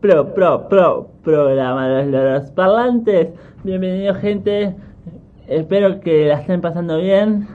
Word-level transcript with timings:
pro, 0.00 0.32
pro, 0.32 0.68
pro 0.68 1.08
programa 1.24 1.88
de 1.88 2.02
los 2.04 2.12
loros 2.12 2.50
parlantes. 2.52 3.28
Bienvenidos 3.64 4.18
gente, 4.18 4.76
espero 5.48 6.00
que 6.00 6.26
la 6.28 6.40
estén 6.40 6.60
pasando 6.60 6.98
bien. 6.98 7.48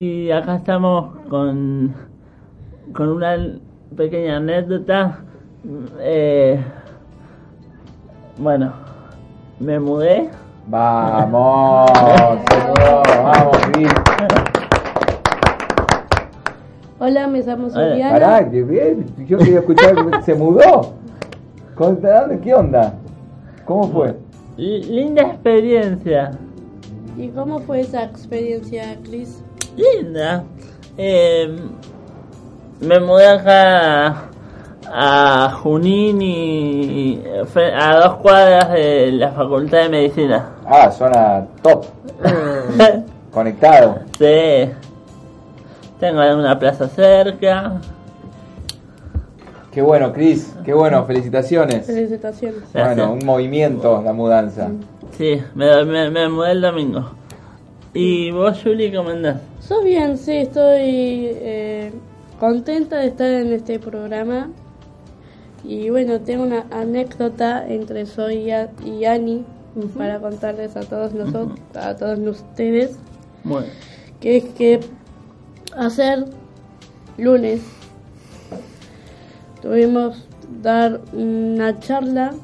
Y 0.00 0.30
acá 0.30 0.56
estamos 0.56 1.14
con, 1.28 1.94
con 2.94 3.08
una 3.10 3.36
pequeña 3.96 4.38
anécdota. 4.38 5.20
Eh, 6.00 6.58
bueno, 8.38 8.72
me 9.60 9.78
mudé. 9.78 10.30
Vamos, 10.66 11.90
señor, 12.50 13.02
vamos, 13.22 13.58
Cris. 13.72 13.92
Hola, 16.98 17.26
me 17.26 17.42
llamo 17.42 17.66
Hola. 17.66 18.10
Pará, 18.10 18.50
que 18.50 18.62
bien, 18.62 19.04
yo 19.26 19.36
quería 19.36 19.58
escuchar, 19.58 19.94
se 20.24 20.34
mudó. 20.34 21.03
Contadme, 21.74 22.38
¿Qué 22.40 22.54
onda? 22.54 22.94
¿Cómo 23.64 23.88
fue? 23.88 24.16
L- 24.58 24.78
linda 24.86 25.22
experiencia. 25.22 26.30
¿Y 27.16 27.28
cómo 27.28 27.58
fue 27.60 27.80
esa 27.80 28.04
experiencia, 28.04 28.96
Chris? 29.04 29.42
linda. 29.76 30.44
Eh, 30.96 31.56
me 32.80 33.00
mudé 33.00 33.26
acá 33.26 34.28
a 34.92 35.50
Junín 35.60 36.22
y 36.22 37.20
a 37.76 37.96
dos 37.96 38.16
cuadras 38.18 38.70
de 38.72 39.10
la 39.12 39.30
Facultad 39.32 39.78
de 39.84 39.88
Medicina. 39.88 40.50
Ah, 40.64 40.90
zona 40.92 41.44
top, 41.62 41.86
conectado. 43.32 43.98
sí. 44.18 44.70
Tengo 45.98 46.20
una 46.20 46.56
plaza 46.58 46.86
cerca. 46.88 47.80
Qué 49.74 49.82
bueno, 49.82 50.12
Cris, 50.12 50.54
qué 50.64 50.72
bueno, 50.72 51.04
felicitaciones. 51.04 51.86
Felicitaciones. 51.86 52.62
Bueno, 52.72 53.12
un 53.12 53.24
movimiento 53.26 54.00
la 54.04 54.12
mudanza. 54.12 54.70
Sí, 55.18 55.40
me, 55.56 55.84
me, 55.84 56.10
me 56.10 56.28
mudé 56.28 56.52
el 56.52 56.60
domingo. 56.60 57.10
¿Y 57.92 58.30
vos, 58.30 58.60
Juli, 58.62 58.92
cómo 58.92 59.10
andás? 59.10 59.40
Yo 59.68 59.82
bien, 59.82 60.16
sí, 60.16 60.32
estoy 60.32 60.80
eh, 61.32 61.92
contenta 62.38 62.98
de 62.98 63.08
estar 63.08 63.26
en 63.28 63.52
este 63.52 63.78
programa. 63.80 64.50
Y 65.64 65.90
bueno, 65.90 66.20
tengo 66.20 66.44
una 66.44 66.66
anécdota 66.70 67.66
entre 67.66 68.06
Zoe 68.06 68.34
y 68.34 68.50
A- 68.52 68.70
y 68.84 69.04
Ani 69.06 69.44
para 69.98 70.20
contarles 70.20 70.76
a 70.76 70.80
todos 70.82 71.14
nosotros, 71.14 71.58
a 71.74 71.96
todos 71.96 72.18
ustedes, 72.20 72.96
Bueno, 73.42 73.66
que 74.20 74.36
es 74.36 74.44
que 74.44 74.80
hacer 75.76 76.26
lunes 77.18 77.60
tuvimos 79.64 80.28
dar 80.62 81.00
una 81.14 81.80
charla 81.80 82.34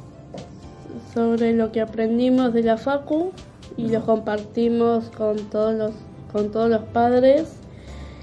sobre 1.12 1.52
lo 1.52 1.70
que 1.70 1.82
aprendimos 1.82 2.54
de 2.54 2.62
la 2.62 2.78
facu 2.78 3.32
y 3.76 3.88
lo 3.88 4.00
compartimos 4.06 5.10
con 5.10 5.36
todos 5.50 5.74
los 5.74 5.92
con 6.32 6.50
todos 6.50 6.70
los 6.70 6.80
padres 6.80 7.58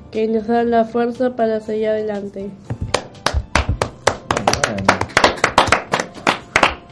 que 0.10 0.28
nos 0.28 0.48
dan 0.48 0.72
la 0.72 0.86
fuerza 0.86 1.36
para 1.36 1.60
seguir 1.60 1.90
adelante. 1.90 2.50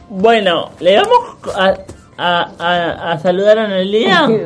bueno 0.08 0.70
le 0.78 0.96
vamos 0.98 1.18
a, 1.56 1.74
a, 2.18 2.50
a, 2.58 3.12
a 3.12 3.18
saludar 3.18 3.58
a 3.58 3.66
Nelia. 3.66 4.28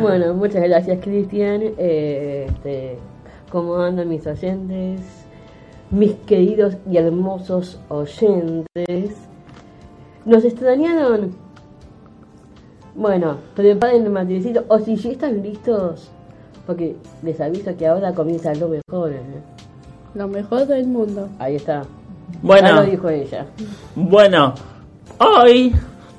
Bueno, 0.00 0.32
muchas 0.32 0.62
gracias 0.62 0.98
Cristian. 1.02 1.60
Eh, 1.76 2.46
este, 2.48 2.96
¿Cómo 3.50 3.76
andan 3.76 4.08
mis 4.08 4.26
oyentes? 4.26 5.19
Mis 5.90 6.12
queridos 6.26 6.76
y 6.90 6.96
hermosos 6.96 7.80
oyentes. 7.88 9.16
¿Nos 10.24 10.44
extrañaron? 10.44 11.34
Bueno, 12.94 13.38
preparen 13.56 14.04
el 14.04 14.10
materialcito. 14.10 14.64
O 14.68 14.78
si 14.78 14.96
ya 14.96 15.10
están 15.10 15.42
listos, 15.42 16.10
porque 16.66 16.96
les 17.22 17.40
aviso 17.40 17.76
que 17.76 17.86
ahora 17.86 18.12
comienza 18.14 18.54
lo 18.54 18.68
mejor. 18.68 19.12
¿eh? 19.12 19.42
Lo 20.14 20.28
mejor 20.28 20.66
del 20.66 20.86
mundo. 20.86 21.28
Ahí 21.38 21.56
está. 21.56 21.82
Ya 21.82 21.88
Bueno, 22.42 22.72
lo 22.74 22.82
dijo 22.84 23.08
ella. 23.08 23.46
Bueno, 23.94 24.54
hoy 25.18 25.74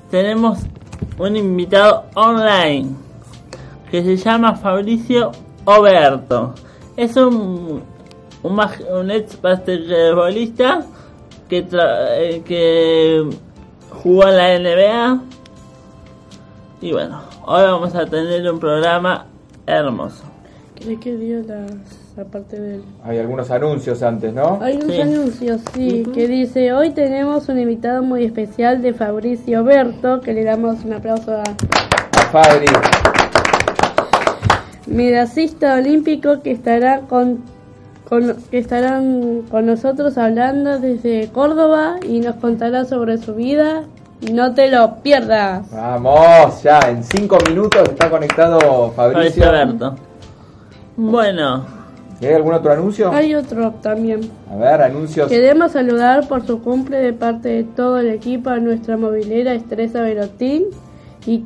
tenemos 0.10 0.60
un 1.18 1.36
invitado 1.36 2.06
online 2.16 2.90
que 3.90 4.04
se 4.04 4.18
llama 4.18 4.56
Fabricio 4.56 5.32
Oberto. 5.66 6.54
Es 6.98 7.16
un, 7.16 7.82
un, 8.44 8.56
mag- 8.56 8.86
un 8.92 9.12
ex 9.12 9.40
basquetbolista 9.42 10.82
que, 11.50 11.68
tra- 11.68 12.08
eh, 12.18 12.42
que 12.46 13.30
jugó 14.04 14.28
en 14.28 14.38
la 14.38 14.60
NBA. 14.60 15.22
Y 16.82 16.92
bueno, 16.94 17.22
hoy 17.46 17.64
vamos 17.64 17.94
a 17.96 18.06
tener 18.06 18.52
un 18.52 18.60
programa 18.60 19.26
hermoso. 19.68 20.24
¿Crees 20.76 21.00
que 21.00 21.16
dio 21.16 21.42
las, 21.44 21.72
la 22.18 22.26
parte 22.26 22.60
del... 22.60 22.82
Hay 23.04 23.20
algunos 23.20 23.52
anuncios 23.52 24.02
antes, 24.02 24.34
¿no? 24.34 24.58
Hay 24.62 24.78
unos 24.78 24.96
Sí. 24.96 25.02
anuncios, 25.02 25.62
sí, 25.76 26.04
que 26.12 26.28
dice, 26.28 26.74
hoy 26.74 26.90
tenemos 26.90 27.48
un 27.50 27.60
invitado 27.60 28.02
muy 28.02 28.24
especial 28.26 28.82
de 28.82 28.94
Fabricio 28.96 29.64
Berto, 29.64 30.22
que 30.22 30.34
le 30.34 30.44
damos 30.44 30.84
un 30.84 30.94
aplauso 30.94 31.34
a 31.36 31.44
A 31.44 32.26
Fabri. 32.32 32.66
medallista 34.88 35.76
olímpico 35.76 36.42
que 36.42 36.52
estará 36.52 37.02
con, 37.02 37.40
con- 38.12 38.36
que 38.52 38.58
estarán 38.58 39.44
con 39.50 39.66
nosotros 39.66 40.18
hablando 40.18 40.80
desde 40.80 41.30
Córdoba 41.30 41.96
y 42.06 42.20
nos 42.20 42.36
contará 42.36 42.84
sobre 42.84 43.18
su 43.18 43.36
vida. 43.36 43.84
No 44.34 44.54
te 44.54 44.70
lo 44.70 44.96
pierdas. 44.98 45.72
Vamos, 45.72 46.62
ya, 46.62 46.80
en 46.90 47.06
cinco 47.06 47.38
minutos 47.50 47.88
está 47.88 48.10
conectado 48.10 48.92
Fabricio 48.92 49.46
Fabricio. 49.46 49.50
Oberto. 49.50 49.96
Bueno, 50.98 51.64
¿Y 52.20 52.26
¿Hay 52.26 52.34
algún 52.36 52.54
otro 52.54 52.72
anuncio? 52.74 53.12
Hay 53.14 53.34
otro 53.34 53.72
también. 53.82 54.30
A 54.52 54.58
ver, 54.58 54.82
anuncios. 54.82 55.30
Queremos 55.30 55.72
saludar 55.72 56.28
por 56.28 56.46
su 56.46 56.62
cumple 56.62 56.98
de 56.98 57.14
parte 57.14 57.48
de 57.50 57.64
todo 57.64 57.98
el 57.98 58.10
equipo 58.10 58.50
a 58.50 58.58
nuestra 58.60 58.98
movilera 58.98 59.54
Estresa 59.54 60.02
Verotín 60.02 60.66
y, 61.26 61.46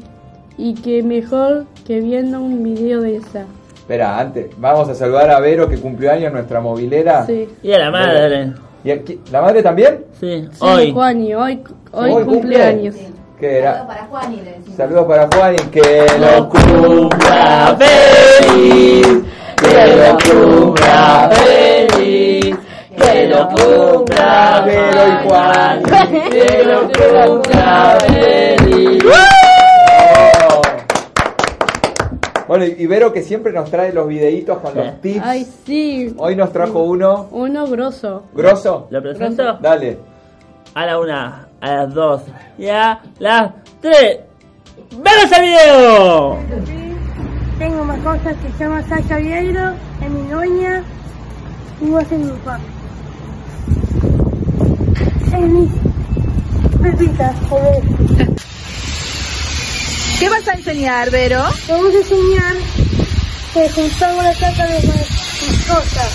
y 0.58 0.74
que 0.74 1.04
mejor 1.04 1.66
que 1.86 2.02
viendo 2.02 2.42
un 2.42 2.64
video 2.64 3.02
de 3.02 3.18
esa. 3.18 3.46
Espera, 3.86 4.18
antes, 4.18 4.48
vamos 4.58 4.90
a 4.90 4.96
saludar 4.96 5.30
a 5.30 5.40
Vero 5.40 5.70
que 5.70 5.78
cumplió 5.78 6.12
años, 6.12 6.34
nuestra 6.34 6.60
movilera. 6.60 7.24
Sí. 7.28 7.48
y 7.62 7.72
a 7.72 7.78
la 7.78 7.92
madre. 7.92 8.54
¿Y 8.84 8.90
aquí- 8.90 9.22
la 9.32 9.44
madre 9.44 9.62
también? 9.62 10.06
Sí, 10.20 10.48
Sí, 10.52 10.58
hoy. 10.60 10.92
Juani, 10.92 11.36
hoy, 11.36 11.64
hoy, 11.92 12.10
Hoy 12.12 12.24
cumple. 12.24 12.34
cumpleaños. 12.40 12.96
¿Qué 13.40 13.60
era? 13.60 13.74
Saludos 13.74 13.88
para 13.96 14.06
Juan 14.08 14.34
y 14.34 14.36
le 14.38 14.52
decimos. 14.54 14.76
Saludos 14.78 15.06
para 15.06 15.28
Juan 15.28 15.54
y 15.54 15.58
que 15.70 16.06
lo 16.20 16.50
cumpla 16.50 17.78
feliz, 17.78 19.08
que 19.58 19.96
lo 19.96 20.18
cumpla 20.64 21.30
feliz, 21.32 22.58
que 22.98 23.28
lo 23.28 23.50
cumpla 23.50 24.64
Vero 24.66 25.02
y 25.08 25.28
Juan. 25.28 25.84
que 26.32 26.64
lo 26.66 26.82
cumpla 27.36 27.98
feliz. 28.08 29.04
Oh. 30.48 30.62
Bueno, 32.48 32.66
Vero 32.88 33.12
que 33.12 33.24
siempre 33.24 33.52
nos 33.52 33.70
trae 33.72 33.92
los 33.92 34.08
videitos 34.08 34.60
con 34.60 34.76
los 34.76 35.02
tips. 35.02 35.22
Ay, 35.24 35.48
sí. 35.66 36.14
Hoy 36.18 36.36
nos 36.36 36.52
trajo 36.52 36.84
uno. 36.84 37.28
Uno 37.32 37.66
grosso. 37.68 38.24
¿Grosso? 38.34 38.88
¿Lo 38.92 39.02
presento? 39.02 39.58
Dale. 39.60 39.98
A 40.76 40.86
la 40.86 41.00
una, 41.00 41.48
a 41.62 41.72
las 41.74 41.94
dos 41.94 42.22
y 42.58 42.68
a 42.68 43.02
las 43.20 43.52
tres. 43.82 44.20
¡Vemos 44.92 45.32
el 45.38 45.44
video! 45.44 46.38
Tengo 47.58 47.82
una 47.82 47.98
cosa 48.04 48.34
que 48.34 48.52
se 48.52 48.64
llama 48.66 48.84
Sasha 48.84 49.18
Vieiro, 49.18 49.72
es 50.02 50.10
mi 50.12 50.30
dueña 50.30 50.84
y 51.82 51.90
vos 51.90 52.04
es 52.04 52.20
mi 52.20 52.32
papá. 52.32 52.60
Es 55.26 55.42
mi 55.42 55.70
pepita, 56.84 57.34
joder. 57.50 57.84
¿Qué 60.20 60.30
vas 60.30 60.48
a 60.48 60.54
enseñar, 60.54 61.12
Vero? 61.12 61.44
Vamos 61.68 61.94
a 61.94 61.98
enseñar 61.98 62.56
que 63.54 63.70
juntamos 63.70 64.24
la 64.24 64.34
caca 64.34 64.66
de 64.68 64.80
mis 64.82 65.66
cosas. 65.66 66.12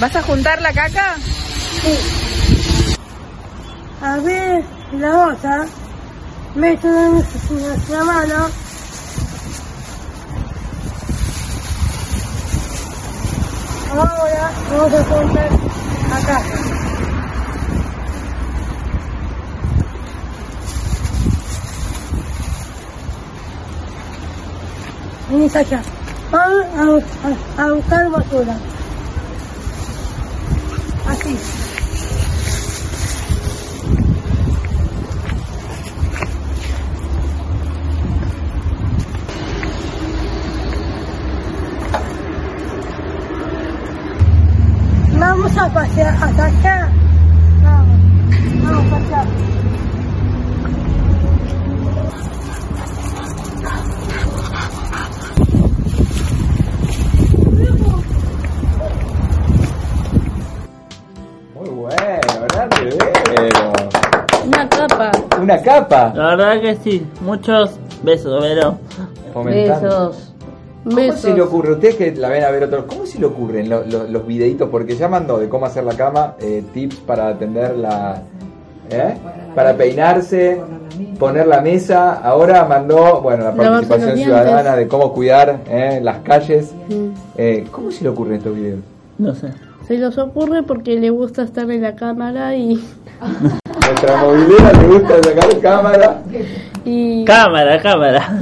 ¿Vas 0.00 0.16
a 0.16 0.22
juntar 0.22 0.62
la 0.62 0.72
caca? 0.72 1.16
Sí. 1.82 2.96
A 4.00 4.16
ver, 4.18 4.64
la 4.92 5.26
otra, 5.26 5.66
meto 6.54 6.88
nuestra 6.88 8.04
mano 8.04 8.48
Ahora 13.90 14.50
vamos 14.70 14.92
a 14.92 15.04
contar 15.04 15.48
acá. 16.12 16.87
Vení 25.28 25.50
allá. 25.54 25.82
Vamos 26.30 27.04
a, 27.56 27.62
a, 27.62 27.64
a 27.64 27.74
buscar 27.74 28.10
basura. 28.10 28.56
Así. 31.06 31.67
Capa. 65.62 66.12
La 66.14 66.36
verdad 66.36 66.60
que 66.60 66.76
sí. 66.76 67.06
Muchos 67.20 67.72
besos, 68.02 68.42
Vero. 68.42 68.78
Fomentando. 69.32 69.82
Besos. 70.10 70.24
¿Cómo 70.84 70.96
Besos. 70.96 71.20
se 71.20 71.34
le 71.34 71.42
ocurre? 71.42 71.72
Ustedes 71.72 71.96
que 71.96 72.14
la 72.14 72.28
ven 72.28 72.44
a 72.44 72.50
ver 72.50 72.64
otros, 72.64 72.84
¿cómo 72.86 73.04
se 73.04 73.18
le 73.18 73.26
ocurren 73.26 73.68
lo- 73.68 73.84
lo- 73.84 74.04
los 74.04 74.26
videitos? 74.26 74.68
Porque 74.70 74.96
ya 74.96 75.08
mandó 75.08 75.38
de 75.38 75.48
cómo 75.48 75.66
hacer 75.66 75.84
la 75.84 75.94
cama, 75.94 76.34
eh, 76.40 76.62
tips 76.72 76.96
para 76.96 77.28
atender 77.28 77.76
la. 77.76 78.22
¿eh? 78.90 79.14
Para 79.54 79.76
peinarse, 79.76 80.60
poner 81.18 81.46
la 81.46 81.60
mesa. 81.60 82.14
Ahora 82.14 82.64
mandó, 82.64 83.20
bueno, 83.20 83.44
la 83.44 83.54
participación 83.54 84.16
ciudadana 84.16 84.76
de 84.76 84.88
cómo 84.88 85.12
cuidar 85.12 85.60
¿eh? 85.68 86.00
las 86.02 86.18
calles. 86.18 86.72
Eh, 87.36 87.66
¿Cómo 87.70 87.90
se 87.90 88.04
le 88.04 88.10
ocurren 88.10 88.34
estos 88.36 88.54
videos? 88.54 88.80
No 89.18 89.34
sé. 89.34 89.48
Se 89.86 89.98
los 89.98 90.16
ocurre 90.16 90.62
porque 90.62 90.98
le 90.98 91.10
gusta 91.10 91.42
estar 91.42 91.70
en 91.70 91.82
la 91.82 91.96
cámara 91.96 92.54
y, 92.54 92.82
Nuestra 93.88 94.16
movilera 94.22 94.72
le 94.72 94.88
gusta 94.88 95.22
sacar 95.22 95.60
cámara. 95.60 96.22
y 96.84 97.24
Cámara, 97.24 97.80
cámara. 97.80 98.38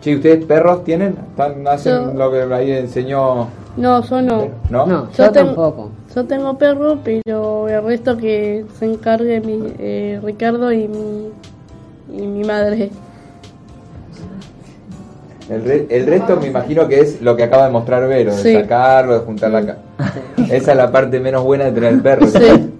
Che, 0.00 0.14
¿ustedes 0.16 0.44
perros 0.44 0.84
tienen? 0.84 1.16
¿Están, 1.30 1.66
¿Hacen 1.66 1.92
Yo- 1.92 2.14
lo 2.14 2.30
que 2.30 2.54
ahí 2.54 2.70
enseñó? 2.70 3.48
no, 3.76 4.02
yo 4.02 4.22
no. 4.22 4.48
¿No? 4.70 4.86
No, 4.86 5.10
Yo 5.12 5.24
yo 5.24 5.30
tengo- 5.32 5.46
tampoco. 5.48 5.90
Yo 6.14 6.24
tengo 6.24 6.56
perro, 6.56 6.98
pero 7.04 7.68
el 7.68 7.82
resto 7.84 8.16
que 8.16 8.64
se 8.78 8.86
encargue 8.86 9.40
mi, 9.40 9.74
eh, 9.78 10.20
Ricardo 10.22 10.72
y 10.72 10.86
mi, 10.88 11.28
y 12.16 12.26
mi 12.26 12.44
madre. 12.44 12.90
El, 15.50 15.64
re- 15.64 15.86
el 15.90 16.06
resto 16.06 16.36
me 16.40 16.46
imagino 16.48 16.88
que 16.88 17.00
es 17.00 17.20
lo 17.20 17.36
que 17.36 17.44
acaba 17.44 17.66
de 17.66 17.70
mostrar 17.70 18.06
Vero, 18.08 18.34
de 18.34 18.60
sacarlo, 18.62 19.14
de 19.14 19.20
juntar 19.26 19.50
la 19.50 19.66
ca- 19.66 19.76
Esa 20.50 20.70
es 20.72 20.76
la 20.76 20.90
parte 20.90 21.20
menos 21.20 21.44
buena 21.44 21.64
de 21.66 21.72
tener 21.72 21.92
el 21.94 22.00
perro. 22.00 22.26
Sí. 22.26 22.70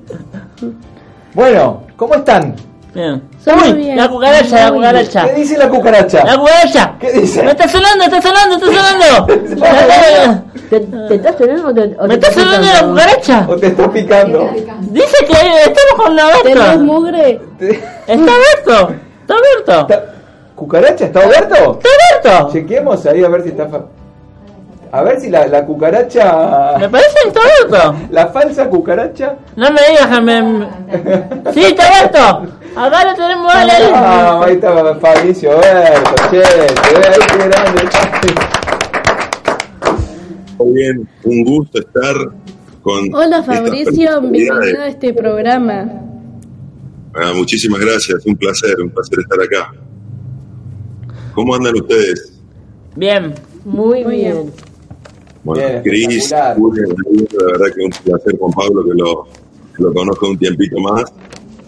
Bueno, 1.37 1.83
¿cómo 1.97 2.15
están? 2.15 2.55
Bien. 2.95 3.23
Somos 3.45 3.69
Uy, 3.69 3.73
bien. 3.75 3.97
la 3.99 4.09
cucaracha, 4.09 4.65
la 4.65 4.73
cucaracha. 4.73 5.27
¿Qué 5.27 5.35
dice 5.35 5.59
la 5.59 5.69
cucaracha? 5.69 6.25
¡La 6.25 6.39
cucaracha! 6.39 6.95
¿Qué 6.99 7.13
dice? 7.13 7.43
¡Me 7.43 7.51
está 7.51 7.69
sonando, 7.69 8.05
está 8.07 8.23
sonando, 8.23 8.57
está 8.57 8.67
sonando! 8.67 10.43
¿Te, 10.71 10.81
te 10.81 11.15
estás 11.17 11.37
sonando 11.37 11.69
o 11.69 11.75
te, 11.75 11.95
o 12.01 12.07
¡Me 12.09 12.17
te 12.17 12.27
está 12.29 12.41
sonando 12.41 12.67
la 12.73 12.83
cucaracha! 12.89 13.47
¿O 13.51 13.57
te 13.57 13.67
está 13.67 13.91
picando? 13.93 14.51
Dice 14.81 15.27
que 15.27 15.33
estamos 15.35 16.07
con 16.07 16.17
la 16.17 16.23
¿Tenés 16.43 16.59
Berto. 16.65 16.79
mugre? 16.85 17.41
¡Está 18.07 18.33
Berto! 18.65 18.95
¡Está! 19.59 19.81
¿Está- 19.83 20.05
¿Cucaracha? 20.55 21.05
¿Está 21.05 21.21
Alberto? 21.21 21.79
¡Está 21.83 21.89
Berto! 22.33 22.53
Chequemos 22.53 23.05
ahí 23.05 23.23
a 23.23 23.29
ver 23.29 23.43
si 23.43 23.51
está... 23.51 23.69
A 24.93 25.03
ver 25.03 25.21
si 25.21 25.29
la, 25.29 25.47
la 25.47 25.65
cucaracha... 25.65 26.77
Me 26.79 26.89
parece 26.89 27.19
Berto. 27.27 27.95
La 28.11 28.29
falsa 28.29 28.69
cucaracha... 28.69 29.37
No 29.57 29.71
me 29.71 29.81
digas 29.91 30.07
que 30.07 30.21
me... 30.21 31.53
¡Sí, 31.53 31.65
está 31.65 31.91
Berto! 31.91 32.47
Acá 32.77 33.05
lo 33.05 33.15
tenemos 33.15 33.55
a 33.55 33.65
la 33.65 33.73
Ah, 33.95 34.41
ahí 34.45 34.55
está 34.55 34.95
Fabricio 34.97 35.51
Berto, 35.59 36.15
che, 36.31 36.39
ve 36.39 37.07
ahí 37.09 37.19
qué 37.31 37.49
grande. 37.49 37.83
Muy 40.59 40.73
bien, 40.75 41.09
un 41.25 41.45
gusto 41.45 41.79
estar 41.79 42.15
con. 42.83 43.15
Hola 43.15 43.43
Fabricio, 43.43 44.21
bienvenido 44.21 44.83
a 44.83 44.89
este 44.89 45.15
programa. 45.15 46.03
Ah, 47.15 47.33
muchísimas 47.35 47.81
gracias, 47.81 48.27
un 48.27 48.37
placer, 48.37 48.79
un 48.79 48.91
placer 48.91 49.21
estar 49.21 49.41
acá. 49.41 49.73
¿Cómo 51.35 51.55
andan 51.55 51.75
ustedes? 51.77 52.41
Bien. 52.95 53.35
Muy, 53.67 54.05
Muy 54.05 54.17
bien. 54.17 54.33
bien. 54.33 54.53
Bueno, 55.47 55.81
Cris, 55.85 56.33
la 56.33 56.55
verdad 56.55 57.67
que 57.73 57.85
un 57.85 57.91
placer 58.05 58.37
con 58.37 58.51
Pablo 58.51 58.85
que 58.85 58.95
lo, 58.95 59.29
que 59.77 59.83
lo 59.85 59.95
conozco 59.95 60.29
un 60.29 60.39
tiempito 60.39 60.77
más. 60.81 61.05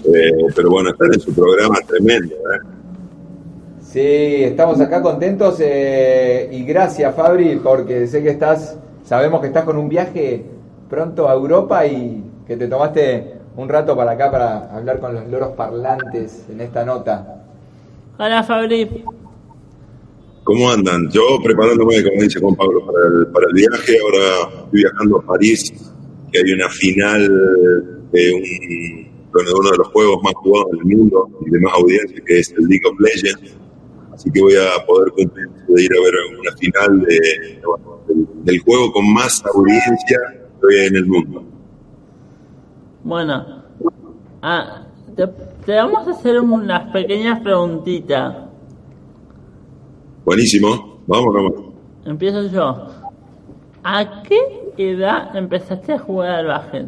Eh, 0.04 0.32
pero 0.56 0.70
bueno, 0.70 0.90
estar 0.90 1.06
en 1.06 1.20
su 1.20 1.32
programa 1.32 1.76
es 1.80 1.86
tremendo. 1.86 2.34
¿eh? 2.34 2.58
Sí, 3.80 4.42
estamos 4.42 4.80
acá 4.80 5.00
contentos 5.00 5.58
eh, 5.60 6.48
y 6.50 6.64
gracias 6.64 7.14
Fabri 7.14 7.60
porque 7.62 8.08
sé 8.08 8.20
que 8.20 8.30
estás, 8.30 8.76
sabemos 9.04 9.40
que 9.40 9.46
estás 9.46 9.64
con 9.64 9.76
un 9.76 9.88
viaje 9.88 10.44
pronto 10.90 11.28
a 11.28 11.34
Europa 11.34 11.86
y 11.86 12.24
que 12.48 12.56
te 12.56 12.66
tomaste 12.66 13.34
un 13.56 13.68
rato 13.68 13.96
para 13.96 14.12
acá 14.12 14.28
para 14.32 14.74
hablar 14.74 14.98
con 14.98 15.14
los 15.14 15.28
loros 15.28 15.50
parlantes 15.50 16.46
en 16.50 16.60
esta 16.62 16.84
nota. 16.84 17.44
Hola 18.18 18.42
Fabri. 18.42 19.04
¿Cómo 20.48 20.70
andan? 20.70 21.10
Yo 21.10 21.38
preparándome, 21.44 22.02
como 22.02 22.22
dice 22.22 22.40
Juan 22.40 22.54
Pablo, 22.54 22.80
para 22.86 23.06
el, 23.06 23.26
para 23.26 23.46
el 23.48 23.52
viaje. 23.52 23.98
Ahora 24.02 24.64
estoy 24.64 24.80
viajando 24.80 25.18
a 25.18 25.26
París, 25.26 25.92
que 26.32 26.38
hay 26.38 26.52
una 26.52 26.70
final 26.70 27.28
de, 28.10 28.32
un, 28.32 29.34
uno 29.34 29.70
de 29.70 29.76
los 29.76 29.88
juegos 29.88 30.22
más 30.22 30.32
jugados 30.36 30.70
del 30.70 30.96
mundo 30.96 31.28
y 31.44 31.50
de 31.50 31.60
más 31.60 31.74
audiencia, 31.74 32.22
que 32.24 32.38
es 32.38 32.50
el 32.52 32.64
League 32.64 32.80
of 32.90 32.98
Legends. 32.98 33.58
Así 34.10 34.30
que 34.30 34.40
voy 34.40 34.54
a 34.54 34.86
poder 34.86 35.12
cumplir 35.12 35.50
de 35.50 35.82
ir 35.82 35.90
a 35.92 36.02
ver 36.02 36.14
una 36.40 36.56
final 36.56 37.00
de, 37.02 37.60
del, 38.44 38.58
juego 38.60 38.90
con 38.90 39.12
más 39.12 39.44
audiencia 39.54 40.18
que 40.66 40.86
en 40.86 40.96
el 40.96 41.04
mundo. 41.04 41.44
Bueno. 43.04 43.64
Ah, 44.40 44.86
te, 45.14 45.26
te 45.66 45.72
vamos 45.72 46.08
a 46.08 46.12
hacer 46.12 46.40
unas 46.40 46.90
pequeñas 46.90 47.38
preguntitas. 47.40 48.47
Buenísimo, 50.28 51.02
vamos 51.06 51.34
nomás. 51.34 51.52
Empiezo 52.04 52.46
yo. 52.48 52.86
¿A 53.82 54.22
qué 54.24 54.38
edad 54.76 55.34
empezaste 55.34 55.94
a 55.94 55.98
jugar 55.98 56.40
al 56.40 56.46
básquet? 56.48 56.86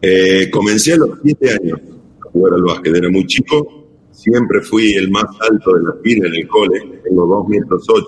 Eh, 0.00 0.48
comencé 0.50 0.94
a 0.94 0.96
los 0.96 1.10
7 1.22 1.50
años 1.50 1.80
a 2.26 2.30
jugar 2.30 2.54
al 2.54 2.62
básquet, 2.62 2.96
era 2.96 3.10
muy 3.10 3.26
chico, 3.26 3.88
siempre 4.10 4.62
fui 4.62 4.94
el 4.94 5.10
más 5.10 5.26
alto 5.50 5.74
de 5.74 5.82
la 5.82 5.92
fila 6.02 6.28
en 6.28 6.34
el 6.34 6.48
cole, 6.48 7.00
tengo 7.04 7.26
2 7.26 7.48
metros 7.48 7.84
8, 7.86 8.06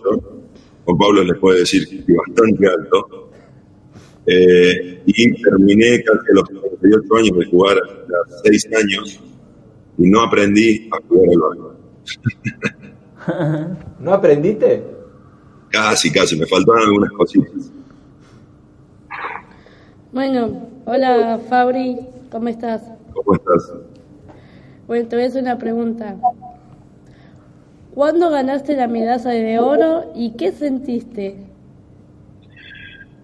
Juan 0.87 0.97
Pablo 0.97 1.23
les 1.23 1.39
puede 1.39 1.59
decir 1.59 1.87
que 1.89 2.15
bastante 2.15 2.67
alto, 2.69 3.31
Eh, 4.27 5.03
y 5.05 5.43
terminé 5.43 6.03
casi 6.05 6.31
a 6.31 6.35
los 6.37 6.45
38 6.49 7.17
años 7.17 7.39
de 7.39 7.45
jugar 7.51 7.77
a 7.77 8.29
los 8.31 8.41
6 8.45 8.69
años 8.79 9.21
y 9.99 10.09
no 10.09 10.23
aprendí 10.23 10.89
a 10.91 10.97
jugar 11.07 11.29
al 11.35 11.59
básquet. 11.59 12.81
¿No 14.01 14.15
aprendiste? 14.15 14.85
Casi, 15.71 16.11
casi, 16.11 16.37
me 16.37 16.47
faltaban 16.47 16.83
algunas 16.83 17.11
cositas. 17.13 17.71
Bueno, 20.13 20.69
hola 20.87 21.39
Fabri, 21.49 21.99
¿cómo 22.31 22.49
estás? 22.49 22.83
¿Cómo 23.15 23.35
estás? 23.35 23.73
Bueno, 24.89 25.09
te 25.09 25.17
voy 25.17 25.25
a 25.25 25.29
hacer 25.29 25.43
una 25.43 25.59
pregunta. 25.59 26.17
¿Cuándo 27.95 28.31
ganaste 28.31 28.75
la 28.77 28.89
medalla 28.89 29.31
de 29.31 29.59
oro 29.59 30.13
y 30.17 30.33
qué 30.33 30.53
sentiste? 30.53 31.37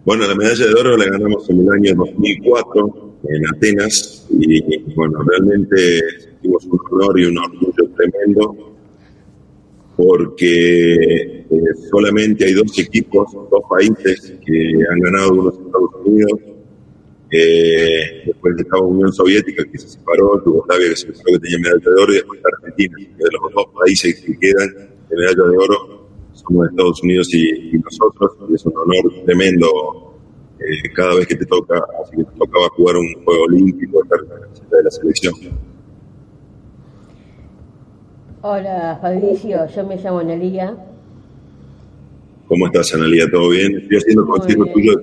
Bueno, 0.04 0.26
la 0.28 0.36
medalla 0.36 0.66
de 0.66 0.74
oro 0.74 0.96
la 0.96 1.06
ganamos 1.06 1.50
en 1.50 1.60
el 1.60 1.70
año 1.72 1.94
2004 1.96 3.14
en 3.28 3.48
Atenas 3.48 4.26
y 4.30 4.94
bueno, 4.94 5.18
realmente 5.24 5.76
sentimos 6.20 6.64
un 6.66 6.80
honor 6.92 7.18
y 7.18 7.24
un 7.24 7.38
orgullo 7.38 7.90
tremendo 7.96 8.75
porque 9.96 11.40
eh, 11.40 11.46
solamente 11.90 12.44
hay 12.44 12.52
dos 12.52 12.78
equipos, 12.78 13.32
dos 13.32 13.62
países 13.68 14.34
que 14.44 14.72
han 14.90 15.00
ganado 15.00 15.32
uno 15.32 15.50
es 15.50 15.56
Estados 15.58 15.90
Unidos, 16.04 16.40
eh, 17.30 18.22
después 18.26 18.54
estaba 18.58 18.82
Unión 18.82 19.12
Soviética 19.12 19.64
que 19.64 19.78
se 19.78 19.88
separó, 19.88 20.44
Yugoslavia 20.44 20.90
que 20.90 20.96
se 20.96 21.14
separó 21.14 21.38
que 21.38 21.38
tenía 21.40 21.58
medalla 21.58 21.90
de 21.96 22.02
oro 22.02 22.12
y 22.12 22.16
después 22.16 22.40
Argentina, 22.44 22.96
de 22.98 23.24
los 23.32 23.52
dos 23.54 23.66
países 23.78 24.20
que 24.20 24.38
quedan 24.38 24.68
de 25.08 25.16
medalla 25.16 25.50
de 25.50 25.56
oro 25.56 25.96
somos 26.32 26.68
Estados 26.68 27.02
Unidos 27.02 27.34
y, 27.34 27.78
nosotros, 27.78 28.32
y 28.48 28.54
es 28.54 28.66
un 28.66 28.72
honor 28.76 29.24
tremendo 29.24 30.14
eh, 30.58 30.92
cada 30.94 31.14
vez 31.16 31.26
que 31.26 31.36
te 31.36 31.46
toca, 31.46 31.82
así 32.02 32.16
que 32.16 32.24
te 32.24 32.38
tocaba 32.38 32.68
jugar 32.70 32.96
un 32.96 33.24
juego 33.24 33.44
olímpico, 33.44 34.02
estar 34.02 34.20
de 34.20 34.82
la 34.82 34.90
selección. 34.90 35.34
Hola 38.48 38.96
Fabricio, 39.02 39.66
yo 39.74 39.84
me 39.84 39.96
llamo 39.96 40.20
Analia. 40.20 40.72
¿Cómo 42.46 42.66
estás, 42.66 42.94
Analia? 42.94 43.28
¿Todo 43.28 43.48
bien? 43.48 43.76
Estoy 43.76 43.96
haciendo 43.96 44.24
bien. 44.46 44.72
tuyo 44.72 44.92
de 44.92 44.98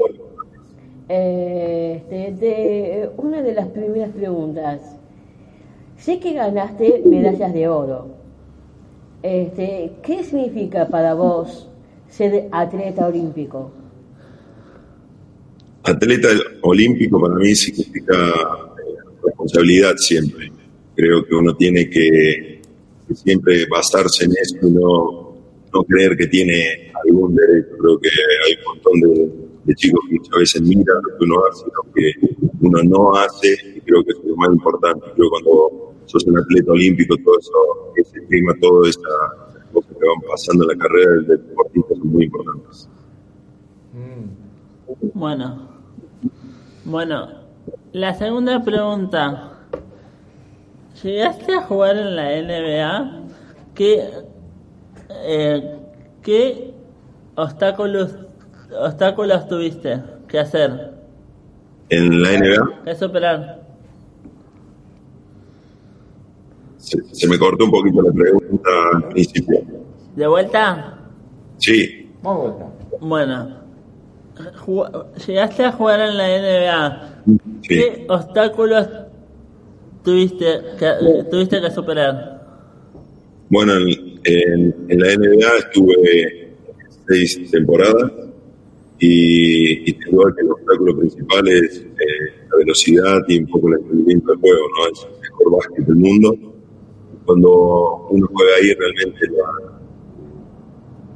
Eh, 1.10 1.96
este, 1.98 2.32
de- 2.46 3.10
una 3.18 3.42
de 3.42 3.54
las 3.54 3.68
primeras 3.68 4.12
preguntas. 4.12 4.80
Sé 5.98 6.22
que 6.22 6.32
ganaste 6.32 7.02
medallas 7.06 7.54
de 7.54 7.68
oro. 7.68 8.16
Este, 9.22 9.92
¿Qué 10.02 10.24
significa 10.24 10.88
para 10.88 11.14
vos 11.14 11.68
ser 12.08 12.48
atleta 12.50 13.08
olímpico? 13.08 13.72
Atleta 15.84 16.30
olímpico 16.62 17.20
para 17.20 17.36
mí 17.36 17.54
significa 17.56 18.16
responsabilidad 19.22 19.96
siempre. 19.98 20.50
Creo 20.96 21.26
que 21.26 21.36
uno 21.36 21.54
tiene 21.58 21.90
que, 21.90 22.53
siempre 23.16 23.66
basarse 23.70 24.26
en 24.26 24.32
eso 24.32 24.58
y 24.62 24.72
no, 24.72 25.34
no 25.74 25.84
creer 25.84 26.16
que 26.18 26.28
tiene 26.28 26.92
algún 27.06 27.36
derecho. 27.36 27.76
Creo 27.80 28.00
que 28.00 28.10
hay 28.10 28.54
un 28.58 28.64
montón 28.66 29.36
de, 29.66 29.76
chicos 29.76 30.00
que 30.10 30.16
muchas 30.16 30.40
veces 30.40 30.62
miran 30.62 30.98
lo 31.04 31.18
que 31.18 31.24
uno 31.24 31.46
hace, 31.50 31.66
lo 31.66 31.94
que 31.94 32.12
uno 32.62 32.84
no 32.84 33.16
hace, 33.16 33.54
y 33.76 33.82
creo 33.82 34.04
que 34.04 34.12
es 34.12 34.18
lo 34.24 34.36
más 34.36 34.50
importante. 34.50 35.06
Que 35.16 35.30
cuando 35.30 35.94
sos 36.06 36.24
un 36.26 36.38
atleta 36.38 36.72
olímpico, 36.72 37.16
todo 37.24 37.40
eso, 37.40 37.94
ese 37.96 38.26
clima, 38.28 38.54
todas 38.62 38.90
esas 38.90 39.64
cosas 39.72 39.92
que 39.92 40.08
van 40.08 40.30
pasando 40.30 40.64
en 40.64 40.78
la 40.78 40.84
carrera 40.84 41.12
del 41.12 41.28
deportista 41.28 41.96
son 41.96 42.08
muy 42.08 42.26
importantes. 42.26 42.90
Bueno, 45.14 45.70
bueno, 46.86 47.30
la 47.94 48.14
segunda 48.14 48.64
pregunta. 48.64 49.53
¿Llegaste 51.02 51.54
a 51.54 51.62
jugar 51.62 51.98
en 51.98 52.16
la 52.16 52.42
NBA? 52.42 53.22
¿Qué, 53.74 54.10
eh, 55.10 55.78
qué 56.22 56.74
obstáculos, 57.36 58.16
obstáculos 58.80 59.48
tuviste 59.48 60.02
que 60.28 60.40
hacer? 60.40 60.94
En 61.90 62.22
la 62.22 62.30
NBA 62.32 62.84
¿Qué 62.86 62.96
superar? 62.96 63.64
se, 66.78 67.02
se 67.12 67.28
me 67.28 67.38
cortó 67.40 67.66
un 67.66 67.72
poquito 67.72 68.02
la 68.02 68.12
pregunta 68.12 68.70
al 68.94 69.10
principio. 69.10 69.62
¿De 70.16 70.28
vuelta? 70.28 70.98
Sí, 71.58 72.12
vuelta. 72.22 72.66
Bueno, 73.00 73.58
llegaste 75.26 75.66
a 75.66 75.72
jugar 75.72 76.02
en 76.02 76.18
la 76.18 76.28
NBA. 76.28 77.24
sí. 77.62 77.68
¿Qué 77.68 78.06
obstáculos 78.10 78.88
tuviste 80.04 80.46
que, 80.80 80.92
tuviste 81.30 81.62
que 81.62 81.72
superar? 81.72 82.42
Bueno, 83.50 83.74
en, 83.78 84.76
en- 84.90 85.00
la 85.00 85.14
NBA 85.16 85.58
estuve 85.60 86.56
seis 87.08 87.52
temporadas 87.52 88.12
y, 89.00 89.90
y 89.90 89.94
te 89.94 90.06
digo 90.10 90.24
que 90.36 90.42
el 90.42 90.52
obstáculo 90.52 90.98
principal 90.98 91.48
es 91.48 91.82
eh, 91.82 92.34
la 92.52 92.58
velocidad 92.58 93.20
y 93.28 93.40
un 93.40 93.48
poco 93.48 93.68
el 93.70 93.80
entendimiento 93.82 94.32
del 94.32 94.40
juego, 94.40 94.62
¿no? 94.78 94.92
Es 94.92 95.04
el 95.06 95.22
mejor 95.22 95.52
básquet 95.58 95.86
del 95.86 95.96
mundo. 95.98 96.36
Cuando 97.26 98.08
uno 98.12 98.28
juega 98.34 98.52
ahí 98.62 98.74
realmente 98.74 99.28
la- 99.28 99.80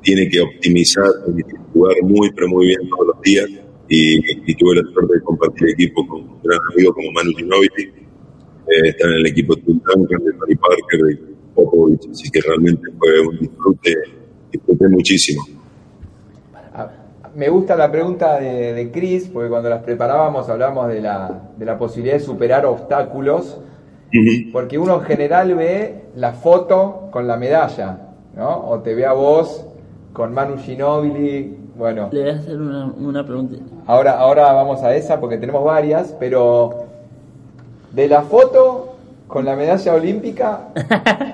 tiene 0.01 0.29
que 0.29 0.39
optimizar, 0.41 1.09
tiene 1.25 1.43
que 1.43 1.57
jugar 1.73 1.95
muy, 2.03 2.31
pero 2.33 2.47
muy 2.49 2.67
bien 2.67 2.79
todos 2.89 3.07
los 3.07 3.21
días 3.23 3.47
y, 3.89 4.51
y 4.51 4.55
tuve 4.55 4.75
la 4.75 4.83
suerte 4.93 5.15
de 5.15 5.21
compartir 5.21 5.69
equipo 5.69 6.05
con 6.07 6.21
un 6.21 6.41
gran 6.43 6.59
amigo 6.73 6.93
como 6.93 7.11
Manu 7.11 7.31
Ginóbili, 7.35 7.91
eh, 8.69 8.89
estar 8.89 9.09
en 9.09 9.17
el 9.17 9.27
equipo 9.27 9.55
de 9.55 9.61
Tim 9.63 9.79
Duncan, 9.83 10.23
de 10.23 10.33
Tony 10.33 10.55
Parker, 10.55 11.01
de 11.07 11.35
Popovich, 11.55 12.09
así 12.11 12.29
que 12.29 12.39
realmente 12.41 12.83
fue 12.97 13.19
un 13.27 13.37
disfrute, 13.39 13.93
disfruté 14.51 14.87
muchísimo. 14.89 15.43
Ah, 16.73 16.89
Me 17.35 17.49
gusta 17.49 17.75
la 17.75 17.91
pregunta 17.91 18.39
de, 18.39 18.73
de 18.73 18.91
Chris, 18.91 19.29
porque 19.31 19.49
cuando 19.49 19.69
las 19.69 19.83
preparábamos 19.83 20.49
hablábamos 20.49 20.87
de 20.89 21.01
la, 21.01 21.49
de 21.57 21.65
la 21.65 21.77
posibilidad 21.77 22.15
de 22.17 22.23
superar 22.23 22.65
obstáculos, 22.65 23.59
porque 24.51 24.77
uno 24.79 24.95
en 24.95 25.01
general 25.01 25.53
ve 25.55 26.05
la 26.15 26.33
foto 26.33 27.09
con 27.11 27.27
la 27.27 27.37
medalla, 27.37 27.99
¿no? 28.35 28.67
O 28.69 28.79
te 28.79 28.95
ve 28.95 29.05
a 29.05 29.13
vos 29.13 29.65
con 30.13 30.33
Manu 30.33 30.57
Ginóbili, 30.57 31.55
bueno, 31.77 32.09
Le 32.11 32.21
voy 32.21 32.29
a 32.31 32.35
hacer 32.35 32.59
una, 32.59 32.85
una 32.85 33.23
pregunta. 33.25 33.57
ahora, 33.85 34.13
ahora 34.17 34.51
vamos 34.53 34.81
a 34.81 34.95
esa 34.95 35.19
porque 35.19 35.37
tenemos 35.37 35.63
varias, 35.63 36.15
pero 36.19 36.86
de 37.97 38.07
la 38.07 38.21
foto 38.21 38.95
con 39.27 39.43
la 39.43 39.55
medalla 39.55 39.95
olímpica 39.95 40.71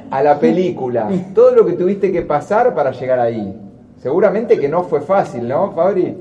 a 0.09 0.23
la 0.23 0.39
película, 0.39 1.09
todo 1.35 1.53
lo 1.53 1.65
que 1.65 1.73
tuviste 1.73 2.09
que 2.09 2.21
pasar 2.21 2.73
para 2.73 2.91
llegar 2.91 3.19
ahí. 3.19 3.53
Seguramente 4.01 4.57
que 4.57 4.69
no 4.69 4.85
fue 4.85 5.01
fácil, 5.01 5.45
¿no, 5.45 5.73
Fabri? 5.73 6.15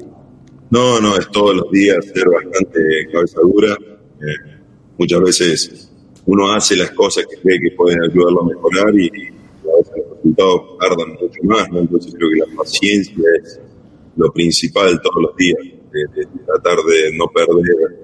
No, 0.69 1.01
no, 1.01 1.17
es 1.17 1.31
todos 1.31 1.55
los 1.55 1.71
días 1.71 2.05
ser 2.13 2.25
bastante 2.29 2.81
cabeza 3.13 3.41
dura. 3.41 3.73
Eh, 3.73 4.61
muchas 4.99 5.21
veces 5.21 5.93
uno 6.27 6.53
hace 6.53 6.75
las 6.77 6.91
cosas 6.91 7.25
que 7.27 7.37
cree 7.41 7.61
que 7.61 7.77
pueden 7.77 8.03
ayudarlo 8.03 8.41
a 8.41 8.47
mejorar 8.47 8.95
y, 8.97 9.05
y 9.05 9.69
a 9.69 9.77
veces 9.77 9.95
los 9.97 10.17
resultados 10.17 10.79
tardan 10.81 11.09
mucho 11.21 11.43
más, 11.45 11.71
¿no? 11.71 11.79
Entonces 11.79 12.13
creo 12.17 12.31
que 12.31 12.51
la 12.51 12.57
paciencia 12.57 13.25
es 13.41 13.61
lo 14.17 14.33
principal 14.33 15.01
todos 15.01 15.23
los 15.23 15.37
días, 15.37 15.59
de, 15.93 16.21
de 16.21 16.27
tratar 16.47 16.79
de 16.79 17.17
no 17.17 17.29
perder 17.29 18.02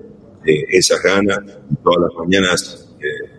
eh, 0.48 0.64
esas 0.70 1.02
ganas. 1.02 1.40
Todas 1.82 2.00
las 2.04 2.14
mañanas 2.18 2.88
eh, 3.00 3.30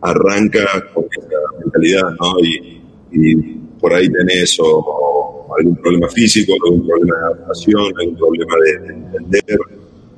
arranca 0.00 0.64
con 0.92 1.04
esa 1.04 1.38
mentalidad, 1.58 2.10
¿no? 2.20 2.38
Y, 2.40 2.82
y 3.12 3.36
por 3.80 3.92
ahí 3.92 4.08
tenés 4.10 4.58
o, 4.60 4.78
o 4.78 5.56
algún 5.58 5.76
problema 5.76 6.08
físico, 6.08 6.52
algún 6.64 6.86
problema 6.86 7.16
de 7.16 7.24
adaptación, 7.24 7.92
algún 8.00 8.16
problema 8.16 8.54
de, 8.64 8.72
de 8.78 8.92
entender, 8.94 9.58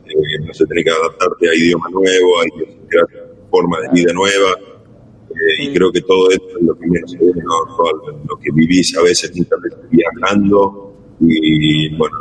eh, 0.07 0.39
no 0.47 0.55
sé, 0.55 0.67
tenés 0.67 0.85
que 0.85 0.91
adaptarte 0.91 1.49
a 1.49 1.55
idioma 1.55 1.89
nuevo, 1.91 2.41
hay 2.41 2.51
que 2.59 2.79
crear 2.89 3.07
forma 3.51 3.81
de 3.81 3.89
vida 3.93 4.13
nueva, 4.13 4.53
eh, 5.31 5.65
y 5.65 5.75
creo 5.75 5.91
que 5.93 6.01
todo 6.03 6.31
esto 6.31 6.59
es 6.59 6.65
lo 6.65 6.75
que 6.79 6.87
menos 6.87 7.11
se 7.11 7.19
ve, 7.19 7.33
¿no? 7.35 7.77
Todo 7.77 8.19
lo 8.29 8.37
que 8.39 8.51
vivís 8.55 8.97
a 8.97 9.03
veces, 9.03 9.35
muchas 9.37 9.61
veces 9.61 9.79
viajando, 9.91 10.86
y 11.21 11.97
bueno, 11.97 12.19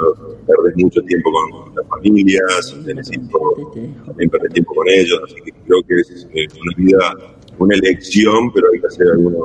perdés 0.47 0.77
mucho 0.77 1.01
tiempo 1.01 1.29
con 1.31 1.75
las 1.75 1.87
familias, 1.87 2.75
tenés 2.85 3.11
hijos, 3.11 3.73
también 4.05 4.29
perdés 4.29 4.53
tiempo 4.53 4.73
con 4.73 4.87
ellos, 4.87 5.19
así 5.25 5.35
que 5.43 5.51
creo 5.51 5.81
que 5.87 5.99
es 5.99 6.27
eh, 6.33 6.47
una 6.61 6.75
vida, 6.77 7.35
una 7.59 7.75
elección, 7.75 8.51
pero 8.53 8.67
hay 8.71 8.79
que 8.79 8.87
hacer 8.87 9.07
alguno, 9.09 9.37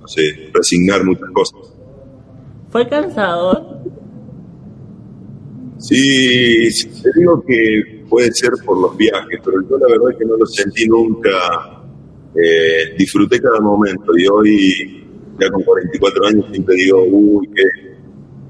no 0.00 0.08
sé, 0.08 0.50
resignar 0.52 1.02
muchas 1.04 1.30
cosas. 1.30 1.74
¿Fue 2.70 2.86
cansador? 2.88 3.78
Sí, 5.78 6.70
sí, 6.70 6.88
te 7.02 7.10
digo 7.18 7.42
que 7.46 8.04
puede 8.08 8.30
ser 8.32 8.50
por 8.66 8.78
los 8.78 8.96
viajes, 8.96 9.40
pero 9.42 9.62
yo 9.62 9.78
la 9.78 9.86
verdad 9.88 10.10
es 10.10 10.18
que 10.18 10.24
no 10.26 10.36
lo 10.36 10.46
sentí 10.46 10.86
nunca. 10.86 11.30
Eh, 12.34 12.94
disfruté 12.96 13.40
cada 13.40 13.60
momento 13.60 14.16
y 14.16 14.26
hoy, 14.28 15.06
ya 15.40 15.48
con 15.48 15.62
44 15.62 16.26
años, 16.26 16.46
siempre 16.50 16.74
digo, 16.74 17.02
uy, 17.08 17.48
qué, 17.54 17.87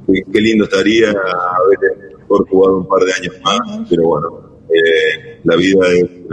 qué, 0.08 0.22
qué 0.32 0.40
lindo 0.40 0.64
estaría 0.64 1.10
haber 1.10 2.16
mejor 2.18 2.48
jugado 2.48 2.78
un 2.78 2.88
par 2.88 3.00
de 3.02 3.12
años 3.12 3.34
más, 3.44 3.60
pero 3.88 4.02
bueno, 4.08 4.40
eh, 4.70 5.40
la 5.44 5.54
vida 5.56 5.86
es 5.88 6.02
eh, 6.04 6.26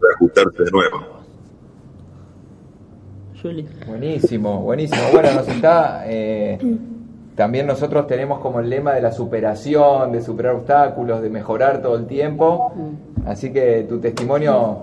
reajustarse 0.00 0.64
de 0.64 0.70
nuevo. 0.72 0.98
Julie. 3.40 3.64
Buenísimo, 3.86 4.60
buenísimo. 4.62 5.00
Bueno, 5.12 5.32
nos 5.34 5.48
está. 5.48 6.04
eh, 6.06 6.58
también 7.36 7.66
nosotros 7.66 8.06
tenemos 8.06 8.38
como 8.40 8.60
el 8.60 8.68
lema 8.68 8.92
de 8.92 9.00
la 9.00 9.12
superación, 9.12 10.12
de 10.12 10.20
superar 10.20 10.56
obstáculos, 10.56 11.22
de 11.22 11.30
mejorar 11.30 11.80
todo 11.80 11.96
el 11.96 12.06
tiempo. 12.06 12.72
Así 13.24 13.50
que 13.50 13.86
tu 13.88 13.98
testimonio 13.98 14.78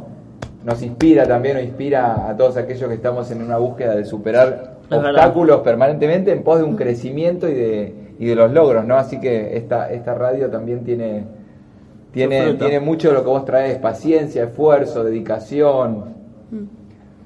nos 0.64 0.82
inspira 0.82 1.28
también 1.28 1.58
o 1.58 1.60
inspira 1.60 2.28
a 2.28 2.36
todos 2.36 2.58
aquellos 2.58 2.90
que 2.90 2.96
estamos 2.96 3.30
en 3.30 3.44
una 3.44 3.58
búsqueda 3.58 3.96
de 3.96 4.06
superar 4.06 4.78
Es 4.84 4.90
verdad. 4.90 5.12
obstáculos 5.12 5.62
permanentemente 5.62 6.32
en 6.32 6.42
pos 6.44 6.58
de 6.58 6.64
un 6.64 6.76
crecimiento 6.76 7.48
y 7.48 7.54
de, 7.54 8.07
y 8.20 8.26
de 8.26 8.36
los 8.36 8.52
logros, 8.52 8.86
¿no? 8.86 8.96
Así 8.98 9.20
que 9.20 9.56
esta, 9.58 9.92
esta 9.92 10.14
radio 10.14 10.50
también 10.50 10.84
tiene, 10.84 11.24
tiene, 12.12 12.54
tiene 12.56 12.80
mucho 12.80 13.10
de 13.10 13.14
lo 13.16 13.24
que 13.24 13.30
vos 13.30 13.46
traes, 13.46 13.78
paciencia, 13.78 14.44
esfuerzo, 14.44 15.04
dedicación. 15.04 16.06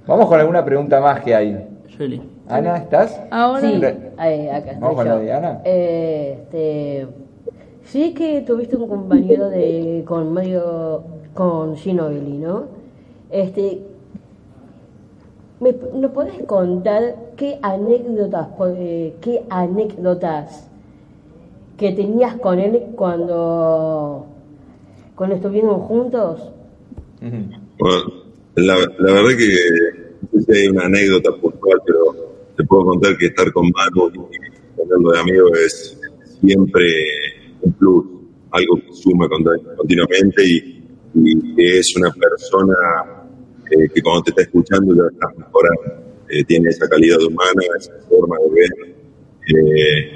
Vamos 0.07 0.27
con 0.27 0.39
alguna 0.39 0.65
pregunta 0.65 0.99
más 0.99 1.21
que 1.21 1.35
hay. 1.35 1.67
Juli. 1.97 2.21
Ana, 2.47 2.77
¿estás? 2.77 3.21
Ahora, 3.31 3.61
Sí, 3.61 3.77
Re- 3.79 4.11
ahí, 4.17 4.49
acá 4.49 4.71
Vamos 4.79 4.95
con 4.95 5.07
la 5.07 5.17
de 5.17 5.31
Ana. 5.31 5.61
Eh, 5.63 6.37
este, 6.41 7.07
sí 7.85 8.13
que 8.13 8.41
tuviste 8.41 8.75
un 8.75 8.89
compañero 8.89 9.49
de 9.49 10.03
con 10.05 10.33
Mario, 10.33 11.03
con 11.33 11.77
Ginobili, 11.77 12.37
¿no? 12.39 12.63
Este, 13.29 13.81
¿me, 15.61 15.73
¿nos 15.93 16.11
podés 16.11 16.43
contar 16.43 17.15
qué 17.37 17.57
anécdotas, 17.61 18.47
eh, 18.75 19.15
qué 19.21 19.45
anécdotas 19.49 20.67
que 21.81 21.91
tenías 21.93 22.35
con 22.35 22.59
él 22.59 22.79
cuando, 22.95 24.27
cuando 25.15 25.35
estuvieron 25.35 25.79
juntos? 25.79 26.39
Bueno, 27.19 28.03
la, 28.55 28.75
la 28.99 29.13
verdad 29.13 29.35
que 29.35 29.49
no 30.31 30.71
una 30.73 30.85
anécdota 30.85 31.31
puntual, 31.37 31.81
pero 31.83 32.35
te 32.55 32.63
puedo 32.65 32.85
contar 32.85 33.17
que 33.17 33.25
estar 33.25 33.51
con 33.51 33.71
Manu 33.71 34.11
y 34.13 34.77
tenerlo 34.77 35.11
de 35.11 35.19
amigo 35.19 35.47
es 35.55 35.99
siempre 36.39 36.85
un 37.63 37.73
plus, 37.73 38.05
algo 38.51 38.75
que 38.75 38.93
suma 38.93 39.27
continuamente 39.75 40.45
y, 40.45 40.83
y 41.15 41.77
es 41.79 41.95
una 41.95 42.11
persona 42.11 42.75
eh, 43.71 43.89
que 43.91 44.01
cuando 44.03 44.21
te 44.21 44.29
está 44.29 44.43
escuchando 44.43 44.93
ya 44.93 45.09
estás 45.11 45.35
mejorando. 45.35 46.11
Eh, 46.29 46.43
tiene 46.43 46.69
esa 46.69 46.87
calidad 46.87 47.19
humana, 47.23 47.61
esa 47.75 47.93
forma 48.07 48.37
de 48.37 48.49
ver 48.51 48.90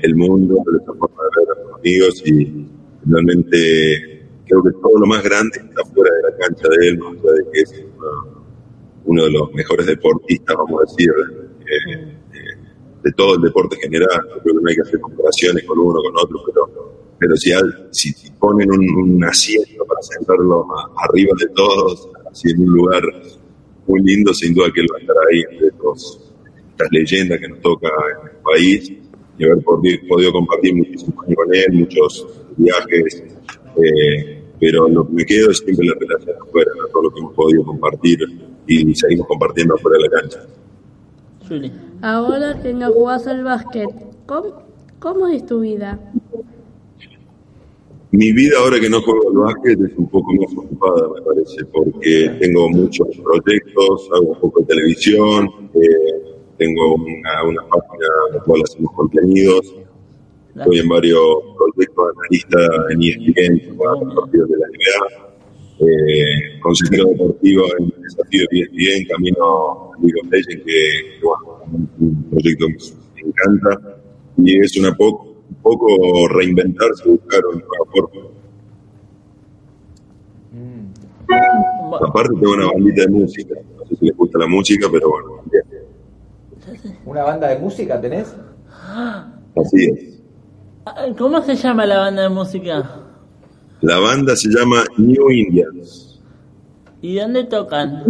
el 0.01 0.15
mundo, 0.15 0.63
esa 0.82 0.94
forma 0.94 1.24
de 1.24 1.46
ver 1.46 1.58
a 1.58 1.63
sus 1.63 1.80
amigos 1.80 2.24
y 2.25 2.68
realmente 3.06 4.27
creo 4.46 4.63
que 4.63 4.72
todo 4.72 5.00
lo 5.00 5.06
más 5.08 5.24
grande 5.24 5.60
está 5.60 5.84
fuera 5.94 6.13
de 6.15 6.22
la 6.24 6.38
cancha 6.38 6.68
de 6.70 6.88
él, 6.88 6.98
más 7.00 7.13
de 7.13 7.51
que 7.51 7.62
es 7.62 7.84
uno, 9.06 9.24
de 9.24 9.32
los 9.32 9.54
mejores 9.54 9.86
deportistas, 9.86 10.56
vamos 10.56 10.82
a 10.82 10.92
decir, 10.92 11.10
eh, 11.62 12.18
eh, 12.34 12.58
de 13.04 13.12
todo 13.12 13.36
el 13.36 13.42
deporte 13.42 13.77
general. 13.77 14.20
Yo 14.36 14.42
creo 14.42 14.56
que 14.56 14.62
no 14.62 14.70
hay 14.70 14.75
que 14.75 14.82
hacer 14.82 15.00
comparaciones 15.00 15.63
con 15.65 15.80
uno, 15.80 16.01
con 16.01 16.13
otro, 16.18 16.39
pero, 16.48 16.94
pero 17.20 17.36
si, 17.38 17.51
al- 17.51 17.88
si 17.92 18.13
ponen 18.39 18.70
un, 18.72 19.24
asiento 19.24 19.86
para 19.86 20.01
sentarlo 20.01 20.65
arriba 20.98 21.34
de 21.39 21.48
todos, 21.56 22.10
así 22.32 22.51
en 22.51 22.62
un 22.62 22.74
lugar 22.74 23.04
muy 23.88 24.01
lindo, 24.01 24.34
sin 24.34 24.54
duda 24.54 24.68
que 24.74 24.82
él 24.82 24.88
va 24.92 24.98
a 24.98 25.01
estar 25.01 25.15
ahí 25.32 25.44
entre 25.51 25.68
estas 25.68 26.88
leyendas 26.92 27.39
que 27.39 27.48
nos 27.48 27.62
toca 27.62 27.88
en 27.88 28.27
el 28.30 28.38
país 28.44 28.92
y 29.38 29.44
haber 29.46 29.58
podi- 29.63 30.08
podido 30.08 30.32
compartir 30.32 30.75
muchísimos 30.75 31.25
años 31.25 31.36
con 31.36 31.54
él, 31.56 31.65
muchos 31.74 32.27
viajes, 32.58 33.24
eh, 33.77 34.42
pero 34.60 34.88
lo 34.88 35.06
que 35.08 35.13
me 35.13 35.25
quedo 35.25 35.51
es 35.51 35.58
siempre 35.58 35.86
la 35.88 35.96
relación 36.00 36.36
afuera, 36.42 36.72
¿no? 36.80 36.88
todo 36.88 37.04
lo 37.04 37.12
que 37.12 37.20
hemos 37.20 37.34
podido 37.34 37.63
compartir 37.65 38.20
y 38.68 38.96
seguimos 38.96 39.27
compartiendo 39.27 39.75
afuera 39.75 39.98
de 39.98 40.04
la 40.04 40.22
cancha. 40.22 40.39
Juli. 41.48 41.72
ahora 42.01 42.60
que 42.62 42.74
no 42.74 42.92
jugás 42.92 43.27
al 43.27 43.44
básquet, 43.44 43.89
¿cómo, 44.25 44.63
cómo 45.00 45.27
es 45.27 45.46
tu 45.46 45.60
vida? 45.60 46.00
Mi 48.12 48.32
vida 48.32 48.58
ahora 48.60 48.80
que 48.80 48.89
no 48.89 49.01
juego 49.01 49.30
al 49.30 49.54
básquet 49.54 49.80
es 49.82 49.98
un 49.98 50.08
poco 50.10 50.32
más 50.34 50.51
ocupada, 50.58 51.10
me 51.13 51.22
parece, 51.22 51.65
porque 51.65 52.32
tengo 52.39 52.70
muchos 52.70 53.08
proyectos, 53.22 54.10
hago 54.16 54.31
un 54.31 54.40
poco 54.40 54.62
de 54.62 54.66
televisión, 54.68 55.50
eh, 55.74 56.25
tengo 56.57 56.96
una, 56.96 57.44
una 57.44 57.61
página 57.68 58.07
en 58.29 58.35
la 58.37 58.44
cual 58.44 58.61
hacemos 58.63 58.91
contenidos, 58.94 59.75
estoy 60.55 60.79
en 60.79 60.87
varios 60.87 61.22
proyectos 61.57 62.05
de 62.05 62.11
analista 62.18 62.91
en 62.91 63.01
ESPN, 63.01 63.77
jugando 63.77 64.05
los 64.05 64.15
partidos 64.15 64.50
de 64.50 64.57
la 64.57 64.68
NBA, 64.68 65.25
eh, 65.79 66.59
consejero 66.61 67.09
deportivo 67.09 67.65
en 67.77 67.85
el 67.85 68.01
desafío 68.01 68.46
de 68.50 68.59
ESPN, 68.61 69.07
camino 69.07 69.91
a 69.94 70.01
League 70.01 70.20
of 70.22 70.31
Legends, 70.31 70.63
que, 70.65 70.72
que, 71.20 71.25
bueno, 71.25 71.59
un, 72.00 72.24
proyecto 72.29 72.68
que 72.68 73.24
me 73.24 73.29
encanta, 73.29 73.98
y 74.37 74.59
es 74.59 74.77
una 74.77 74.96
poco, 74.96 75.35
un 75.50 75.55
poco 75.61 76.27
reinventarse, 76.29 77.09
buscar 77.09 77.41
una 77.46 77.59
nueva 77.59 77.85
forma. 77.91 78.35
Bueno, 81.27 82.07
Aparte 82.07 82.33
tengo 82.39 82.53
una 82.53 82.68
bandita 82.68 83.01
de 83.01 83.07
música, 83.09 83.55
no 83.77 83.85
sé 83.85 83.96
si 83.96 84.05
les 84.05 84.15
gusta 84.15 84.39
la 84.39 84.48
música, 84.48 84.87
pero 84.91 85.09
bueno, 85.09 85.41
bien. 85.51 85.75
¿Una 87.06 87.24
banda 87.24 87.48
de 87.50 87.60
música 87.60 88.00
tenés? 88.01 88.36
así 89.56 89.86
es. 89.86 90.22
ah, 90.86 91.06
¿Cómo 91.18 91.42
se 91.42 91.56
llama 91.56 91.86
la 91.86 92.00
banda 92.00 92.24
de 92.24 92.30
música? 92.30 93.01
La 93.82 94.00
banda 94.00 94.36
se 94.36 94.50
llama 94.50 94.84
New 94.98 95.30
Indians 95.32 96.20
¿Y 97.01 97.16
dónde 97.18 97.44
tocan? 97.44 98.04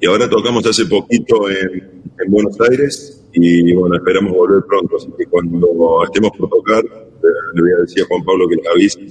y 0.00 0.06
ahora 0.06 0.28
tocamos 0.28 0.66
hace 0.66 0.86
poquito 0.86 1.48
en, 1.50 2.02
en 2.24 2.30
Buenos 2.30 2.58
Aires 2.70 3.26
y 3.32 3.72
bueno, 3.74 3.96
esperamos 3.96 4.32
volver 4.32 4.62
pronto, 4.66 4.96
así 4.96 5.08
que 5.18 5.26
cuando 5.26 6.04
estemos 6.04 6.30
por 6.38 6.48
tocar, 6.48 6.82
le 6.84 7.62
voy 7.62 7.72
a 7.72 7.80
decir 7.82 8.04
a 8.04 8.06
Juan 8.06 8.22
Pablo 8.24 8.46
que 8.48 8.56
les 8.56 8.66
avise. 8.68 9.08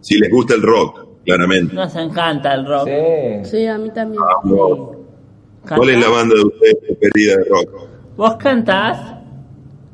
Si 0.00 0.16
les 0.18 0.30
gusta 0.30 0.54
el 0.54 0.62
rock, 0.62 1.06
claramente. 1.24 1.74
Nos 1.74 1.94
encanta 1.96 2.54
el 2.54 2.66
rock. 2.66 2.86
Sí. 2.86 3.50
Sí, 3.50 3.66
a 3.66 3.78
mí 3.78 3.90
también. 3.90 4.22
¿Cuál 5.68 5.90
es 5.90 6.00
la 6.00 6.08
banda 6.08 6.34
de 6.34 6.42
ustedes 6.44 6.76
preferida 6.86 7.36
de 7.38 7.44
rock? 7.44 7.70
¿Vos 8.16 8.36
cantás? 8.36 8.98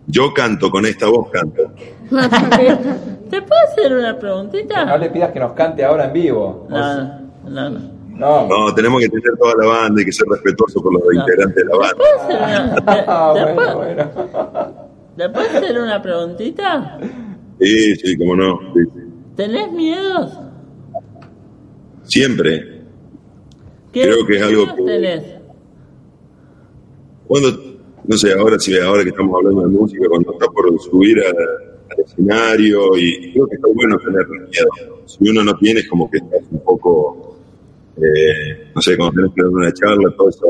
Yo 0.06 0.32
canto, 0.32 0.70
con 0.70 0.86
esta 0.86 1.06
voz 1.08 1.30
canto. 1.30 1.70
¿Te 3.30 3.42
puedo 3.42 3.60
hacer 3.70 3.92
una 3.92 4.12
No 4.14 4.18
preguntita? 4.18 4.96
le 4.96 5.10
pidas 5.10 5.30
que 5.32 5.40
nos 5.40 5.52
cante 5.52 5.84
ahora 5.84 6.06
en 6.06 6.12
vivo. 6.14 6.66
No, 6.70 6.96
no, 7.04 7.20
no. 7.44 7.70
no. 7.70 7.98
No. 8.18 8.48
No, 8.48 8.74
tenemos 8.74 9.00
que 9.00 9.08
tener 9.08 9.36
toda 9.38 9.54
la 9.62 9.66
banda 9.68 10.02
y 10.02 10.04
que 10.04 10.10
ser 10.12 10.26
respetuosos 10.28 10.82
por 10.82 10.92
los 10.92 11.02
No. 11.04 11.20
integrantes 11.20 11.54
de 11.54 11.64
la 11.66 11.70
¿Te 11.70 11.78
banda. 11.78 11.96
puedo 11.96 12.20
hacer 12.20 12.36
una, 12.42 12.74
te- 12.74 13.04
Ah, 13.06 13.32
te 13.34 13.40
bueno, 13.42 13.54
puedo- 13.54 13.76
bueno. 13.76 14.10
¿te 15.16 15.28
puedo 15.28 15.46
hacer 15.58 15.78
una 15.78 16.02
preguntita? 16.02 16.98
Sí, 17.60 17.94
sí, 17.96 18.18
cómo 18.18 18.34
no. 18.34 18.58
sí, 18.74 18.80
sí. 18.92 19.00
¿Tenés 19.36 19.70
miedos? 19.70 20.32
Siempre. 22.04 22.82
¿Qué 23.92 24.02
Creo 24.02 24.26
que 24.26 24.36
es 24.36 24.42
algo 24.42 24.74
que- 24.74 24.82
tenés? 24.82 25.22
Cuando, 27.28 27.62
no 28.06 28.16
sé, 28.16 28.32
ahora 28.32 28.58
sí, 28.58 28.76
ahora 28.78 29.02
que 29.04 29.10
estamos 29.10 29.36
hablando 29.36 29.62
de 29.62 29.68
música, 29.68 30.08
cuando 30.08 30.32
está 30.32 30.46
por 30.46 30.80
subir 30.80 31.18
al 31.22 32.00
escenario, 32.04 32.96
y 32.96 33.32
creo 33.32 33.46
que 33.46 33.56
está 33.56 33.68
bueno 33.74 33.98
tener 33.98 34.26
miedo. 34.28 35.02
Si 35.06 35.28
uno 35.28 35.44
no 35.44 35.56
tiene, 35.58 35.80
es 35.80 35.88
como 35.88 36.10
que 36.10 36.18
estás 36.18 36.40
un 36.50 36.60
poco, 36.60 37.36
eh, 37.96 38.70
no 38.74 38.80
sé, 38.80 38.96
cuando 38.96 39.14
tenés 39.16 39.34
que 39.34 39.42
dar 39.42 39.50
una 39.50 39.72
charla, 39.72 40.10
todo 40.16 40.28
esa, 40.30 40.46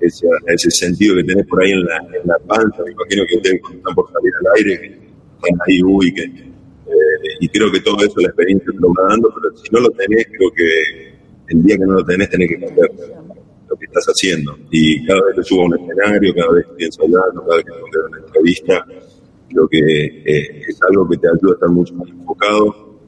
esa- 0.00 0.26
ese 0.46 0.70
sentido 0.70 1.14
que 1.16 1.24
tenés 1.24 1.46
por 1.46 1.62
ahí 1.62 1.72
en 1.72 1.84
la, 1.84 1.96
en 1.98 2.26
la 2.26 2.38
panza, 2.46 2.82
me 2.84 2.92
imagino 2.92 3.24
que 3.28 3.36
ustedes 3.36 3.60
cuando 3.60 3.78
están 3.78 3.94
por 3.94 4.12
salir 4.12 4.32
al 4.40 4.56
aire, 4.56 4.74
están 5.36 5.58
ahí, 5.68 5.82
uy, 5.82 6.12
que, 6.14 6.22
eh, 6.22 7.36
y 7.40 7.48
creo 7.48 7.70
que 7.70 7.80
todo 7.80 7.96
eso, 8.04 8.20
la 8.20 8.28
experiencia 8.28 8.72
te 8.72 8.78
lo 8.80 8.88
va 8.88 9.08
dando, 9.10 9.32
pero 9.34 9.56
si 9.56 9.68
no 9.72 9.80
lo 9.80 9.90
tenés, 9.90 10.26
creo 10.36 10.50
que 10.52 11.14
el 11.48 11.62
día 11.62 11.76
que 11.76 11.84
no 11.84 11.92
lo 11.94 12.04
tenés, 12.04 12.28
tenés 12.30 12.48
que 12.48 12.60
cambiar 12.60 12.90
lo 13.68 13.76
que 13.76 13.86
estás 13.86 14.06
haciendo. 14.06 14.56
Y 14.70 15.04
cada 15.06 15.20
vez 15.24 15.36
que 15.36 15.42
subo 15.42 15.62
a 15.62 15.64
un 15.66 15.74
escenario, 15.74 16.34
cada 16.34 16.52
vez 16.52 16.66
que 16.66 16.72
pienso 16.74 17.02
hablando, 17.02 17.42
cada 17.42 17.56
vez 17.56 17.64
que 17.64 17.72
tengo 17.72 18.06
una 18.08 18.18
entrevista, 18.18 18.86
creo 19.48 19.68
que 19.68 19.78
eh, 19.78 20.62
es 20.68 20.78
algo 20.82 21.08
que 21.08 21.16
te 21.16 21.28
ayuda 21.28 21.52
a 21.52 21.54
estar 21.54 21.68
mucho 21.68 21.94
más 21.94 22.08
enfocado 22.08 22.98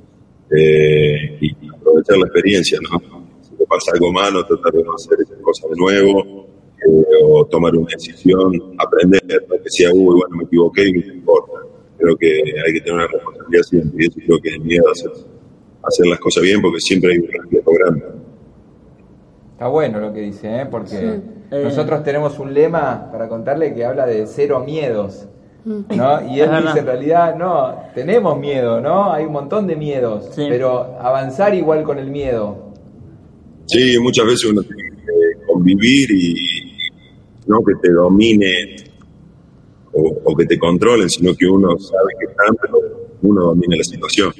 eh, 0.50 1.38
y 1.40 1.68
aprovechar 1.68 2.18
la 2.18 2.26
experiencia, 2.26 2.78
¿no? 2.82 3.24
Si 3.42 3.54
te 3.56 3.66
pasa 3.66 3.92
algo 3.94 4.12
malo, 4.12 4.44
tratar 4.46 4.72
de 4.72 4.82
no 4.82 4.94
hacer 4.94 5.18
cosas 5.42 5.70
de 5.70 5.76
nuevo, 5.76 6.46
eh, 6.86 7.04
o 7.22 7.44
tomar 7.46 7.76
una 7.76 7.88
decisión, 7.92 8.52
aprender, 8.78 9.22
no 9.48 9.62
que 9.62 9.70
sea, 9.70 9.90
uy, 9.92 10.16
bueno, 10.16 10.36
me 10.36 10.44
equivoqué 10.44 10.88
y 10.88 10.92
no 10.92 11.14
importa. 11.14 11.52
Creo 11.98 12.16
que 12.16 12.28
hay 12.66 12.72
que 12.72 12.80
tener 12.80 12.94
una 12.94 13.06
responsabilidad 13.06 13.62
siempre, 13.62 14.04
y 14.04 14.08
eso 14.08 14.18
creo 14.26 14.38
que 14.40 14.48
es 14.48 14.60
miedo 14.60 14.88
a 14.88 14.92
hacer, 14.92 15.10
hacer 15.82 16.06
las 16.06 16.18
cosas 16.18 16.42
bien, 16.42 16.62
porque 16.62 16.80
siempre 16.80 17.12
hay 17.12 17.18
un 17.18 17.28
riesgo 17.50 17.72
grande. 17.74 18.04
Está 19.60 19.68
bueno 19.68 20.00
lo 20.00 20.10
que 20.10 20.20
dice, 20.20 20.62
¿eh? 20.62 20.64
porque 20.70 21.20
Eh. 21.50 21.62
nosotros 21.64 22.02
tenemos 22.02 22.38
un 22.38 22.54
lema 22.54 23.10
para 23.12 23.28
contarle 23.28 23.74
que 23.74 23.84
habla 23.84 24.06
de 24.06 24.26
cero 24.26 24.60
miedos. 24.64 25.28
Mm. 25.66 25.80
¿no? 25.96 26.34
Y 26.34 26.40
él 26.40 26.48
dice 26.62 26.78
en 26.78 26.86
realidad, 26.86 27.36
no, 27.36 27.76
tenemos 27.94 28.38
miedo, 28.38 28.80
¿no? 28.80 29.12
Hay 29.12 29.26
un 29.26 29.32
montón 29.32 29.66
de 29.66 29.76
miedos, 29.76 30.30
Sí. 30.34 30.46
pero 30.48 30.96
avanzar 30.98 31.54
igual 31.54 31.82
con 31.82 31.98
el 31.98 32.10
miedo. 32.10 32.70
Sí, 33.66 33.98
muchas 34.00 34.24
veces 34.24 34.46
uno 34.50 34.62
tiene 34.62 34.92
que 34.92 35.46
convivir 35.46 36.10
y 36.10 36.34
no 37.46 37.58
que 37.62 37.74
te 37.82 37.92
domine 37.92 38.76
o, 39.92 40.20
o 40.24 40.34
que 40.36 40.46
te 40.46 40.58
controlen, 40.58 41.10
sino 41.10 41.34
que 41.34 41.44
uno 41.46 41.78
sabe 41.78 42.12
que 42.18 42.30
están, 42.30 42.56
pero 42.62 42.78
uno 43.20 43.42
domina 43.42 43.76
la 43.76 43.84
situación. 43.84 44.32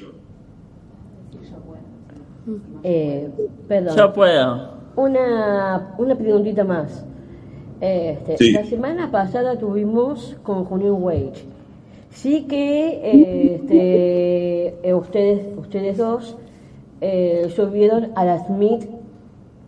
Eh, 2.82 3.28
perdón. 3.68 3.94
Yo 3.98 4.12
puedo. 4.14 4.69
Una, 4.96 5.94
una 5.98 6.14
preguntita 6.16 6.64
más. 6.64 7.04
Este, 7.80 8.36
Sí. 8.36 8.52
La 8.52 8.64
semana 8.64 9.10
pasada 9.10 9.58
tuvimos 9.58 10.36
con 10.42 10.64
Junín 10.64 10.92
Wage. 11.02 11.44
Sí 12.10 12.46
que 12.48 13.52
este, 13.54 14.88
eh, 14.88 14.94
ustedes, 14.94 15.46
ustedes 15.56 15.96
dos 15.96 16.36
eh, 17.00 17.50
subieron 17.54 18.12
a 18.16 18.24
la 18.24 18.44
Smith 18.46 18.84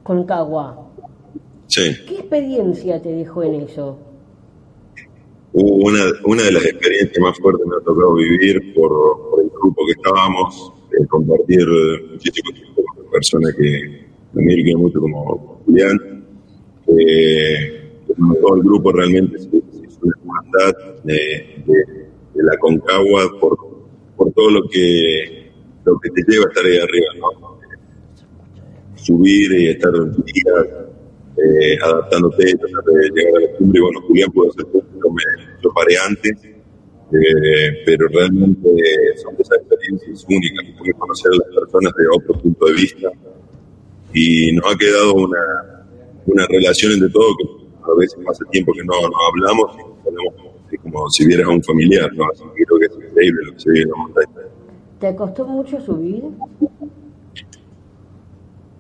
con 0.03 0.25
Cagua. 0.25 0.89
Sí. 1.69 1.95
¿Qué 2.07 2.17
experiencia 2.17 3.01
te 3.01 3.13
dejó 3.13 3.45
en 3.45 3.55
eso? 3.63 3.97
Una, 5.55 6.01
una 6.25 6.43
de 6.43 6.53
las 6.53 6.65
experiencias 6.65 7.19
más 7.21 7.39
fuertes 7.39 7.63
que 7.65 7.71
me 7.71 7.77
ha 7.77 7.85
tocado 7.85 8.15
vivir 8.15 8.75
por, 8.75 8.91
por 9.31 9.41
el 9.41 9.51
grupo 9.51 9.87
que 9.87 9.93
estábamos, 9.93 10.73
eh, 10.93 11.07
compartir 11.07 11.67
muchísimo 12.11 12.53
tiempo 12.53 12.83
con 12.85 13.11
personas 13.11 13.55
que 13.55 14.12
también 14.35 14.63
quiero 14.63 14.79
mucho 14.79 15.01
como 15.01 15.61
Julián. 15.65 16.25
Eh, 16.87 17.83
como 18.17 18.35
todo 18.37 18.57
el 18.57 18.63
grupo 18.63 18.93
realmente 18.93 19.39
se, 19.39 19.49
se 19.51 19.87
hizo 19.87 20.01
una 20.03 20.15
hermandad 20.19 21.03
de, 21.05 22.09
la 22.35 22.57
Concagua 22.59 23.31
por, 23.41 23.57
por 24.17 24.33
todo 24.33 24.51
lo 24.51 24.69
que, 24.69 25.53
lo 25.85 25.99
que 26.01 26.11
te 26.11 26.23
lleva 26.27 26.45
a 26.47 26.49
estar 26.49 26.65
ahí 26.65 26.79
arriba, 26.79 27.07
¿no? 27.19 27.61
Subir 28.97 29.53
y 29.53 29.69
estar 29.69 29.93
días 29.93 30.83
eh, 31.37 31.79
adaptándote, 31.83 32.45
tratar 32.55 32.85
de 32.85 33.11
llegar 33.15 33.37
a 33.37 33.41
la 33.41 33.57
cumbre. 33.57 33.81
Bueno, 33.81 34.01
Julián 34.03 34.31
pudo 34.31 34.51
hacer 34.51 34.67
punto, 34.67 35.11
me, 35.11 35.23
yo 35.63 35.73
paré 35.73 35.97
antes, 36.07 36.45
eh, 36.45 37.83
pero 37.85 38.09
realmente 38.09 38.71
son 39.17 39.35
esas 39.39 39.59
experiencias 39.59 40.25
únicas 40.29 40.67
que 40.67 40.75
puedes 40.79 40.95
conocer 40.97 41.33
a 41.33 41.37
las 41.37 41.49
personas 41.61 41.93
de 41.95 42.05
otro 42.09 42.41
punto 42.41 42.67
de 42.67 42.73
vista. 42.73 43.11
Y 44.15 44.53
nos 44.53 44.73
ha 44.73 44.77
quedado 44.77 45.15
una, 45.15 45.39
una 46.27 46.47
relación 46.47 46.93
entre 46.93 47.11
todos 47.11 47.37
que 47.39 47.91
a 47.91 47.95
veces 47.99 48.19
hace 48.29 48.45
tiempo 48.51 48.73
que 48.73 48.85
no, 48.85 48.95
no 48.95 49.17
hablamos 49.29 49.77
y 49.77 50.09
hablamos 50.09 50.35
como, 50.37 50.83
como 50.83 51.11
si 51.11 51.27
vieras 51.27 51.47
a 51.47 51.51
un 51.51 51.63
familiar, 51.63 52.11
¿no? 52.15 52.25
Así 52.33 52.45
que 52.57 52.65
creo 52.65 52.79
que 52.79 52.87
es 52.87 53.11
increíble 53.11 53.41
lo 53.45 53.53
que 53.53 53.61
se 53.61 53.71
vive 53.71 53.83
en 53.83 53.91
la 53.91 53.97
montaña. 53.97 54.49
¿Te 55.01 55.17
costó 55.17 55.47
mucho 55.47 55.81
subir? 55.81 56.23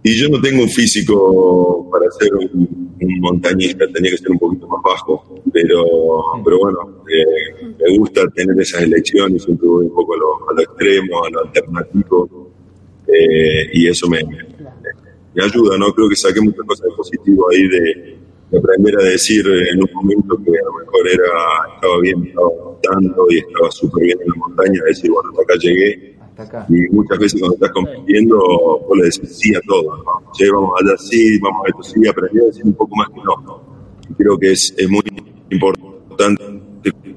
Y 0.05 0.17
yo 0.17 0.29
no 0.29 0.41
tengo 0.41 0.63
un 0.63 0.69
físico 0.69 1.89
para 1.91 2.11
ser 2.11 2.35
un, 2.35 2.93
un 3.01 3.21
montañista, 3.21 3.87
tenía 3.93 4.11
que 4.11 4.19
ser 4.19 4.31
un 4.33 4.39
poquito 4.39 4.67
más 4.67 4.83
bajo, 4.83 5.43
pero, 5.53 5.85
pero 6.45 6.59
bueno, 6.59 6.79
eh, 7.09 7.75
me 7.79 7.99
gusta 7.99 8.23
tener 8.35 8.59
esas 8.61 8.83
elecciones, 8.83 9.43
siempre 9.43 9.69
voy 9.69 9.87
un 9.87 9.95
poco 9.95 10.15
a 10.15 10.17
lo, 10.17 10.51
a 10.51 10.55
lo 10.55 10.63
extremo, 10.63 11.25
a 11.25 11.31
lo 11.31 11.41
alternativo, 11.41 12.51
eh, 13.07 13.71
y 13.73 13.89
eso 13.89 14.09
me, 14.09 14.25
me, 14.25 14.39
me 15.35 15.45
ayuda, 15.45 15.79
¿no? 15.79 15.93
Creo 15.93 16.09
que 16.09 16.17
saqué 16.17 16.41
muchas 16.41 16.65
cosas 16.67 16.87
de 16.89 16.97
positivo 16.97 17.47
ahí 17.51 17.69
de, 17.69 18.19
de 18.51 18.59
aprender 18.59 18.95
a 19.01 19.05
decir 19.05 19.45
en 19.47 19.83
un 19.83 19.89
momento 19.95 20.37
que 20.45 20.51
a 20.51 20.65
lo 20.65 20.73
mejor 20.79 21.09
era, 21.09 21.75
estaba 21.75 22.01
bien, 22.01 22.27
estaba 22.27 22.49
montando 22.65 23.27
y 23.31 23.39
estaba 23.39 23.71
súper 23.71 24.05
bien 24.05 24.19
en 24.21 24.29
la 24.29 24.35
montaña, 24.37 24.81
decir, 24.87 25.11
bueno, 25.11 25.31
hasta 25.31 25.43
acá 25.43 25.55
llegué, 25.61 26.17
Hasta 26.21 26.43
acá. 26.43 26.67
y 26.69 26.95
muchas 26.95 27.19
veces 27.19 27.41
cuando 27.41 27.55
estás 27.55 27.71
compitiendo, 27.71 28.37
vos 28.37 28.99
le 28.99 29.05
decís 29.05 29.39
sí 29.39 29.55
a 29.55 29.61
todo, 29.67 29.97
¿no? 29.97 30.33
Che, 30.33 30.51
vamos 30.51 30.73
allá, 30.83 30.97
sí, 30.99 31.39
vamos 31.41 31.63
a 31.65 31.69
esto, 31.69 31.83
sí, 31.83 32.09
aprendí 32.09 32.41
a 32.41 32.45
decir 32.45 32.65
un 32.65 32.75
poco 32.75 32.95
más 32.97 33.09
que 33.09 33.21
no. 33.25 33.63
Y 34.11 34.15
creo 34.15 34.39
que 34.39 34.53
es, 34.53 34.75
es 34.77 34.89
muy 34.91 35.03
importante 35.51 36.63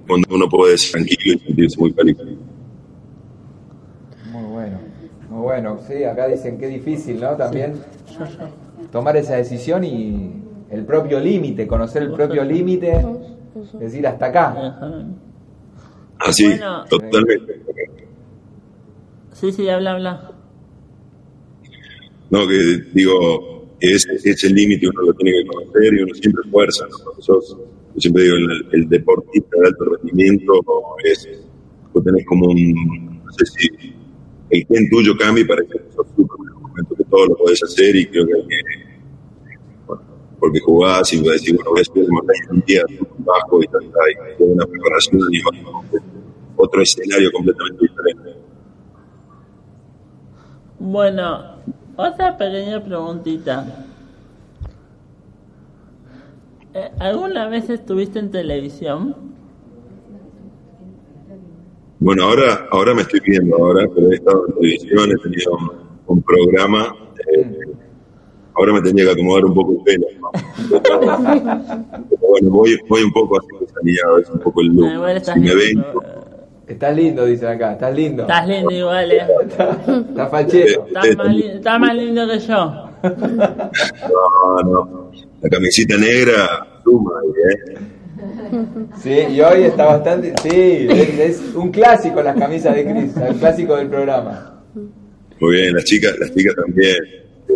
cuando 0.07 0.35
uno 0.35 0.47
puede 0.47 0.71
decir 0.73 0.91
tranquilo 0.93 1.35
y 1.35 1.39
sentirse 1.39 1.79
muy 1.79 1.91
feliz. 1.91 2.17
Muy 4.31 4.43
bueno, 4.53 4.79
muy 5.29 5.41
bueno. 5.41 5.79
Sí, 5.87 6.03
acá 6.03 6.27
dicen 6.27 6.57
que 6.57 6.67
difícil, 6.67 7.19
¿no? 7.19 7.35
También 7.35 7.73
tomar 8.91 9.17
esa 9.17 9.35
decisión 9.35 9.83
y 9.83 10.31
el 10.69 10.85
propio 10.85 11.19
límite, 11.19 11.67
conocer 11.67 12.03
el 12.03 12.11
propio 12.11 12.43
límite, 12.43 13.05
decir 13.79 14.05
hasta 14.07 14.25
acá. 14.27 14.77
Así, 16.19 16.45
Bueno. 16.47 16.85
totalmente. 16.89 17.61
Sí, 19.33 19.51
sí, 19.51 19.67
habla, 19.69 19.91
habla. 19.93 20.31
No, 22.29 22.47
que 22.47 22.83
digo, 22.93 23.65
que 23.79 23.93
ese, 23.93 24.09
ese 24.23 24.49
límite 24.49 24.87
uno 24.87 25.01
lo 25.03 25.13
tiene 25.13 25.43
que 25.43 25.47
conocer 25.47 25.93
y 25.93 26.01
uno 26.01 26.13
siempre 26.15 26.43
fuerza, 26.49 26.85
¿no? 26.89 27.21
Sos- 27.21 27.57
yo 27.95 28.01
siempre 28.01 28.23
digo, 28.23 28.35
el, 28.35 28.67
el 28.73 28.89
deportista 28.89 29.57
de 29.61 29.67
alto 29.67 29.85
rendimiento 29.85 30.53
es, 31.05 31.29
vos 31.93 32.03
tenés 32.03 32.25
como 32.25 32.47
un, 32.47 33.21
no 33.23 33.31
sé 33.31 33.45
si 33.45 33.94
el 34.57 34.67
gen 34.67 34.89
tuyo 34.89 35.17
cambia 35.17 35.45
para 35.45 35.63
que 35.63 35.79
momento 36.75 36.95
que 36.95 37.03
todo 37.05 37.25
lo 37.27 37.37
podés 37.37 37.63
hacer 37.63 37.95
y 37.95 38.05
creo 38.07 38.25
que, 38.25 38.33
bueno, 39.87 40.03
porque 40.39 40.59
jugás 40.59 41.11
y 41.13 41.21
decir, 41.21 41.55
bueno, 41.55 41.71
voy 41.71 41.81
a 41.81 42.33
en 42.33 42.55
un 42.55 42.63
día 42.65 42.83
bajo 43.19 43.63
y 43.63 43.67
tal, 43.67 43.83
y 44.39 44.43
una 44.43 44.65
preparación 44.65 45.21
y 45.31 45.41
otro 46.57 46.81
escenario 46.81 47.31
completamente 47.31 47.81
diferente. 47.81 48.35
Bueno, 50.79 51.55
otra 51.95 52.37
pequeña 52.37 52.83
preguntita. 52.83 53.85
Eh, 56.73 56.91
¿Alguna 56.99 57.47
vez 57.47 57.69
estuviste 57.69 58.19
en 58.19 58.31
televisión? 58.31 59.34
Bueno, 61.99 62.23
ahora, 62.25 62.67
ahora 62.71 62.93
me 62.93 63.01
estoy 63.01 63.19
viendo, 63.25 63.55
ahora, 63.57 63.87
pero 63.93 64.11
he 64.11 64.15
estado 64.15 64.45
en 64.47 64.53
televisión, 64.55 65.11
he 65.11 65.15
tenido 65.23 65.51
un, 65.53 65.71
un 66.17 66.21
programa. 66.23 66.95
eh, 67.35 67.57
ahora 68.53 68.73
me 68.73 68.81
tenía 68.81 69.05
que 69.05 69.11
acomodar 69.11 69.45
un 69.45 69.53
poco 69.53 69.71
el 69.73 69.79
pelo. 69.83 70.05
¿no? 70.19 70.31
Pero 72.09 72.27
bueno, 72.29 72.49
voy, 72.49 72.77
voy 72.89 73.01
un 73.03 73.11
poco 73.13 73.37
así 73.39 73.47
que 73.59 73.67
salía 73.73 74.01
a 74.07 74.15
veces 74.15 74.33
un 74.33 74.39
poco 74.41 74.61
el 74.61 74.67
look. 74.67 74.87
Ah, 75.05 75.19
Si 75.19 75.39
me 75.39 75.55
ven, 75.55 75.67
lindo. 75.67 76.03
Estás 76.67 76.95
lindo, 76.95 77.25
dicen 77.25 77.47
acá, 77.49 77.73
estás 77.73 77.95
lindo. 77.95 78.23
Estás 78.23 78.47
lindo 78.47 78.71
igual, 78.71 79.11
eh. 79.11 79.21
Estás 79.47 80.31
fachero. 80.31 80.85
Estás 80.87 81.15
más, 81.17 81.27
li- 81.35 81.45
estás 81.47 81.79
más 81.79 81.95
lindo 81.95 82.27
que 82.27 82.39
yo. 82.39 82.89
no, 84.09 84.63
no. 84.63 85.11
La 85.41 85.49
camisita 85.49 85.95
negra 85.97 86.65
suma 86.83 87.11
ahí, 87.21 87.29
¿eh? 87.53 87.77
Sí, 89.01 89.11
y 89.31 89.41
hoy 89.41 89.63
está 89.63 89.85
bastante. 89.85 90.33
Sí, 90.41 90.87
es, 90.89 91.19
es 91.19 91.55
un 91.55 91.71
clásico 91.71 92.21
las 92.21 92.37
camisas 92.37 92.75
de 92.75 92.85
Cris, 92.85 93.17
el 93.17 93.35
clásico 93.35 93.75
del 93.75 93.87
programa. 93.89 94.63
Muy 95.39 95.55
bien, 95.55 95.73
las 95.73 95.83
chicas, 95.83 96.17
las 96.19 96.33
chicas 96.33 96.55
también, 96.55 96.95
eh, 97.49 97.55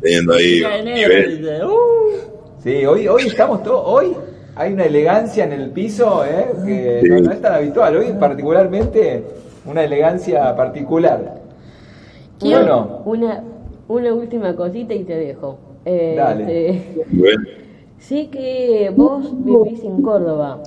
teniendo 0.00 0.34
ahí 0.34 0.62
nivel. 0.84 1.64
Uh. 1.64 2.60
Sí, 2.62 2.84
hoy, 2.86 3.08
hoy 3.08 3.26
estamos 3.26 3.62
todos. 3.62 3.82
Hoy 3.84 4.12
hay 4.54 4.72
una 4.72 4.84
elegancia 4.84 5.44
en 5.44 5.52
el 5.52 5.70
piso 5.70 6.24
¿eh? 6.24 6.46
que 6.64 7.00
Sí. 7.02 7.08
no, 7.08 7.20
no 7.20 7.32
es 7.32 7.40
tan 7.40 7.54
habitual. 7.54 7.96
Hoy, 7.96 8.12
particularmente, 8.18 9.22
una 9.66 9.84
elegancia 9.84 10.54
particular. 10.54 11.34
Bueno, 12.40 13.02
Una, 13.06 13.42
una 13.88 14.14
última 14.14 14.54
cosita 14.54 14.94
y 14.94 15.04
te 15.04 15.16
dejo. 15.16 15.58
Eh, 15.84 16.14
Dale. 16.16 16.70
este, 16.70 17.02
Bueno, 17.10 17.42
sí 17.98 18.28
que 18.28 18.92
vos 18.94 19.32
vivís 19.44 19.82
en 19.84 20.02
Córdoba. 20.02 20.62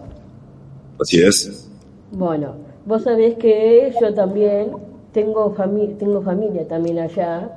así 1.01 1.21
es. 1.21 1.69
Bueno, 2.11 2.55
vos 2.85 3.03
sabés 3.03 3.35
que 3.35 3.93
yo 4.01 4.13
también 4.13 4.71
tengo, 5.11 5.51
fami 5.53 5.87
tengo 5.99 6.21
familia 6.21 6.67
también 6.67 6.99
allá. 6.99 7.55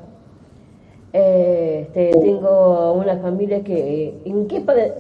Eh, 1.13 1.83
este, 1.87 2.11
tengo 2.19 2.95
una 2.95 3.17
familia 3.19 3.63
que... 3.63 4.19
¿En 4.25 4.47
qué 4.47 4.61
parte, 4.63 4.95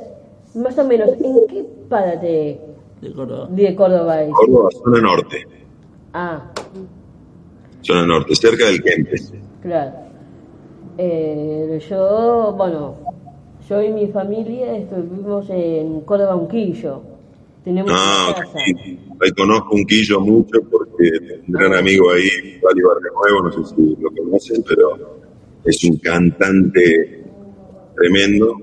más 0.54 0.76
o 0.78 0.84
menos, 0.84 1.08
en 1.10 1.46
qué 1.48 1.64
parte 1.88 2.60
De 3.00 3.12
Córdoba. 3.14 3.48
de 3.50 3.74
Córdoba 3.74 4.22
es? 4.22 4.30
Córdoba, 4.32 4.68
zona 4.84 5.00
norte, 5.00 5.46
Ah, 6.14 6.42
zona 7.80 8.06
norte, 8.06 8.34
cerca 8.34 8.66
del 8.66 8.82
Kempes. 8.82 9.32
claro. 9.62 9.92
Eh, 10.98 11.80
yo, 11.88 12.52
bueno, 12.58 12.94
yo 13.72 13.82
y 13.82 13.90
mi 13.90 14.06
familia 14.08 14.76
estuvimos 14.76 15.48
en 15.48 16.00
Córdoba 16.02 16.36
Unquillo. 16.36 17.00
Tenemos 17.64 17.90
Ah, 17.94 18.34
casa. 18.36 18.58
sí. 18.66 18.98
ahí 19.20 19.30
conozco 19.36 19.74
un 19.76 19.84
quillo 19.84 20.20
mucho 20.20 20.60
porque 20.70 21.10
tengo 21.10 21.42
un 21.46 21.52
gran 21.54 21.74
amigo 21.74 22.10
ahí, 22.10 22.28
Vali 22.62 22.82
Barrio 22.82 23.12
Nuevo, 23.14 23.42
no 23.48 23.52
sé 23.64 23.74
si 23.74 23.96
lo 24.00 24.10
conocen, 24.10 24.62
pero 24.68 25.16
es 25.64 25.84
un 25.84 25.96
cantante 25.98 27.22
tremendo 27.96 28.56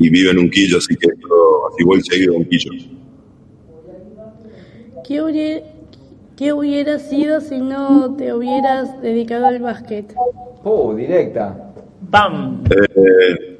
y 0.00 0.08
vive 0.10 0.30
en 0.30 0.38
un 0.38 0.50
quillo, 0.50 0.78
así 0.78 0.96
que 0.96 1.06
yo, 1.06 1.66
así 1.72 1.84
voy 1.84 2.00
seguido 2.02 2.34
a 2.34 2.38
un 2.38 2.44
quillo. 2.46 2.70
¿Qué 5.06 5.22
hubiera, 5.22 5.66
¿Qué 6.36 6.52
hubiera 6.52 6.98
sido 6.98 7.40
si 7.40 7.58
no 7.60 8.14
te 8.16 8.32
hubieras 8.34 9.00
dedicado 9.02 9.46
al 9.46 9.60
básquet? 9.60 10.12
oh, 10.64 10.94
directa. 10.94 11.72
¡Pam! 12.10 12.64
Eh, 12.70 13.57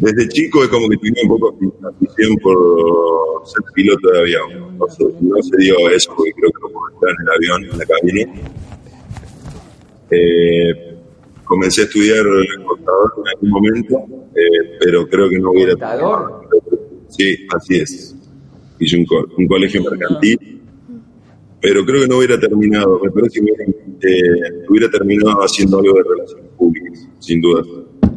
desde 0.00 0.28
chico 0.28 0.62
es 0.64 0.68
como 0.70 0.88
que 0.88 0.96
tenía 0.96 1.22
un 1.24 1.28
poco 1.38 1.56
de 1.60 1.88
afición 1.88 2.36
por 2.42 3.46
ser 3.46 3.62
piloto 3.74 4.10
de 4.10 4.18
avión. 4.20 4.78
No 4.78 4.86
se, 4.88 5.04
no 5.20 5.42
se 5.42 5.56
dio 5.58 5.88
eso 5.90 6.12
porque 6.16 6.32
creo 6.32 6.50
que 6.50 6.60
no 6.62 6.68
puedo 6.70 6.94
estar 6.94 7.10
en 7.10 7.16
el 7.22 7.28
avión, 7.36 7.64
en 7.72 7.78
la 7.78 7.86
cabina. 7.86 8.50
Eh, 10.10 10.96
comencé 11.44 11.82
a 11.82 11.84
estudiar 11.84 12.24
contador 12.66 13.12
en 13.18 13.28
algún 13.28 13.50
momento, 13.50 13.98
eh, 14.34 14.76
pero 14.80 15.06
creo 15.08 15.28
que 15.28 15.38
no 15.38 15.50
hubiera... 15.50 15.72
¿Contador? 15.72 16.48
Sí, 17.08 17.46
así 17.54 17.76
es. 17.76 18.16
Hice 18.78 18.96
un, 18.96 19.04
co- 19.04 19.26
un 19.36 19.46
colegio 19.46 19.82
mercantil, 19.82 20.60
pero 21.60 21.84
creo 21.84 22.02
que 22.02 22.08
no 22.08 22.18
hubiera 22.18 22.38
terminado. 22.40 22.98
Me 23.02 23.10
parece 23.10 23.40
que 23.40 23.44
hubiera, 23.44 23.64
eh, 23.64 24.64
hubiera 24.68 24.90
terminado 24.90 25.40
haciendo 25.42 25.78
algo 25.78 25.94
de 25.94 26.02
relaciones 26.08 26.46
públicas, 26.56 27.08
sin 27.18 27.40
duda. 27.40 27.62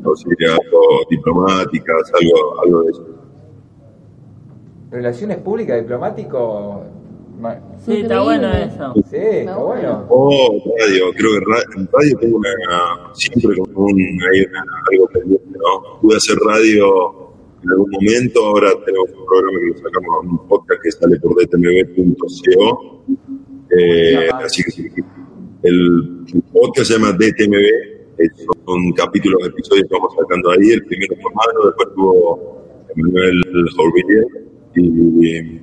O 0.06 0.16
sea, 0.16 0.32
algo 0.52 0.82
diplomáticas, 1.10 2.12
algo, 2.22 2.62
algo 2.64 2.82
de 2.84 2.92
eso. 2.92 3.08
Relaciones 4.92 5.38
públicas, 5.38 5.82
diplomático. 5.82 6.84
Sí, 7.84 8.02
está 8.02 8.22
bueno 8.22 8.50
eso. 8.54 8.94
Sí, 9.10 9.18
está 9.18 9.58
bueno. 9.58 10.06
Oh, 10.10 10.62
radio, 10.80 11.06
creo 11.18 11.32
que 11.32 11.40
ra- 11.40 11.64
en 11.76 11.90
radio 11.92 12.18
tengo 12.20 12.38
una, 12.38 12.50
siempre 13.14 13.58
como 13.58 13.86
un, 13.88 14.00
hay 14.00 14.42
una- 14.46 14.66
algo 14.92 15.08
pendiente, 15.08 15.50
¿no? 15.58 16.00
Pude 16.00 16.18
hacer 16.18 16.38
radio 16.38 17.32
en 17.64 17.70
algún 17.72 17.92
momento, 17.92 18.46
ahora 18.46 18.70
tenemos 18.86 19.10
un 19.18 19.26
programa 19.26 19.60
que 19.60 19.66
lo 19.68 19.78
sacamos, 19.78 20.26
un 20.26 20.48
podcast 20.48 20.82
que 20.84 20.92
sale 20.92 21.20
por 21.20 21.36
dtmb.co, 21.36 23.04
eh, 23.78 24.30
así 24.34 24.64
que 24.64 24.72
sí, 24.72 24.90
el 25.64 26.26
podcast 26.54 26.88
se 26.92 26.94
llama 26.94 27.12
DTMB, 27.14 27.56
eh, 28.20 28.30
son 28.66 28.92
capítulos, 28.94 29.48
episodios 29.48 29.88
que 29.88 29.96
vamos 29.96 30.14
sacando 30.20 30.52
ahí, 30.52 30.72
el 30.72 30.86
primero 30.86 31.16
fue 31.22 31.32
Mano, 31.34 31.66
después 31.66 31.90
tuvo 31.96 32.64
Manuel 32.96 33.42
Jorvillier 33.76 34.26
y, 34.76 35.62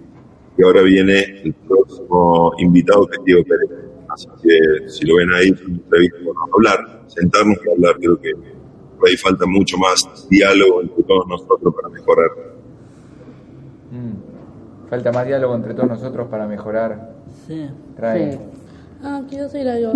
y 0.59 0.63
ahora 0.65 0.83
viene 0.83 1.21
el 1.45 1.55
próximo 1.55 2.53
invitado 2.59 3.07
que 3.07 3.17
es 3.17 3.25
Diego 3.25 3.43
Pérez. 3.45 3.71
Así 4.09 4.29
que 4.43 4.89
si 4.89 5.07
lo 5.07 5.17
ven 5.17 5.33
ahí, 5.33 5.51
es 5.51 5.63
una 5.63 5.77
entrevista, 5.77 6.19
bueno, 6.25 6.41
hablar, 6.53 7.03
sentarnos 7.07 7.59
y 7.65 7.71
hablar, 7.71 7.97
creo 7.97 8.21
que 8.21 8.33
por 8.99 9.09
ahí 9.09 9.17
falta 9.17 9.47
mucho 9.47 9.79
más 9.79 10.29
diálogo 10.29 10.83
entre 10.83 11.03
todos 11.05 11.27
nosotros 11.27 11.75
para 11.75 11.89
mejorar. 11.89 12.31
Mm. 13.91 14.89
Falta 14.91 15.13
más 15.13 15.27
diálogo 15.27 15.55
entre 15.55 15.75
todos 15.75 15.89
nosotros 15.89 16.29
para 16.29 16.47
mejorar. 16.47 17.15
Sí. 17.47 17.69
Trae. 17.97 18.33
Sí. 18.33 18.39
Ah, 19.03 19.23
quiero 19.29 19.47
hacer 19.47 19.69
algo. 19.69 19.93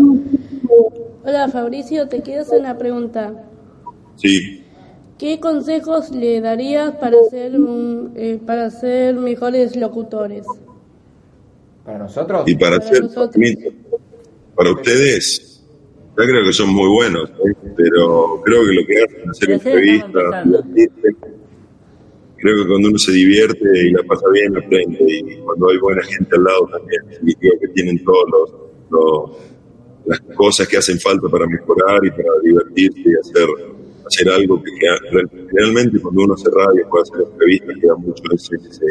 Hola 1.25 1.49
Fabricio, 1.49 2.09
te 2.09 2.23
quiero 2.23 2.43
hacer 2.43 2.61
una 2.61 2.77
pregunta. 2.77 3.45
Sí, 4.17 4.65
¿Qué 5.19 5.39
consejos 5.39 6.11
le 6.11 6.41
darías 6.41 6.97
para 6.97 7.17
ser 7.31 7.55
un, 7.59 8.13
eh, 8.17 8.41
para 8.45 8.69
ser 8.71 9.15
mejores 9.15 9.77
locutores? 9.77 10.45
¿Para 11.85 11.99
nosotros? 11.99 12.43
y 12.47 12.57
para 12.57 12.79
nosotros. 12.79 13.31
para 14.57 14.73
ustedes, 14.73 15.65
ya 16.19 16.25
creo 16.25 16.45
que 16.45 16.53
son 16.53 16.75
muy 16.75 16.89
buenos, 16.89 17.31
¿eh? 17.31 17.55
pero 17.77 18.43
creo 18.45 18.67
que 18.67 18.73
lo 18.73 18.87
que 18.87 19.03
hacen, 19.03 19.31
hacer 19.31 19.51
entrevistas, 19.53 20.45
creo 22.37 22.63
que 22.63 22.69
cuando 22.69 22.89
uno 22.89 22.99
se 22.99 23.13
divierte 23.13 23.87
y 23.87 23.93
la 23.93 24.03
pasa 24.03 24.27
bien, 24.33 24.57
aprende, 24.57 24.99
y 25.09 25.39
cuando 25.39 25.71
hay 25.71 25.79
buena 25.79 26.03
gente 26.03 26.37
al 26.37 26.45
lado 26.45 26.69
también, 26.73 27.03
significa 27.11 27.57
que 27.61 27.69
tienen 27.69 28.03
todos 28.03 28.25
los, 28.33 28.64
los- 28.91 29.31
las 30.07 30.21
cosas 30.37 30.69
que 30.69 30.77
hacen 30.77 30.99
falta 31.01 31.29
para 31.29 31.47
mejorar 31.47 32.05
y 32.05 32.11
para 32.11 32.29
divertirse 32.43 33.01
y 33.07 33.15
hacer, 33.15 33.49
hacer 34.07 34.29
algo 34.29 34.63
que 34.63 34.71
realmente 35.51 35.99
cuando 36.01 36.25
uno 36.25 36.35
hace 36.35 36.51
radio 36.51 36.87
puede 36.91 37.03
hacer 37.05 37.21
entrevistas, 37.33 37.77
queda 37.81 37.97
mucho 37.97 38.23
ese, 38.35 38.57
ese 38.57 38.87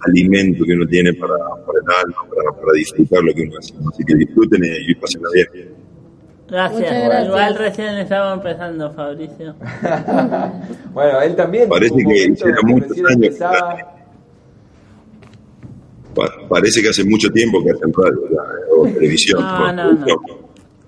alimento 0.00 0.64
que 0.64 0.72
uno 0.72 0.86
tiene 0.88 1.14
para, 1.14 1.34
para 1.34 1.78
el 1.78 2.06
alma, 2.06 2.16
para, 2.34 2.60
para 2.60 2.72
disfrutar 2.74 3.22
lo 3.22 3.32
que 3.34 3.42
uno 3.42 3.52
hace. 3.58 3.72
Así 3.92 4.04
que 4.04 4.14
disfruten 4.16 4.64
y, 4.64 4.90
y 4.90 4.94
pásenla 4.96 5.28
bien. 5.32 5.48
Gracias. 6.48 7.26
Igual 7.26 7.54
recién 7.56 7.94
estamos 7.98 8.38
empezando, 8.38 8.92
Fabricio. 8.94 9.54
bueno, 10.92 11.20
él 11.20 11.36
también. 11.36 11.68
Parece 11.68 11.94
que 11.96 12.24
hiciera 12.32 12.56
muchos 12.62 12.96
años. 12.98 13.10
empezaba. 13.12 13.94
Pa- 16.18 16.48
parece 16.48 16.82
que 16.82 16.88
hace 16.88 17.04
mucho 17.04 17.30
tiempo 17.30 17.62
que 17.64 17.70
hacen 17.70 17.92
radio 17.92 18.28
ya, 18.30 18.36
eh, 18.36 18.70
o 18.76 18.86
televisión. 18.94 19.40
No, 19.40 19.92
no. 19.92 20.16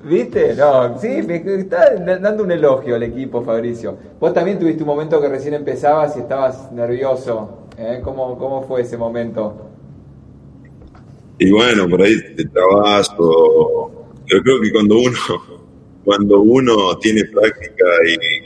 ¿Viste? 0.03 0.55
No, 0.55 0.99
sí, 0.99 1.21
me 1.27 1.37
está 1.37 1.95
dando 1.97 2.43
un 2.45 2.51
elogio 2.51 2.95
al 2.97 3.03
equipo, 3.03 3.43
Fabricio. 3.43 3.97
Vos 4.19 4.33
también 4.33 4.59
tuviste 4.59 4.83
un 4.83 4.89
momento 4.89 5.21
que 5.21 5.29
recién 5.29 5.55
empezabas 5.55 6.17
y 6.17 6.21
estabas 6.21 6.73
nervioso. 6.73 7.67
¿eh? 7.77 8.01
¿Cómo, 8.03 8.39
¿Cómo 8.39 8.63
fue 8.63 8.81
ese 8.81 8.97
momento? 8.97 9.67
Y 11.39 11.51
bueno, 11.51 11.89
por 11.89 12.03
ahí 12.03 12.15
te 12.35 12.45
trabas 12.47 13.11
o... 13.19 13.91
Pero 14.29 14.43
creo 14.43 14.61
que 14.61 14.73
cuando 14.73 14.99
uno 14.99 15.19
cuando 16.05 16.41
uno 16.41 16.97
tiene 16.99 17.25
práctica 17.27 17.85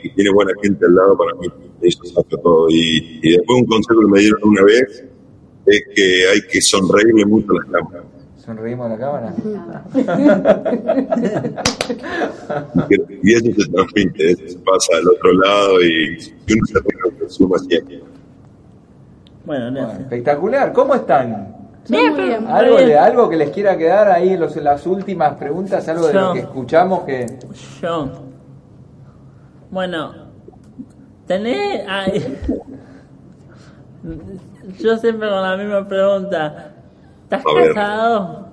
y, 0.02 0.08
y 0.08 0.10
tiene 0.14 0.30
buena 0.32 0.52
gente 0.60 0.84
al 0.86 0.94
lado, 0.94 1.16
para 1.16 1.34
mí 1.36 1.46
eso 1.82 2.04
saca 2.04 2.36
todo. 2.42 2.66
Y, 2.68 3.20
y 3.22 3.30
después 3.32 3.60
un 3.60 3.66
consejo 3.66 4.00
que 4.00 4.06
me 4.08 4.20
dieron 4.20 4.40
una 4.42 4.62
vez 4.64 5.04
es 5.66 5.82
que 5.94 6.24
hay 6.32 6.40
que 6.50 6.60
sonreírle 6.60 7.24
mucho 7.26 7.52
a 7.52 7.54
las 7.56 7.66
cámaras. 7.70 8.04
¿Sonreímos 8.44 8.86
a 8.86 8.88
la 8.90 8.98
cámara? 8.98 9.34
Y 13.22 13.32
eso 13.32 13.46
se 13.62 13.70
transmite, 13.70 14.30
eso 14.30 14.42
se 14.48 14.58
pasa 14.58 14.96
al 14.98 15.08
otro 15.08 15.32
lado 15.32 15.82
y, 15.82 16.16
uno 16.52 16.66
se 16.66 16.78
ríe, 16.80 17.18
lo 17.20 17.28
suma 17.30 17.58
siempre. 17.58 18.02
Bueno, 19.44 19.70
Bueno, 19.72 19.92
espectacular. 19.92 20.72
¿Cómo 20.72 20.94
están? 20.94 21.54
Muy 21.88 22.10
bien. 22.10 22.46
¿Algo, 22.46 22.76
bien. 22.76 22.88
de, 22.88 22.98
¿Algo 22.98 23.28
que 23.28 23.36
les 23.36 23.50
quiera 23.50 23.76
quedar 23.76 24.10
ahí 24.10 24.30
en 24.30 24.40
los- 24.40 24.56
en 24.56 24.64
las 24.64 24.86
últimas 24.86 25.34
preguntas? 25.36 25.86
¿Algo 25.88 26.06
de 26.06 26.14
Yo. 26.14 26.20
lo 26.20 26.32
que 26.34 26.40
escuchamos 26.40 27.04
que... 27.04 27.26
Yo. 27.82 28.10
Bueno, 29.70 30.14
tenés. 31.26 31.82
ay, 31.88 32.36
yo 34.78 34.96
siempre 34.98 35.28
con 35.28 35.42
la 35.42 35.56
misma 35.56 35.88
pregunta. 35.88 36.74
¿Estás 37.24 37.44
A 37.46 37.54
ver. 37.54 37.74
casado? 37.74 38.48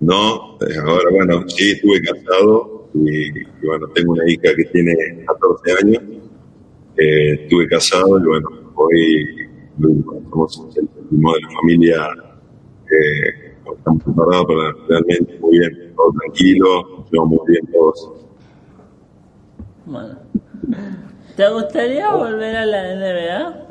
No, 0.00 0.58
eh, 0.60 0.76
ahora 0.86 1.10
bueno, 1.10 1.44
sí, 1.48 1.72
estuve 1.72 2.00
casado 2.02 2.88
y, 2.94 3.26
y 3.38 3.66
bueno, 3.66 3.86
tengo 3.94 4.12
una 4.12 4.30
hija 4.30 4.54
que 4.54 4.64
tiene 4.72 4.94
14 5.26 5.72
años. 5.82 6.02
Eh, 6.96 7.34
estuve 7.42 7.68
casado 7.68 8.18
y 8.18 8.22
bueno, 8.22 8.48
hoy 8.76 9.48
somos 10.48 10.76
el 10.76 10.88
último 10.96 11.32
de 11.34 11.40
la 11.40 11.50
familia. 11.50 11.96
Eh, 12.90 13.54
estamos 13.76 14.02
preparados 14.04 14.46
para 14.46 14.72
realmente 14.88 15.38
muy 15.40 15.58
bien, 15.58 15.92
todo 15.96 16.12
tranquilo, 16.20 17.06
llevamos 17.10 17.38
muy 17.38 17.46
bien 17.48 17.66
todos. 17.72 18.10
Bueno. 19.86 20.18
¿Te 21.36 21.48
gustaría 21.50 22.10
volver 22.14 22.56
a 22.56 22.64
la 22.66 22.94
NBA? 22.94 23.63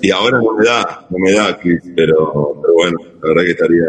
Y 0.00 0.10
ahora 0.10 0.38
no 0.40 0.52
me 0.54 0.64
da, 0.64 1.06
no 1.10 1.18
me 1.18 1.32
da, 1.32 1.58
Chris, 1.58 1.82
pero, 1.94 2.58
pero 2.60 2.74
bueno, 2.74 2.98
la 3.22 3.28
verdad 3.28 3.42
que 3.44 3.50
estaría, 3.50 3.86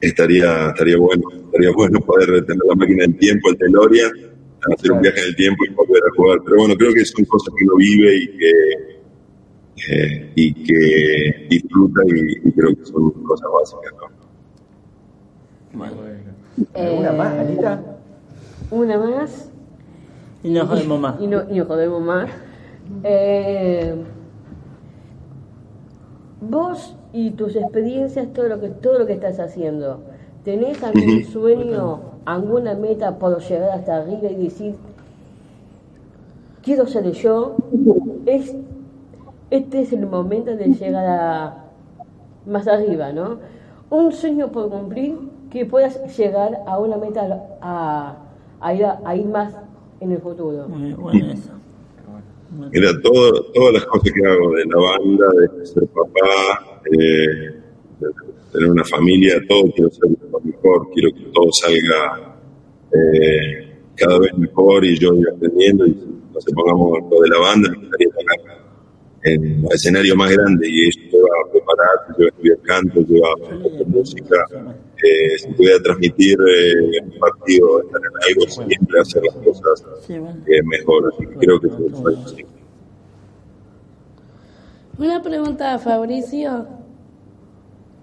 estaría, 0.00 0.68
estaría 0.68 0.96
bueno, 0.98 1.22
estaría 1.30 1.70
bueno 1.72 2.00
poder 2.00 2.44
tener 2.44 2.62
la 2.66 2.74
máquina 2.74 3.02
del 3.02 3.16
tiempo, 3.18 3.50
el 3.50 3.56
DeLorean, 3.56 4.10
hacer 4.74 4.92
un 4.92 5.00
viaje 5.02 5.20
en 5.20 5.26
el 5.26 5.36
tiempo 5.36 5.64
y 5.64 5.68
volver 5.74 6.02
a 6.10 6.14
jugar. 6.16 6.38
Pero 6.44 6.56
bueno, 6.56 6.74
creo 6.76 6.92
que 6.94 7.04
son 7.04 7.24
cosas 7.26 7.54
que 7.56 7.64
uno 7.64 7.76
vive 7.76 8.16
y 8.16 8.38
que, 8.38 8.52
eh, 9.92 10.32
y 10.34 10.54
que 10.54 11.46
disfruta 11.50 12.02
y, 12.06 12.48
y 12.48 12.52
creo 12.52 12.74
que 12.74 12.84
son 12.86 13.10
cosas 13.24 13.48
básicas. 13.52 13.92
¿no? 14.00 14.08
¿Alguna 16.74 17.12
más, 17.12 17.34
Eh, 17.34 17.40
Anita? 17.40 17.82
Una 18.70 18.98
más 18.98 19.47
Y 20.42 20.50
nos 20.50 20.68
jodemos 20.68 21.00
más. 21.00 21.16
y 21.20 21.26
no, 21.26 21.42
y 21.50 21.58
nos 21.58 21.66
jodemos 21.66 22.02
más. 22.02 22.30
Eh, 23.04 23.94
vos 26.40 26.96
y 27.12 27.30
tus 27.32 27.56
experiencias, 27.56 28.32
todo 28.32 28.48
lo 28.48 28.60
que 28.60 28.68
todo 28.68 28.98
lo 28.98 29.06
que 29.06 29.14
estás 29.14 29.40
haciendo, 29.40 30.00
¿tenés 30.44 30.82
algún 30.82 31.24
sueño, 31.32 32.00
alguna 32.24 32.74
meta 32.74 33.18
por 33.18 33.40
llegar 33.40 33.70
hasta 33.70 33.96
arriba 33.98 34.30
y 34.30 34.44
decir 34.44 34.74
quiero 36.62 36.86
ser 36.86 37.10
yo? 37.12 37.56
Es, 38.26 38.54
este 39.50 39.80
es 39.80 39.92
el 39.92 40.06
momento 40.06 40.54
de 40.54 40.66
llegar 40.74 41.06
a 41.06 41.64
más 42.46 42.68
arriba, 42.68 43.12
¿no? 43.12 43.38
Un 43.90 44.12
sueño 44.12 44.48
por 44.48 44.70
cumplir 44.70 45.16
que 45.50 45.64
puedas 45.64 46.16
llegar 46.16 46.60
a 46.66 46.78
una 46.78 46.96
meta 46.96 47.42
a, 47.60 48.16
a 48.60 48.74
ir, 48.74 48.84
a, 48.84 49.00
a 49.04 49.16
ir 49.16 49.26
más 49.26 49.54
en 50.00 50.12
el 50.12 50.20
futuro. 50.20 50.66
Bueno 50.68 51.32
eso. 51.32 51.52
Mira, 52.72 52.90
todo, 53.02 53.42
todas 53.52 53.74
las 53.74 53.84
cosas 53.84 54.10
que 54.10 54.26
hago 54.26 54.52
de 54.52 54.64
la 54.64 54.78
banda, 54.78 55.26
de 55.38 55.66
ser 55.66 55.86
papá, 55.88 56.80
eh, 56.90 57.60
de 58.00 58.08
tener 58.52 58.70
una 58.70 58.84
familia, 58.84 59.34
todo 59.46 59.70
quiero 59.72 59.90
ser 59.90 60.10
lo 60.32 60.40
mejor, 60.40 60.88
quiero 60.94 61.10
que 61.12 61.24
todo 61.32 61.52
salga 61.52 62.38
eh, 62.92 63.76
cada 63.94 64.18
vez 64.18 64.36
mejor 64.38 64.84
y 64.84 64.98
yo 64.98 65.14
ir 65.14 65.28
aprendiendo 65.28 65.86
y 65.86 65.90
no 66.32 66.40
se 66.40 66.52
pongamos 66.52 66.98
lo 67.10 67.20
de 67.20 67.28
la 67.28 67.38
banda, 67.38 67.70
me 67.70 67.76
gustaría 67.76 68.08
tocar 68.08 68.58
en 69.24 69.44
el 69.44 69.72
escenario 69.72 70.16
más 70.16 70.30
grande 70.30 70.68
y 70.70 70.88
eso 70.88 71.00
lleva 71.12 71.28
a 71.44 71.52
prepararte, 71.52 72.14
lleva 72.16 72.24
a 72.24 72.28
estudiar 72.28 72.58
canto, 72.62 73.00
lleva 73.00 73.28
a 73.28 73.32
aprender 73.32 73.86
música, 73.88 74.46
eh, 75.02 75.38
si 75.38 75.48
pudiera 75.52 75.80
transmitir 75.82 76.36
eh, 76.40 77.00
un 77.04 77.18
partido, 77.18 77.80
estar 77.82 78.00
en 78.00 78.36
algo, 78.36 78.50
siempre 78.68 79.00
hacer 79.00 79.22
las 79.24 79.34
cosas 79.44 79.84
bueno. 80.08 80.36
eh, 80.46 80.62
mejor. 80.64 81.12
Así 81.14 81.26
que 81.26 81.34
creo 81.36 81.60
que 81.60 81.66
eso 81.68 81.88
es 82.10 82.18
así. 82.26 82.44
Una 84.98 85.22
pregunta 85.22 85.74
a 85.74 85.78
Fabricio. 85.78 86.66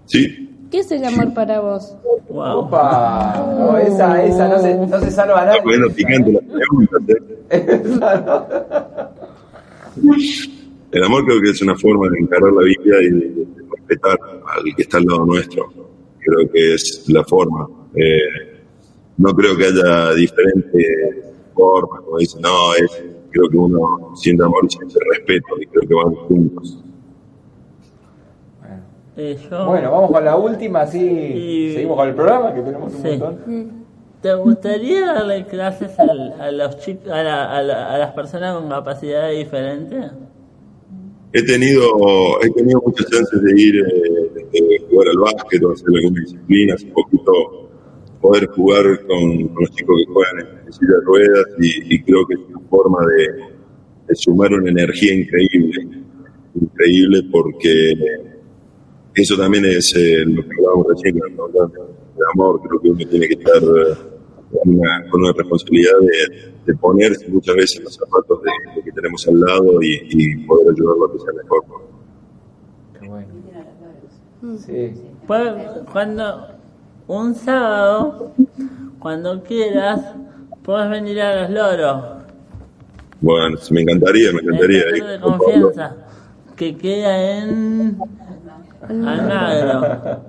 Sí, 0.06 0.42
¿Qué 0.70 0.78
es 0.80 0.90
el 0.90 1.04
amor 1.04 1.32
para 1.32 1.60
vos? 1.60 1.94
Wow. 2.28 2.58
Opa, 2.58 3.54
no, 3.56 3.78
esa, 3.78 4.24
esa 4.24 4.48
no 4.48 4.58
se, 4.58 4.74
no 4.74 4.98
se 5.00 5.10
salva 5.12 5.42
a 5.42 5.44
está 5.44 5.46
nadie. 5.46 5.62
poniendo 5.62 5.90
picante 5.94 6.32
las 6.32 6.42
preguntas. 6.42 7.02
¿eh? 7.50 7.82
El 10.92 11.04
amor 11.04 11.24
creo 11.24 11.40
que 11.40 11.50
es 11.50 11.62
una 11.62 11.76
forma 11.76 12.08
de 12.10 12.18
encarar 12.20 12.52
la 12.52 12.62
vida 12.62 13.00
y 13.02 13.10
de, 13.10 13.28
de 13.28 13.46
respetar 13.70 14.18
al 14.22 14.74
que 14.76 14.82
está 14.82 14.98
al 14.98 15.04
lado 15.04 15.26
nuestro. 15.26 15.68
Creo 16.26 16.50
que 16.50 16.74
es 16.74 17.04
la 17.08 17.22
forma. 17.24 17.68
Eh, 17.94 18.18
no 19.18 19.30
creo 19.32 19.56
que 19.56 19.66
haya 19.66 20.12
diferentes 20.14 20.86
formas, 21.54 22.00
como 22.02 22.18
dicen, 22.18 22.42
no, 22.42 22.74
es, 22.74 23.02
creo 23.30 23.48
que 23.48 23.56
uno 23.56 24.12
siente 24.16 24.42
amor 24.44 24.64
y 24.66 24.70
siente 24.70 24.98
respeto 25.08 25.46
y 25.60 25.66
creo 25.66 25.88
que 25.88 25.94
van 25.94 26.14
juntos. 26.26 26.82
Eh, 29.16 29.38
yo- 29.50 29.66
Bueno, 29.66 29.90
vamos 29.90 30.10
con 30.10 30.24
la 30.24 30.36
última, 30.36 30.80
así 30.82 30.98
Y- 31.00 31.72
seguimos 31.74 31.96
con 31.96 32.08
el 32.08 32.14
programa, 32.14 32.52
que 32.54 32.60
tenemos 32.60 32.92
un 32.94 33.02
Sí. 33.02 33.08
montón. 33.16 33.86
¿Te 34.20 34.34
gustaría 34.34 35.06
darle 35.06 35.46
clases 35.46 35.98
al- 35.98 36.34
a, 36.40 36.50
los 36.50 36.78
chicos, 36.78 37.08
a, 37.08 37.22
la- 37.22 37.56
a 37.56 37.62
la- 37.62 37.94
a 37.94 37.98
las 37.98 38.12
personas 38.12 38.54
con 38.56 38.68
capacidades 38.68 39.38
diferentes? 39.38 40.10
He 41.32 41.42
tenido, 41.44 41.86
he 42.42 42.50
tenido 42.50 42.82
muchas 42.84 43.06
chances 43.10 43.42
de 43.42 43.60
ir 43.62 43.76
eh, 43.76 44.25
de 44.52 44.78
jugar 44.88 45.08
al 45.08 45.18
básquet 45.18 45.62
o 45.62 45.72
hacer 45.72 45.88
alguna 45.94 46.20
disciplina, 46.20 46.74
hace 46.74 46.86
poquito 46.86 47.32
poder 48.20 48.46
jugar 48.48 49.06
con, 49.06 49.54
los 49.54 49.70
chicos 49.70 49.96
que 49.98 50.12
juegan 50.12 50.38
en, 50.66 50.72
silla 50.72 50.94
de 50.94 51.04
ruedas 51.04 51.46
y, 51.60 52.02
creo 52.02 52.26
que 52.26 52.34
es 52.34 52.40
una 52.48 52.60
forma 52.68 52.98
de, 53.06 54.14
sumar 54.14 54.52
una 54.52 54.70
energía 54.70 55.14
increíble, 55.14 55.88
increíble 56.54 57.22
porque 57.30 57.92
eso 59.14 59.36
también 59.36 59.64
es 59.64 59.94
eh, 59.96 60.24
lo 60.24 60.42
que 60.42 60.54
hablábamos 60.58 60.86
recién, 60.88 61.18
¿no? 61.36 61.48
de 61.48 62.24
amor, 62.34 62.60
creo 62.62 62.80
que 62.80 62.90
uno 62.90 63.10
tiene 63.10 63.28
que 63.28 63.34
estar 63.34 63.62
eh, 63.62 63.94
con 64.52 64.74
una, 64.74 65.08
con 65.10 65.22
una 65.22 65.32
responsabilidad 65.32 65.98
de, 66.00 66.52
de 66.66 66.78
ponerse 66.78 67.28
muchas 67.28 67.54
veces 67.56 67.82
los 67.82 67.94
zapatos 67.94 68.40
de, 68.42 68.74
de 68.76 68.82
que 68.82 68.92
tenemos 68.92 69.26
al 69.28 69.40
lado 69.40 69.82
y, 69.82 70.00
y 70.08 70.36
poder 70.46 70.72
ayudarlo 70.72 71.06
a 71.06 71.12
que 71.12 71.18
sea 71.18 71.32
mejor. 71.32 71.85
Sí. 74.64 74.92
Pues, 75.26 75.52
cuando 75.92 76.48
un 77.08 77.34
sábado, 77.34 78.32
cuando 78.98 79.42
quieras, 79.42 80.00
puedes 80.62 80.88
venir 80.90 81.20
a 81.20 81.42
los 81.42 81.50
loros. 81.50 82.04
Bueno, 83.20 83.58
me 83.70 83.80
encantaría, 83.82 84.32
me 84.32 84.40
encantaría. 84.40 84.82
El 84.82 84.90
centro 84.90 85.08
de 85.08 85.20
confianza 85.20 85.96
que 86.56 86.76
queda 86.76 87.38
en 87.38 87.98
Almagro. 88.88 90.20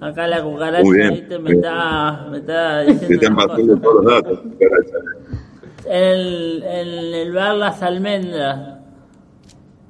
Acá 0.00 0.26
la 0.26 0.42
cucaracha 0.42 0.84
Muy 0.84 0.98
bien, 0.98 1.10
¿viste? 1.14 1.38
me 1.38 1.52
está, 1.52 2.26
me 2.30 2.38
está 2.38 2.84
Te 2.84 2.92
diciendo 2.92 3.14
están 3.14 3.32
unas 3.34 3.46
pasando 3.46 3.76
todos 3.78 4.04
los 4.04 4.12
datos. 4.12 4.40
caracha. 4.58 4.96
En 5.86 6.04
el, 6.04 6.62
en 6.62 7.14
el 7.14 7.32
bar 7.32 7.54
Las 7.56 7.82
Almendras. 7.82 8.71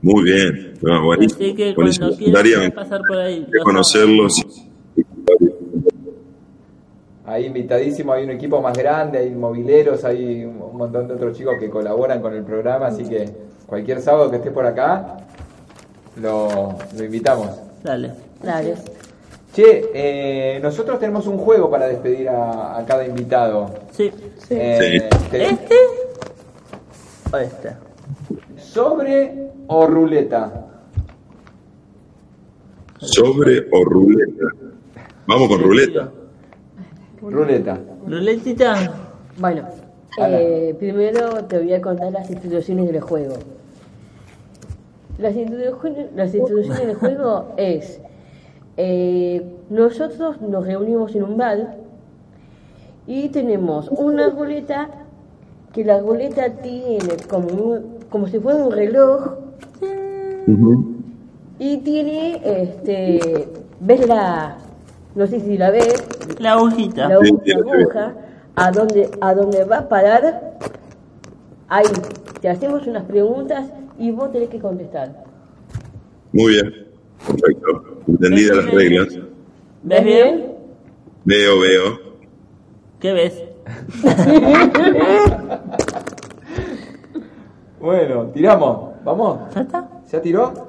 Muy 0.03 0.25
bien, 0.25 0.75
no, 0.83 1.05
buenísimo. 1.05 1.41
Así 1.41 1.55
que 1.55 1.75
buenísimo. 1.75 2.09
cuando 2.09 2.41
quieras 2.43 2.71
pasar 2.73 3.01
por 3.07 3.19
ahí. 3.19 3.47
conocerlos. 3.63 4.43
Ahí 7.25 7.47
invitadísimo, 7.47 8.13
hay 8.13 8.25
un 8.25 8.31
equipo 8.31 8.61
más 8.61 8.77
grande, 8.77 9.19
hay 9.19 9.31
mobileros, 9.31 10.05
hay 10.05 10.45
un 10.45 10.77
montón 10.77 11.07
de 11.07 11.15
otros 11.15 11.37
chicos 11.39 11.55
que 11.59 11.71
colaboran 11.71 12.21
con 12.21 12.35
el 12.35 12.43
programa, 12.43 12.89
así 12.89 13.05
que 13.05 13.25
cualquier 13.67 14.01
sábado 14.03 14.29
que 14.31 14.39
esté 14.39 14.51
por 14.51 14.67
acá, 14.67 15.19
lo, 16.21 16.77
lo 16.97 17.05
invitamos. 17.05 17.49
Dale. 17.85 18.11
Dale. 18.43 18.75
Che, 19.55 19.85
eh, 19.95 20.61
nosotros 20.61 20.99
tenemos 20.99 21.27
un 21.29 21.39
juego 21.39 21.71
para 21.71 21.87
despedir 21.87 22.29
a, 22.29 22.77
a 22.79 22.85
cada 22.85 23.07
invitado. 23.07 23.71
Sí. 23.93 24.11
Eh, 24.51 25.09
te- 25.31 25.45
¿Este? 25.45 25.75
O 27.33 27.37
este. 27.37 27.71
¿Sobre 28.73 29.51
o 29.67 29.87
ruleta? 29.87 30.67
¿Sobre 32.97 33.69
o 33.71 33.85
ruleta? 33.85 34.47
Vamos 35.27 35.49
con 35.49 35.61
ruleta. 35.61 36.11
Ruleta. 37.21 37.79
Ruletita. 38.07 38.93
Bueno, 39.37 39.69
eh, 40.19 40.75
primero 40.79 41.45
te 41.45 41.59
voy 41.59 41.75
a 41.75 41.83
contar 41.83 42.13
las 42.13 42.31
instituciones 42.31 42.91
del 42.91 43.03
juego. 43.03 43.35
Las 45.19 45.37
instituciones, 45.37 46.07
las 46.17 46.35
instituciones 46.35 46.87
del 46.87 46.97
juego 46.97 47.53
es, 47.59 48.01
eh, 48.79 49.55
nosotros 49.69 50.41
nos 50.41 50.67
reunimos 50.67 51.15
en 51.15 51.25
un 51.25 51.37
bar 51.37 51.77
y 53.07 53.29
tenemos 53.29 53.89
una 53.91 54.31
ruleta 54.31 55.02
que 55.73 55.85
la 55.85 56.01
ruleta 56.01 56.51
tiene 56.57 57.17
como, 57.29 57.49
un- 57.49 57.97
como 58.11 58.27
si 58.29 58.39
fuera 58.39 58.65
un 58.65 58.73
reloj 58.73 59.35
y 61.59 61.77
tiene, 61.79 62.41
este, 62.45 63.49
ves 63.81 64.07
la, 64.07 64.59
no 65.15 65.27
sé 65.27 65.41
si 65.41 65.57
la 65.57 65.71
ves, 65.71 65.95
La 66.39 66.53
agujita. 66.53 67.09
la, 67.09 67.19
sí, 67.21 67.53
aguja, 67.53 68.15
a 68.57 68.71
donde, 68.73 69.11
a 69.21 69.35
donde 69.35 69.65
va 69.65 69.79
a 69.79 69.89
parar, 69.89 70.59
ahí 71.69 71.87
te 72.41 72.49
hacemos 72.49 72.87
unas 72.87 73.05
preguntas 73.05 73.71
y 73.99 74.11
vos 74.11 74.33
tenés 74.33 74.49
que 74.49 74.59
contestar. 74.59 75.25
Muy 76.33 76.53
bien, 76.55 76.75
perfecto. 77.27 77.99
Entendidas 78.09 78.57
las 78.57 78.75
reglas. 78.75 79.09
¿Ves 79.85 80.05
bien? 80.05 80.53
Veo, 81.25 81.61
veo. 81.61 81.99
¿Qué 82.99 83.13
ves? 83.13 83.43
Bueno, 87.83 88.27
tiramos. 88.29 88.91
¿Vamos? 89.05 89.41
¿Ya 89.53 89.63
está? 89.63 89.89
¿Ya 90.09 90.23
tiró? 90.23 90.69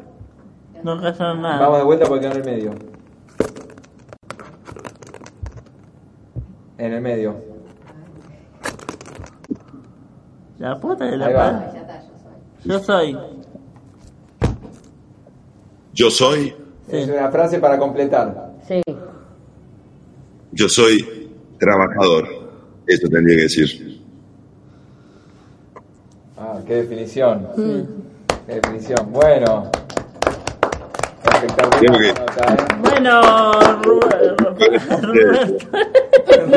No 0.83 0.99
casaron 0.99 1.43
nada. 1.43 1.59
Vamos 1.59 1.77
de 1.77 1.83
vuelta 1.83 2.05
porque 2.07 2.21
quedó 2.21 2.31
en 2.31 2.37
el 2.39 2.43
medio. 2.43 2.71
En 6.79 6.93
el 6.93 7.01
medio. 7.01 7.35
La 10.57 10.79
puta 10.79 11.05
de 11.05 11.17
la 11.17 11.29
madre. 11.29 11.81
Yo 12.65 12.79
soy. 12.79 13.15
Yo 15.93 16.09
soy, 16.09 16.55
Es 16.87 17.07
una 17.07 17.29
frase 17.29 17.59
para 17.59 17.77
completar. 17.77 18.53
Sí. 18.67 18.81
yo 20.51 20.67
soy 20.67 21.29
trabajador. 21.59 22.42
Eso 22.87 23.07
tendría 23.09 23.37
que 23.37 23.43
decir. 23.43 24.01
Ah, 26.37 26.59
qué 26.65 26.75
definición. 26.75 27.47
Qué 28.45 28.55
definición. 28.55 29.11
Bueno. 29.11 29.71
Que- 31.79 31.87
nota, 31.87 32.53
¿eh? 32.53 32.57
Bueno, 32.79 33.21
Roberto. 33.81 34.55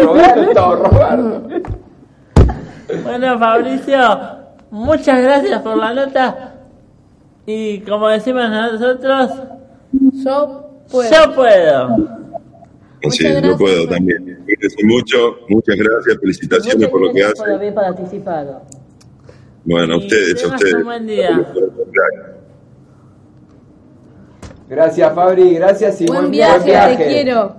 Roberto, 0.03 0.77
Roberto. 0.77 1.49
Bueno, 3.03 3.39
Fabricio, 3.39 3.99
muchas 4.71 5.23
gracias 5.23 5.62
por 5.62 5.77
la 5.77 5.95
nota. 5.95 6.53
Y 7.46 7.81
como 7.81 8.09
decimos 8.09 8.48
nosotros, 8.50 9.31
Yo 10.25 10.71
puedo. 10.90 11.11
yo 11.11 11.35
puedo. 11.35 11.96
Así, 13.07 13.25
Muchas 13.25 13.42
yo 13.42 13.57
puedo 13.59 13.88
también. 13.88 14.44
Mucho, 14.85 15.37
muchas 15.48 15.77
gracias, 15.77 16.19
felicitaciones 16.21 16.77
Muchas 16.77 16.90
por 16.90 17.00
lo 17.02 17.13
que 17.13 17.19
gracias 17.21 17.38
por 17.38 17.46
hacen. 17.48 17.57
haber 17.61 17.75
participado. 17.75 18.63
Bueno, 19.65 19.94
a 19.94 19.96
Y 19.96 20.00
ustedes, 20.00 20.44
a 20.44 20.48
ustedes. 20.48 20.75
un 20.75 20.85
buen 20.85 21.07
día. 21.07 21.46
Gracias, 24.69 25.15
Fabri. 25.15 25.54
Gracias 25.54 26.00
y 26.00 26.07
Buen 26.07 26.21
buen, 26.23 26.31
viaje, 26.33 26.73
buen 26.73 26.96
te 26.96 27.07
quiero. 27.07 27.57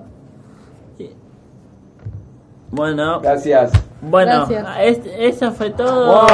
Bueno, 2.70 3.22
Gracias. 3.22 3.72
bueno, 4.02 4.46
Gracias. 4.48 4.68
es- 4.82 5.12
eso 5.20 5.52
fue 5.54 5.70
todo. 5.70 6.06
¡Wow! 6.06 6.28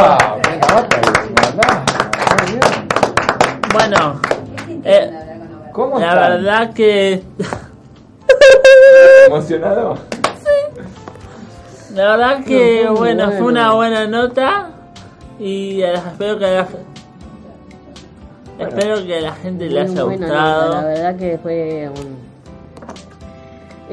Bien. 2.47 2.61
Bueno, 3.71 4.19
eh, 4.83 5.11
¿Cómo 5.71 5.99
la 5.99 6.15
verdad 6.29 6.73
que 6.73 7.21
¿Emocionado? 9.27 9.97
La 11.93 12.17
verdad 12.17 12.43
que, 12.43 12.85
No, 12.85 12.95
bueno, 12.95 13.31
fue 13.31 13.43
una 13.43 13.73
buena 13.73 14.07
nota 14.07 14.69
y 15.39 15.81
eh, 15.81 15.93
espero 15.93 16.39
que 16.39 16.45
a 16.45 16.51
la, 16.51 16.67
espero 18.59 19.05
que 19.05 19.17
a 19.17 19.21
la 19.21 19.33
gente 19.33 19.69
le 19.69 19.81
haya 19.81 20.01
gustado. 20.01 20.09
nota, 20.17 20.81
La 20.81 20.83
verdad 20.85 21.15
que 21.17 21.37
fue 21.37 21.89
un... 21.89 22.17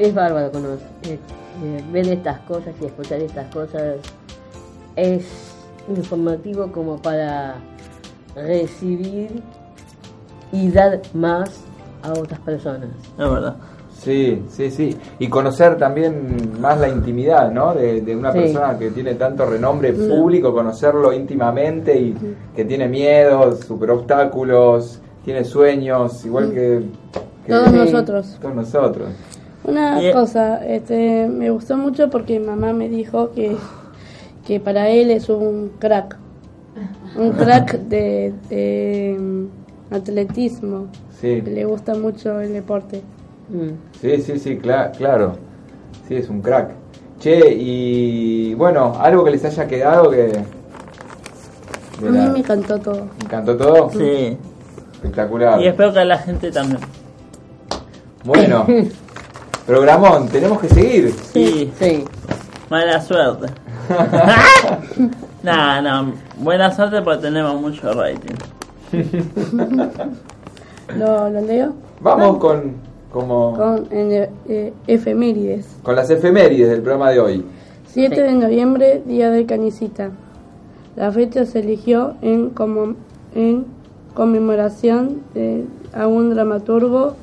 es 0.03 0.13
bárbaro 0.15 0.51
conocer, 0.51 0.87
eh, 1.03 1.19
eh, 1.63 1.83
ver 1.91 2.07
estas 2.07 2.39
cosas 2.39 2.73
y 2.81 2.85
escuchar 2.85 3.19
estas 3.19 3.53
cosas. 3.53 3.97
Es 4.95 5.53
informativo 5.87 6.71
como 6.71 6.99
para 7.01 7.55
recibir 8.35 9.43
y 10.51 10.69
dar 10.71 11.01
más 11.13 11.61
a 12.01 12.11
otras 12.11 12.39
personas. 12.39 12.89
Es 13.11 13.29
verdad. 13.29 13.55
Sí, 14.03 14.41
sí, 14.49 14.71
sí. 14.71 14.97
Y 15.19 15.27
conocer 15.27 15.77
también 15.77 16.59
más 16.59 16.79
la 16.79 16.89
intimidad, 16.89 17.51
¿no? 17.51 17.75
De, 17.75 18.01
de 18.01 18.15
una 18.15 18.31
Sí. 18.31 18.39
persona 18.39 18.77
que 18.79 18.89
tiene 18.89 19.13
tanto 19.13 19.45
renombre 19.45 19.93
público, 19.93 20.51
conocerlo 20.53 21.13
íntimamente 21.13 21.99
y 21.99 22.15
que 22.55 22.65
tiene 22.65 22.87
miedos, 22.87 23.59
super 23.59 23.91
obstáculos, 23.91 24.99
tiene 25.23 25.43
sueños, 25.43 26.25
igual 26.25 26.51
que, 26.51 26.81
que 27.45 27.51
Todos 27.51 27.69
Sí. 27.69 27.75
nosotros. 27.75 28.37
todos 28.41 28.55
nosotros. 28.55 29.09
Una 29.65 29.99
Bien. 29.99 30.13
cosa, 30.13 30.65
este, 30.65 31.27
me 31.27 31.51
gustó 31.51 31.77
mucho 31.77 32.09
porque 32.09 32.39
mamá 32.39 32.73
me 32.73 32.89
dijo 32.89 33.31
que, 33.33 33.55
que 34.47 34.59
para 34.59 34.89
él 34.89 35.11
es 35.11 35.29
un 35.29 35.73
crack. 35.77 36.17
Un 37.19 37.31
crack 37.33 37.77
de, 37.81 38.33
de, 38.49 39.15
mm, 39.19 39.93
atletismo. 39.93 40.87
Sí, 41.19 41.39
Le 41.41 41.65
gusta 41.65 41.93
mucho 41.93 42.41
el 42.41 42.53
deporte. 42.53 43.03
Mm. 43.51 43.71
sí, 43.99 44.21
sí, 44.21 44.39
sí, 44.39 44.57
cla- 44.61 44.91
claro. 44.95 45.35
Sí, 46.07 46.15
es 46.15 46.29
un 46.29 46.41
crack. 46.41 46.71
Che, 47.19 47.53
y 47.53 48.53
bueno, 48.55 48.95
algo 48.99 49.23
que 49.23 49.31
les 49.31 49.43
haya 49.45 49.67
quedado 49.67 50.09
que... 50.09 50.31
A 51.99 52.01
mí 52.09 52.17
la- 52.17 52.29
me 52.29 52.39
encantó 52.39 52.79
todo. 52.79 53.05
¿Me 53.19 53.25
encantó 53.25 53.57
todo? 53.57 53.89
Sí. 53.91 54.37
Espectacular. 54.93 55.61
Y 55.61 55.67
espero 55.67 55.91
que 55.93 55.99
a 55.99 56.05
la 56.05 56.17
gente 56.17 56.51
también. 56.51 56.79
Bueno, 58.23 58.65
programón, 59.67 60.27
tenemos 60.29 60.59
que 60.61 60.69
seguir. 60.69 61.13
Sí. 61.33 61.71
Sí. 61.79 62.03
Mala 62.69 63.01
suerte. 63.01 63.47
no, 65.43 65.81
no. 65.81 66.13
Buena 66.37 66.73
suerte 66.73 67.01
porque 67.01 67.21
tenemos 67.23 67.59
mucho 67.59 67.91
rating. 67.93 68.35
¿Lo, 70.97 71.29
lo 71.29 71.41
leo? 71.41 71.73
Vamos 72.01 72.37
con, 72.37 72.73
como, 73.11 73.53
Con 73.55 73.87
en, 73.91 74.29
eh, 74.47 74.73
efemérides. 74.87 75.67
con 75.83 75.95
las 75.95 76.09
efemérides 76.09 76.69
del 76.69 76.81
programa 76.81 77.11
de 77.11 77.19
hoy. 77.19 77.45
7 77.87 78.15
Sí. 78.15 78.21
de 78.21 78.31
noviembre, 78.33 79.01
Día 79.05 79.29
de 79.31 79.45
Canicita. 79.45 80.11
La 80.95 81.11
fecha 81.11 81.45
se 81.45 81.59
eligió 81.59 82.13
en, 82.21 82.49
como, 82.51 82.95
en 83.35 83.65
conmemoración 84.13 85.21
de, 85.33 85.65
a 85.93 86.07
un 86.07 86.29
dramaturgo 86.33 87.15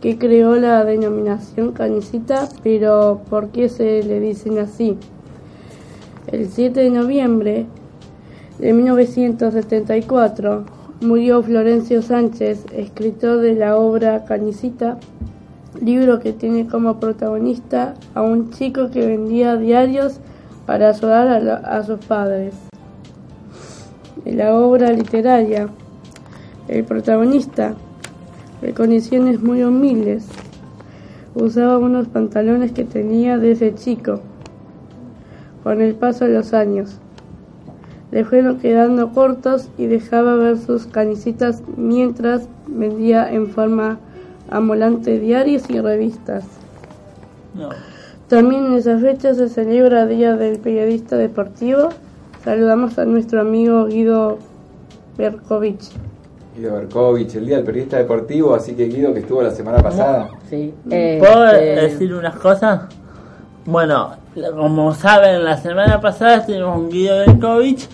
que 0.00 0.16
creó 0.18 0.54
la 0.56 0.84
denominación 0.84 1.72
canicita, 1.72 2.48
pero 2.62 3.20
¿por 3.28 3.48
qué 3.48 3.68
se 3.68 4.02
le 4.02 4.20
dicen 4.20 4.58
así? 4.58 4.96
El 6.28 6.48
7 6.48 6.80
de 6.80 6.90
noviembre 6.90 7.66
de 8.58 8.72
1974 8.72 10.64
murió 11.00 11.42
Florencio 11.42 12.02
Sánchez, 12.02 12.64
escritor 12.72 13.38
de 13.40 13.54
la 13.54 13.76
obra 13.76 14.24
Canicita, 14.24 14.98
libro 15.82 16.20
que 16.20 16.32
tiene 16.32 16.66
como 16.66 17.00
protagonista 17.00 17.94
a 18.14 18.22
un 18.22 18.50
chico 18.50 18.90
que 18.90 19.06
vendía 19.06 19.56
diarios 19.56 20.20
para 20.66 20.90
ayudar 20.90 21.28
a, 21.28 21.56
a 21.78 21.82
sus 21.82 21.98
padres. 22.04 22.54
En 24.24 24.38
la 24.38 24.54
obra 24.54 24.92
literaria, 24.92 25.68
el 26.68 26.84
protagonista, 26.84 27.74
de 28.60 28.74
condiciones 28.74 29.40
muy 29.40 29.62
humildes, 29.62 30.26
usaba 31.34 31.78
unos 31.78 32.08
pantalones 32.08 32.72
que 32.72 32.84
tenía 32.84 33.38
desde 33.38 33.74
chico. 33.74 34.20
Con 35.62 35.80
el 35.80 35.94
paso 35.94 36.24
de 36.24 36.34
los 36.34 36.52
años, 36.52 36.98
le 38.10 38.24
fueron 38.24 38.58
quedando 38.58 39.12
cortos 39.12 39.68
y 39.76 39.86
dejaba 39.86 40.34
ver 40.34 40.58
sus 40.58 40.86
canicitas 40.86 41.62
mientras 41.76 42.48
vendía 42.66 43.30
en 43.30 43.48
forma 43.48 43.98
ambulante 44.50 45.18
diarios 45.18 45.68
y 45.68 45.80
revistas. 45.80 46.44
No. 47.54 47.70
También 48.28 48.66
en 48.66 48.74
esa 48.74 48.98
fecha 48.98 49.34
se 49.34 49.48
celebra 49.48 50.06
Día 50.06 50.36
del 50.36 50.58
Periodista 50.58 51.16
Deportivo. 51.16 51.88
Saludamos 52.44 52.98
a 52.98 53.04
nuestro 53.04 53.40
amigo 53.40 53.86
Guido 53.86 54.38
Berkovich. 55.16 55.90
Guido 56.56 56.74
Berkovich, 56.74 57.34
el 57.36 57.46
día 57.46 57.56
del 57.56 57.64
periodista 57.64 57.96
deportivo, 57.98 58.54
así 58.54 58.74
que 58.74 58.86
Guido 58.86 59.14
que 59.14 59.20
estuvo 59.20 59.42
la 59.42 59.50
semana 59.50 59.78
pasada. 59.82 60.28
Sí. 60.50 60.74
¿Puedo 60.88 61.46
Este, 61.46 61.80
decir 61.82 62.14
unas 62.14 62.36
cosas? 62.36 62.82
Bueno, 63.64 64.12
como 64.56 64.94
saben, 64.94 65.44
la 65.44 65.56
semana 65.56 66.00
pasada 66.00 66.36
estuvimos 66.36 66.74
con 66.74 66.90
Guido 66.90 67.18
Berkovich. 67.18 67.88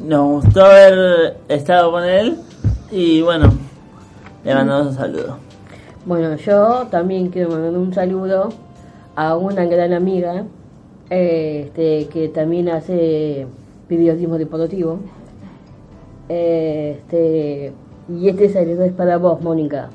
Nos 0.00 0.44
gustó 0.44 0.64
haber 0.64 1.36
estado 1.48 1.90
con 1.92 2.04
él. 2.04 2.36
Y 2.90 3.20
bueno, 3.22 3.52
le 4.44 4.54
mandamos 4.54 4.88
un 4.88 4.94
saludo. 4.94 5.47
Bueno, 6.08 6.36
yo 6.36 6.86
también 6.90 7.28
quiero 7.28 7.50
mandar 7.50 7.76
un 7.76 7.92
saludo 7.92 8.48
a 9.14 9.36
una 9.36 9.66
gran 9.66 9.92
amiga 9.92 10.46
este, 11.10 12.06
que 12.06 12.30
también 12.30 12.70
hace 12.70 13.46
periodismo 13.88 14.38
deportivo. 14.38 15.00
Este, 16.30 17.74
y 18.08 18.26
este 18.26 18.48
saludo 18.48 18.84
es 18.84 18.92
para 18.92 19.18
vos, 19.18 19.42
Mónica. 19.42 19.90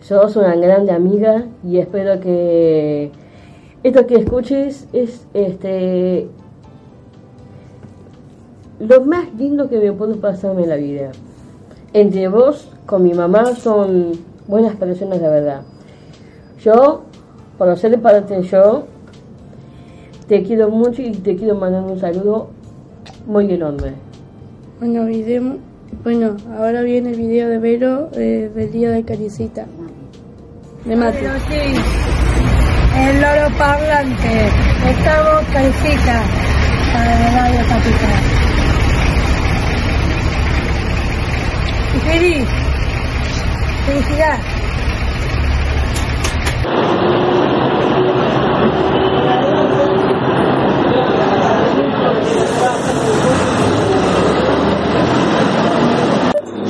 Sos 0.00 0.36
una 0.36 0.56
grande 0.56 0.92
amiga 0.92 1.44
y 1.62 1.76
espero 1.76 2.18
que 2.18 3.10
esto 3.82 4.06
que 4.06 4.14
escuches 4.14 4.88
es 4.94 5.26
este 5.34 6.26
lo 8.78 9.04
más 9.04 9.26
lindo 9.34 9.68
que 9.68 9.78
me 9.78 9.92
pudo 9.92 10.16
pasarme 10.16 10.62
en 10.62 10.68
la 10.70 10.76
vida. 10.76 11.10
Entre 11.92 12.28
vos 12.28 12.72
con 12.86 13.02
mi 13.02 13.12
mamá 13.12 13.54
son 13.56 14.29
buenas 14.50 14.74
personas 14.74 15.20
de 15.20 15.28
verdad. 15.28 15.62
Yo, 16.62 17.04
por 17.56 17.78
ser 17.78 17.98
parte 18.02 18.42
yo, 18.42 18.84
te 20.26 20.42
quiero 20.42 20.68
mucho 20.68 21.00
y 21.00 21.12
te 21.12 21.36
quiero 21.36 21.54
mandar 21.54 21.84
un 21.84 21.98
saludo 21.98 22.50
muy 23.26 23.50
enorme. 23.52 23.92
Bueno, 24.80 25.06
video, 25.06 25.56
bueno, 26.02 26.36
ahora 26.58 26.82
viene 26.82 27.10
el 27.10 27.16
video 27.16 27.48
de 27.48 27.58
Vero 27.58 28.10
eh, 28.14 28.50
del 28.54 28.72
Día 28.72 28.90
de 28.90 29.04
Canicita. 29.04 29.66
De. 30.84 30.96
Pero 30.96 31.32
sí, 31.48 31.76
el 32.96 33.20
loro 33.20 33.56
parlante. 33.56 34.48
Estamos 34.88 35.42
canicita 35.52 36.22
para 36.92 37.20
la 37.20 37.30
radio 37.36 37.60
capital. 37.68 38.22
Y 41.94 41.98
feliz. 42.00 42.59
Felicidad. 43.90 44.38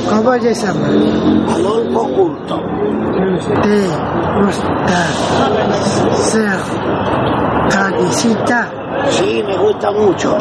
¿Cómo 0.08 0.32
se 0.32 0.54
llama? 0.54 0.86
Adolfo 1.52 2.08
Culto. 2.08 2.62
¿Te 3.64 3.86
gusta 4.40 5.06
ser 6.14 6.58
canicita? 7.70 8.72
Sí, 9.10 9.44
me 9.46 9.58
gusta 9.58 9.90
mucho. 9.90 10.38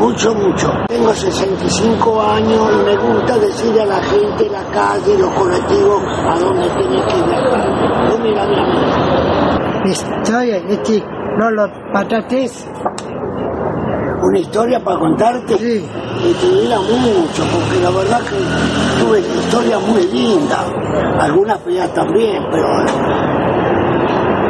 Mucho, 0.00 0.34
mucho. 0.34 0.72
Tengo 0.88 1.12
65 1.12 2.22
años 2.22 2.72
y 2.72 2.84
me 2.86 2.96
gusta 2.96 3.36
decirle 3.36 3.82
a 3.82 3.84
la 3.84 4.02
gente 4.02 4.46
en 4.46 4.52
la 4.52 4.64
calle, 4.72 5.18
los 5.18 5.28
colectivos, 5.34 6.02
a 6.26 6.38
dónde 6.38 6.70
tienen 6.70 7.06
que 7.06 7.22
viajar. 7.22 8.08
Tú 8.08 8.18
mira, 8.18 8.46
mira, 8.46 8.62
mira. 8.66 9.82
Historia 9.84 10.60
de 10.60 10.76
ti, 10.78 11.04
no 11.36 11.50
los 11.50 11.68
patates. 11.92 12.66
Una 14.22 14.38
historia 14.38 14.82
para 14.82 14.98
contarte. 15.00 15.58
Sí. 15.58 15.86
Y 16.24 16.32
te 16.32 16.46
diga 16.46 16.78
mucho, 16.78 17.44
porque 17.52 17.80
la 17.82 17.90
verdad 17.90 18.20
que 18.20 19.04
tuve 19.04 19.20
historias 19.20 19.82
muy 19.82 20.02
lindas. 20.06 20.64
Algunas 21.18 21.60
feas 21.60 21.92
también, 21.92 22.42
pero 22.50 22.66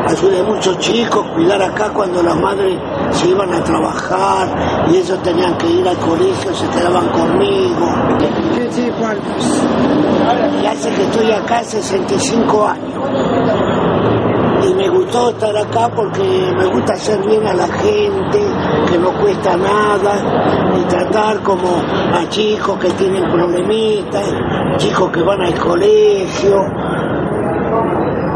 ayudé 0.07 0.41
a 0.41 0.45
muchos 0.45 0.79
chicos 0.79 1.27
a 1.27 1.35
cuidar 1.35 1.61
acá 1.61 1.91
cuando 1.93 2.23
las 2.23 2.37
madres 2.37 2.79
se 3.13 3.29
iban 3.29 3.53
a 3.53 3.63
trabajar 3.63 4.89
y 4.91 4.97
ellos 4.97 5.23
tenían 5.23 5.57
que 5.59 5.69
ir 5.69 5.89
al 5.89 5.97
colegio, 5.99 6.55
se 6.55 6.67
quedaban 6.69 7.09
conmigo. 7.09 7.87
Y 10.63 10.67
hace 10.67 10.91
que 10.91 11.03
estoy 11.03 11.33
acá 11.33 11.63
65 11.63 12.67
años. 12.67 12.91
Y 14.63 14.75
me 14.75 14.89
gustó 14.91 15.31
estar 15.31 15.57
acá 15.57 15.91
porque 15.95 16.23
me 16.57 16.67
gusta 16.67 16.93
hacer 16.93 17.19
bien 17.27 17.47
a 17.47 17.55
la 17.55 17.67
gente, 17.67 18.41
que 18.91 18.99
no 18.99 19.13
cuesta 19.19 19.57
nada, 19.57 20.77
y 20.79 20.85
tratar 20.85 21.43
como 21.43 21.83
a 22.13 22.29
chicos 22.29 22.79
que 22.79 22.91
tienen 22.91 23.31
problemitas, 23.31 24.35
chicos 24.77 25.11
que 25.11 25.23
van 25.23 25.41
al 25.41 25.59
colegio. 25.59 26.57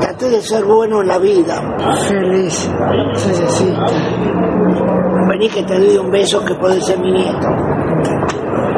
Traté 0.01 0.31
de 0.31 0.41
ser 0.41 0.65
bueno 0.65 1.03
en 1.03 1.09
la 1.09 1.19
vida. 1.19 1.61
Feliz, 2.09 2.71
Cerecita. 3.17 4.44
Vení 5.35 5.49
que 5.49 5.65
te 5.65 5.77
doy 5.77 5.97
un 5.99 6.13
beso 6.13 6.45
que 6.45 6.55
puede 6.55 6.81
ser 6.81 6.97
mi 7.01 7.11
nieto. 7.11 7.49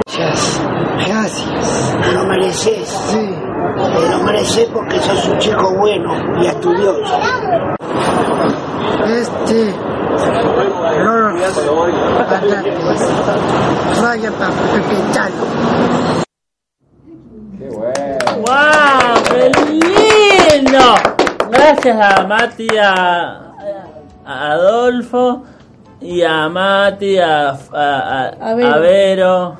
Gracias. 0.06 0.62
Gracias. 1.06 1.96
Me 2.00 2.12
lo 2.12 2.24
mereces. 2.24 2.88
Sí. 2.88 3.18
Me 3.18 4.08
lo 4.08 4.24
mereces 4.24 4.66
porque 4.72 4.98
sos 5.00 5.28
un 5.28 5.38
chico 5.38 5.74
bueno 5.76 6.14
y 6.40 6.46
estudioso. 6.46 7.18
Este. 9.06 9.74
Patates. 12.16 13.10
Vaya 14.00 14.30
para 14.32 14.50
capital. 14.50 15.32
Qué 17.58 17.68
bueno. 17.68 18.16
¡Wow! 18.46 19.22
¡Qué 19.28 19.52
lindo! 20.62 20.94
Gracias 21.50 22.00
a 22.00 22.26
Mati, 22.26 22.68
a, 22.78 23.52
a 24.24 24.52
Adolfo 24.52 25.44
y 26.00 26.22
a 26.22 26.48
Mati, 26.48 27.18
a, 27.18 27.50
a, 27.50 27.56
a- 27.72 28.50
A 28.50 28.54
Vero. 28.54 28.68
a 28.74 28.78
Vero. 28.78 29.54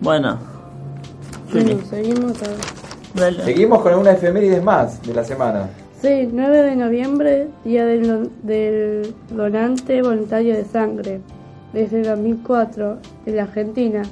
Bueno, 0.00 0.38
Bueno, 1.52 1.80
seguimos 1.88 2.32
dale. 3.14 3.42
Seguimos 3.44 3.82
con 3.82 3.94
una 3.94 4.12
efemérides 4.12 4.62
más 4.62 5.02
de 5.02 5.14
la 5.14 5.24
semana. 5.24 5.68
Sí, 6.00 6.28
9 6.32 6.62
de 6.62 6.76
noviembre, 6.76 7.48
Día 7.64 7.84
del, 7.84 8.30
del 8.42 9.14
Donante 9.30 10.00
Voluntario 10.00 10.54
de 10.56 10.64
Sangre. 10.64 11.20
Desde 11.74 12.02
2004, 12.02 12.98
en 13.26 13.36
la 13.36 13.42
Argentina, 13.42 14.02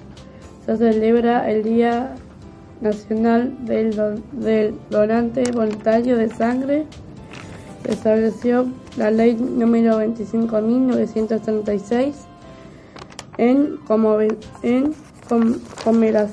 se 0.66 0.76
celebra 0.76 1.50
el 1.50 1.62
Día 1.62 2.14
Nacional 2.82 3.54
del, 3.64 3.96
Don- 3.96 4.22
del 4.32 4.74
Donante 4.90 5.50
Voluntario 5.52 6.18
de 6.18 6.28
Sangre. 6.28 6.84
Estableció 7.84 8.66
la 8.96 9.10
ley 9.10 9.34
número 9.34 10.00
25.936 10.00 12.12
en, 13.38 13.76
como, 13.86 14.20
en 14.20 14.94
com- 15.28 15.54
comera- 15.84 16.28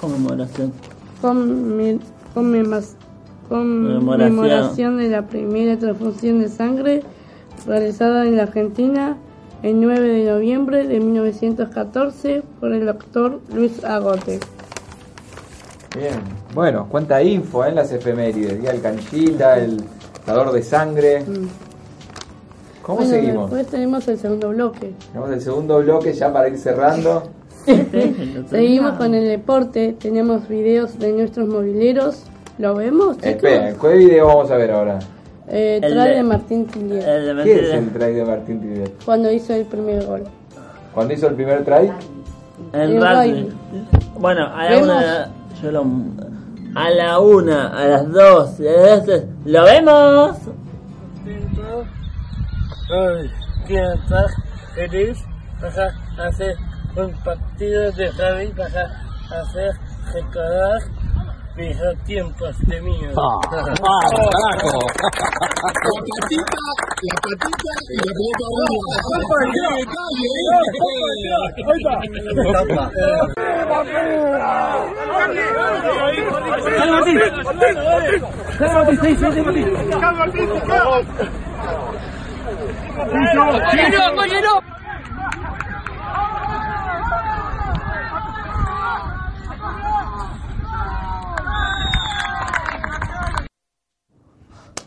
Conmemoración. 0.00 0.72
Conme- 1.22 2.00
conmemas- 2.34 2.94
Conmemoración. 3.48 4.28
conmemoración 4.28 4.98
de 4.98 5.08
la 5.08 5.22
primera 5.26 5.78
transfusión 5.78 6.40
de 6.40 6.48
sangre 6.48 7.02
realizada 7.66 8.26
en 8.26 8.36
la 8.36 8.42
Argentina 8.44 9.16
el 9.62 9.80
9 9.80 10.08
de 10.08 10.30
noviembre 10.30 10.86
de 10.86 11.00
1914 11.00 12.42
por 12.60 12.72
el 12.72 12.86
doctor 12.86 13.40
Luis 13.54 13.82
Agote. 13.84 14.40
Bien. 15.96 16.20
Bueno, 16.54 16.86
cuánta 16.90 17.22
info 17.22 17.64
¿eh? 17.64 17.70
en 17.70 17.76
las 17.76 17.90
efemérides. 17.92 18.60
Día 18.60 18.72
del 18.72 18.82
canchita, 18.82 19.58
el 19.58 19.82
dador 20.26 20.52
de 20.52 20.62
sangre. 20.62 21.24
¿Cómo 22.82 22.98
Bueno, 22.98 23.10
seguimos? 23.10 23.50
Después 23.50 23.66
tenemos 23.70 24.08
el 24.08 24.18
segundo 24.18 24.48
bloque. 24.50 24.92
Tenemos 25.12 25.30
el 25.32 25.40
segundo 25.40 25.78
bloque 25.78 26.12
ya 26.12 26.32
para 26.32 26.48
ir 26.48 26.58
cerrando. 26.58 27.24
Seguimos 28.48 28.92
con 28.92 29.12
el 29.14 29.26
deporte. 29.28 29.96
Tenemos 29.98 30.48
videos 30.48 30.98
de 30.98 31.12
nuestros 31.12 31.48
mobileros. 31.48 32.22
¿Lo 32.58 32.74
vemos, 32.76 33.16
chicos? 33.16 33.28
Espera, 33.30 33.74
¿qué 33.80 33.88
video 33.96 34.26
vamos 34.28 34.50
a 34.50 34.56
ver 34.56 34.70
ahora? 34.70 34.98
Eh, 35.48 35.80
El 35.82 35.92
trae 35.92 36.10
de- 36.10 36.14
de 36.16 36.22
Martín 36.22 36.66
de 36.66 36.98
¿Qué 37.44 37.54
es 37.54 37.74
el 37.74 37.90
try 37.90 38.12
de 38.14 38.24
Martín 38.24 38.60
Tibiet? 38.60 38.92
cuando 39.04 39.30
hizo 39.30 39.52
el 39.54 39.64
primer 39.66 40.04
gol. 40.04 40.24
Cuando 40.94 41.12
hizo 41.14 41.26
el 41.28 41.34
primer 41.34 41.64
try, 41.64 41.90
El 42.72 42.80
El 42.80 43.00
rugby. 43.00 43.32
rugby. 43.42 43.54
Bueno, 44.18 44.48
la 44.56 44.68
¿Vemos? 44.70 44.82
una. 44.88 45.28
Yo 45.62 45.70
lo, 45.72 45.84
a 46.76 46.90
la 46.90 47.18
una, 47.20 47.68
a 47.68 47.86
las 47.86 48.12
dos, 48.12 48.60
a 48.60 48.62
las 48.62 49.04
tres. 49.04 49.24
¿Lo 49.46 49.64
vemos? 49.64 50.36
Quiero 53.66 53.94
estar 53.94 54.26
feliz 54.74 55.18
para 55.58 55.94
hacer 56.18 56.54
un 56.94 57.12
partido 57.24 57.90
de 57.92 58.10
rugby 58.10 58.52
para 58.52 59.02
hacer 59.40 59.72
recordar 60.12 60.82
viejos 61.56 62.04
tiempos 62.04 62.56
de 62.66 62.80
mío. 62.82 63.10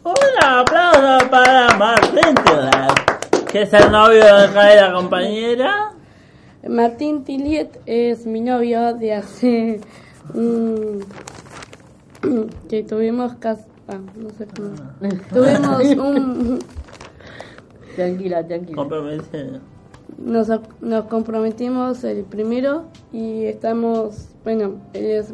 Un 0.03 0.43
aplauso 0.43 1.29
para 1.29 1.77
Martín 1.77 2.35
Tillet, 2.45 3.45
que 3.51 3.61
es 3.63 3.73
el 3.73 3.91
novio 3.91 4.23
de 4.23 4.31
acá 4.31 4.65
de 4.65 4.75
la 4.81 4.93
compañera. 4.93 5.91
Martín 6.67 7.23
Tilliet 7.25 7.81
es 7.85 8.25
mi 8.25 8.39
novio 8.39 8.93
de 8.93 9.13
hace 9.13 9.81
un 10.33 11.05
que 12.69 12.83
tuvimos 12.83 13.35
cas 13.35 13.65
ah, 13.87 13.97
no 14.15 14.29
sé 14.31 14.47
cómo 14.55 14.75
tuvimos 15.33 15.83
un 15.97 16.59
Tranquila, 17.95 18.45
tranquila. 18.45 18.85
Nos, 20.17 20.47
nos 20.79 21.05
comprometimos 21.05 22.03
el 22.03 22.23
primero 22.23 22.85
y 23.11 23.45
estamos 23.45 24.29
bueno 24.43 24.75
él 24.93 25.05
es 25.05 25.33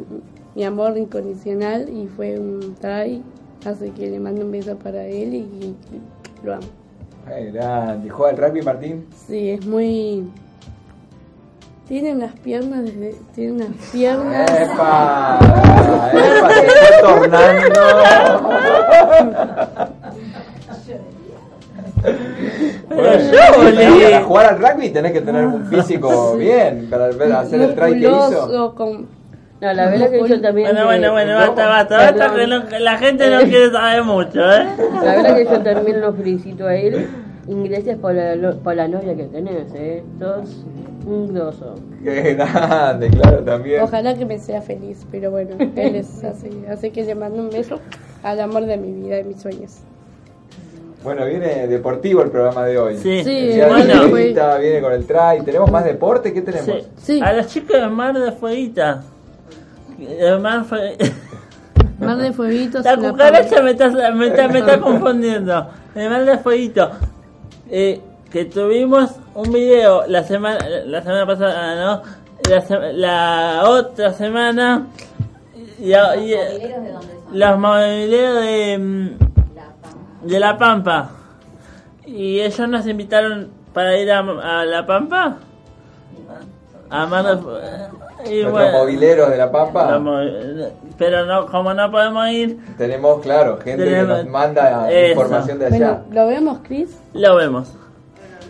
mi 0.54 0.64
amor 0.64 0.96
incondicional 0.96 1.88
y 1.88 2.06
fue 2.08 2.38
un 2.38 2.74
try 2.80 3.22
así 3.66 3.90
que 3.90 4.10
le 4.10 4.20
mando 4.20 4.44
un 4.44 4.52
beso 4.52 4.76
para 4.76 5.04
él 5.04 5.34
y, 5.34 5.74
lo 6.42 6.54
amo 6.54 6.66
Ay, 7.26 7.50
grande. 7.50 8.08
¿Juega 8.08 8.30
el 8.32 8.36
rugby, 8.36 8.62
Martín? 8.62 9.06
sí 9.26 9.50
es 9.50 9.66
muy 9.66 10.28
tiene 11.88 12.12
unas 12.12 12.32
piernas 12.40 12.84
desde, 12.84 13.14
tiene 13.34 13.52
unas 13.52 13.68
piernas 13.92 14.50
¡Epa! 14.50 15.38
¡Epa! 16.12 16.48
Se 16.50 16.62
fue 16.62 17.00
tornando. 17.02 17.80
Bueno, 22.88 23.20
para 24.08 24.22
jugar 24.24 24.46
al 24.46 24.58
rugby 24.58 24.90
tenés 24.90 25.12
que 25.12 25.20
tener 25.20 25.46
un 25.46 25.66
físico 25.66 26.36
bien 26.38 26.88
para 26.90 27.40
hacer 27.40 27.60
el 27.60 27.74
try 27.74 27.92
que 28.00 28.06
hizo. 28.06 28.74
con 28.74 29.06
No, 29.60 29.72
la 29.72 29.88
verdad 29.90 30.10
que 30.10 30.28
yo 30.28 30.40
también. 30.40 30.66
Bueno, 30.68 30.80
eh, 30.82 30.84
bueno, 30.84 31.12
bueno, 31.12 31.32
no, 31.32 31.38
basta, 31.38 31.66
basta, 31.66 31.96
basta, 31.96 32.34
que, 32.34 32.46
no- 32.46 32.78
la 32.78 32.98
gente 32.98 33.30
no 33.30 33.38
quiere 33.40 33.70
saber 33.70 34.02
mucho, 34.04 34.40
¿eh? 34.52 34.66
La 35.02 35.16
verdad 35.16 35.36
que 35.36 35.44
yo 35.46 35.60
también 35.62 36.00
lo 36.00 36.12
felicito 36.12 36.66
a 36.66 36.74
él. 36.76 37.06
Y 37.48 37.68
gracias 37.68 37.96
por 37.98 38.12
la, 38.12 38.34
lo- 38.34 38.58
por 38.58 38.74
la 38.74 38.86
novia 38.88 39.16
que 39.16 39.24
tenés, 39.24 39.72
¿eh? 39.74 40.02
Sos 40.18 40.64
un 41.06 41.32
grosso. 41.32 41.74
Qué 42.02 42.34
grande, 42.34 43.08
claro, 43.08 43.38
también. 43.44 43.80
Ojalá 43.82 44.14
que 44.14 44.26
me 44.26 44.38
sea 44.38 44.60
feliz, 44.60 45.06
pero 45.10 45.30
bueno, 45.30 45.50
él 45.76 45.94
es 45.96 46.22
así. 46.24 46.50
Así 46.68 46.90
que 46.90 47.04
le 47.04 47.14
mando 47.14 47.40
un 47.40 47.48
beso 47.50 47.78
al 48.24 48.40
amor 48.40 48.66
de 48.66 48.76
mi 48.76 48.92
vida, 48.92 49.16
de 49.16 49.24
mis 49.24 49.40
sueños. 49.40 49.76
Bueno, 51.04 51.24
viene 51.24 51.68
deportivo 51.68 52.22
el 52.22 52.30
programa 52.30 52.66
de 52.66 52.78
hoy. 52.78 52.96
Sí, 52.96 53.22
Sí, 53.22 53.60
bueno, 53.68 54.08
viene 54.58 54.80
con 54.80 54.92
el 54.92 55.06
try. 55.06 55.44
¿Tenemos 55.44 55.70
más 55.70 55.84
deporte? 55.84 56.32
¿Qué 56.32 56.42
tenemos? 56.42 56.66
sí. 56.66 56.82
Sí. 56.96 57.20
A 57.22 57.32
los 57.32 57.46
chicos 57.46 57.80
de 57.80 57.86
Mar 57.86 58.18
de 58.18 58.32
Fueguita. 58.32 59.02
De 59.98 60.38
Mar 60.38 60.64
Fue- 60.64 60.96
Mar 61.98 62.16
de 62.18 62.32
fueguitos. 62.32 62.84
La 62.84 62.96
cucaracha 62.96 63.62
me 63.62 63.70
está, 63.70 63.88
me 64.12 64.26
está, 64.28 64.48
me 64.48 64.58
está 64.58 64.78
confundiendo. 64.80 65.70
De 65.94 66.08
Mar 66.10 66.24
de 66.24 66.38
Fueguito. 66.38 66.90
Eh, 67.70 68.00
que 68.30 68.44
tuvimos 68.44 69.12
un 69.34 69.50
video 69.52 70.06
la 70.06 70.22
semana 70.22 70.58
la 70.84 71.00
semana 71.02 71.26
pasada, 71.26 71.74
¿no? 71.84 72.02
La, 72.50 72.60
se- 72.60 72.92
la 72.92 73.62
otra 73.64 74.12
semana. 74.12 74.86
Y, 75.78 75.92
y- 75.94 76.34
los 77.32 77.58
mobileros 77.58 78.40
de, 78.42 78.78
mm, 78.78 80.26
de 80.28 80.38
La 80.40 80.56
Pampa. 80.58 81.10
Y 82.04 82.40
ellos 82.40 82.68
nos 82.68 82.86
invitaron 82.86 83.48
para 83.72 83.96
ir 83.98 84.12
a, 84.12 84.18
a 84.20 84.64
La 84.66 84.84
Pampa. 84.86 85.38
A 86.90 87.06
Mar 87.06 87.24
de 87.24 87.36
y 88.30 88.42
Nuestros 88.42 88.52
bueno, 88.52 88.78
mobileros 88.78 89.30
de 89.30 89.36
La 89.36 89.50
Pampa. 89.50 90.00
pero 90.98 91.26
no, 91.26 91.46
como 91.46 91.72
no 91.74 91.90
podemos 91.90 92.28
ir, 92.30 92.58
Tenemos, 92.78 93.20
claro, 93.22 93.58
gente 93.62 93.84
Tenemos- 93.84 94.18
que 94.18 94.24
nos 94.24 94.32
manda 94.32 94.90
Eso. 94.90 95.10
información 95.12 95.58
de 95.58 95.66
allá. 95.66 95.76
Bueno, 95.78 96.04
¿lo 96.12 96.26
vemos, 96.28 96.58
Chris? 96.66 96.96
lo 97.12 97.36
vemos. 97.36 97.68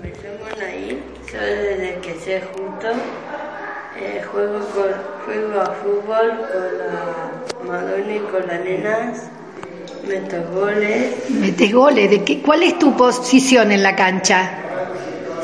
Me 0.02 0.08
llamo 0.10 0.56
Nair, 0.58 0.98
yo 1.32 1.40
desde 1.40 1.98
que 2.00 2.14
sé 2.20 2.42
justo 2.42 2.86
eh, 3.98 4.22
juego, 4.30 4.58
con, 4.58 5.24
juego 5.24 5.60
a 5.60 5.66
fútbol 5.66 6.30
con 6.52 6.78
la 6.78 7.80
Madonna 7.80 8.14
y 8.14 8.18
con 8.18 8.46
las 8.46 8.60
nenas 8.64 9.30
meto 10.06 10.36
goles, 10.54 11.30
Metes 11.30 11.72
goles. 11.74 12.10
¿De 12.10 12.22
qué, 12.22 12.40
¿Cuál 12.42 12.62
es 12.62 12.78
tu 12.78 12.96
posición 12.96 13.72
en 13.72 13.82
la 13.82 13.96
cancha? 13.96 14.50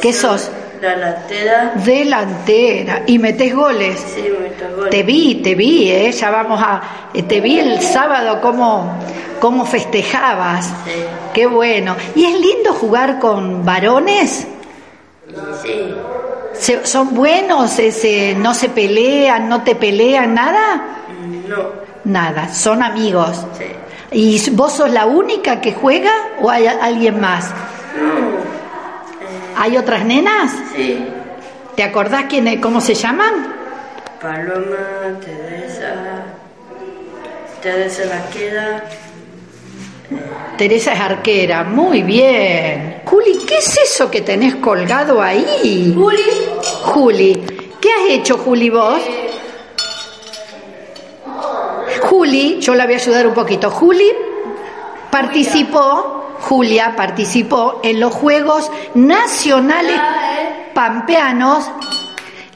¿Qué 0.01 0.12
sos? 0.12 0.51
La 0.83 0.95
delantera, 0.95 1.72
Delantera. 1.76 3.03
¿Y 3.07 3.18
metes 3.18 3.55
goles? 3.55 3.99
sí, 4.14 4.22
meto 4.41 4.76
goles. 4.76 4.91
Te 4.91 5.03
vi, 5.03 5.37
te 5.37 5.55
vi, 5.55 5.91
¿eh? 5.91 6.11
Ya 6.12 6.30
vamos 6.30 6.61
a... 6.62 6.83
eh, 7.14 7.22
Te 7.22 7.41
vi 7.41 7.59
el 7.61 7.80
sábado 7.80 8.41
cómo, 8.41 8.93
cómo 9.41 9.64
festejabas. 9.64 10.66
Sí, 10.85 10.91
Qué 11.33 11.47
bueno. 11.47 11.97
¿Y 12.14 12.24
es 12.24 12.39
lindo 12.41 12.72
jugar 12.74 13.18
con 13.20 13.64
varones? 13.64 14.47
sí, 15.62 15.95
Se- 16.53 16.85
¿Son 16.85 17.14
buenos? 17.14 17.70
Se- 17.70 17.93
se- 17.93 18.35
¿No 18.35 18.53
se 18.53 18.68
pelean? 18.68 19.49
¿No 19.49 19.62
te 19.62 19.74
pelean? 19.74 20.35
¿Nada? 20.35 20.83
no, 21.49 21.57
Nada, 22.05 22.49
son 22.53 22.83
amigos. 22.83 23.47
sí. 23.57 23.64
¿Y 24.14 24.51
vos 24.51 24.74
sos 24.74 24.91
la 24.91 25.07
única 25.07 25.61
que 25.62 25.72
juega 25.72 26.11
o 26.43 26.51
hay 26.51 26.66
alguien 26.66 27.18
más? 27.20 27.51
¿Hay 29.57 29.76
otras 29.76 30.05
nenas? 30.05 30.53
Sí, 30.74 31.07
¿Te 31.76 31.82
acordás 31.82 32.24
quién, 32.28 32.61
cómo 32.61 32.80
se 32.80 32.94
llaman? 32.94 33.55
Paloma, 34.20 35.18
Teresa, 35.20 36.24
Teresa 37.61 38.05
la 38.05 38.28
queda, 38.30 38.84
Teresa 40.57 40.92
es 40.92 41.00
arquera, 41.00 41.64
muy 41.64 42.03
bien. 42.03 43.03
Juli, 43.05 43.38
¿qué 43.46 43.59
es 43.59 43.78
eso 43.78 44.11
que 44.11 44.20
tenés 44.20 44.57
colgado 44.57 45.20
ahí? 45.22 45.92
Juli. 45.94 46.22
Juli, 46.84 47.42
¿qué 47.80 47.88
has 47.90 48.11
hecho, 48.11 48.38
Juli, 48.38 48.70
vos? 48.70 49.00
Juli, 52.03 52.59
yo 52.61 52.74
la 52.74 52.84
voy 52.84 52.94
a 52.94 52.96
ayudar 52.98 53.26
un 53.26 53.34
poquito. 53.34 53.70
Juli 53.70 54.12
participó, 55.11 56.22
Julia 56.43 56.95
participó 56.97 57.80
en 57.84 58.01
los 58.01 58.12
Juegos 58.12 58.70
Nacionales 58.95 59.99
Pampeanos, 60.74 61.70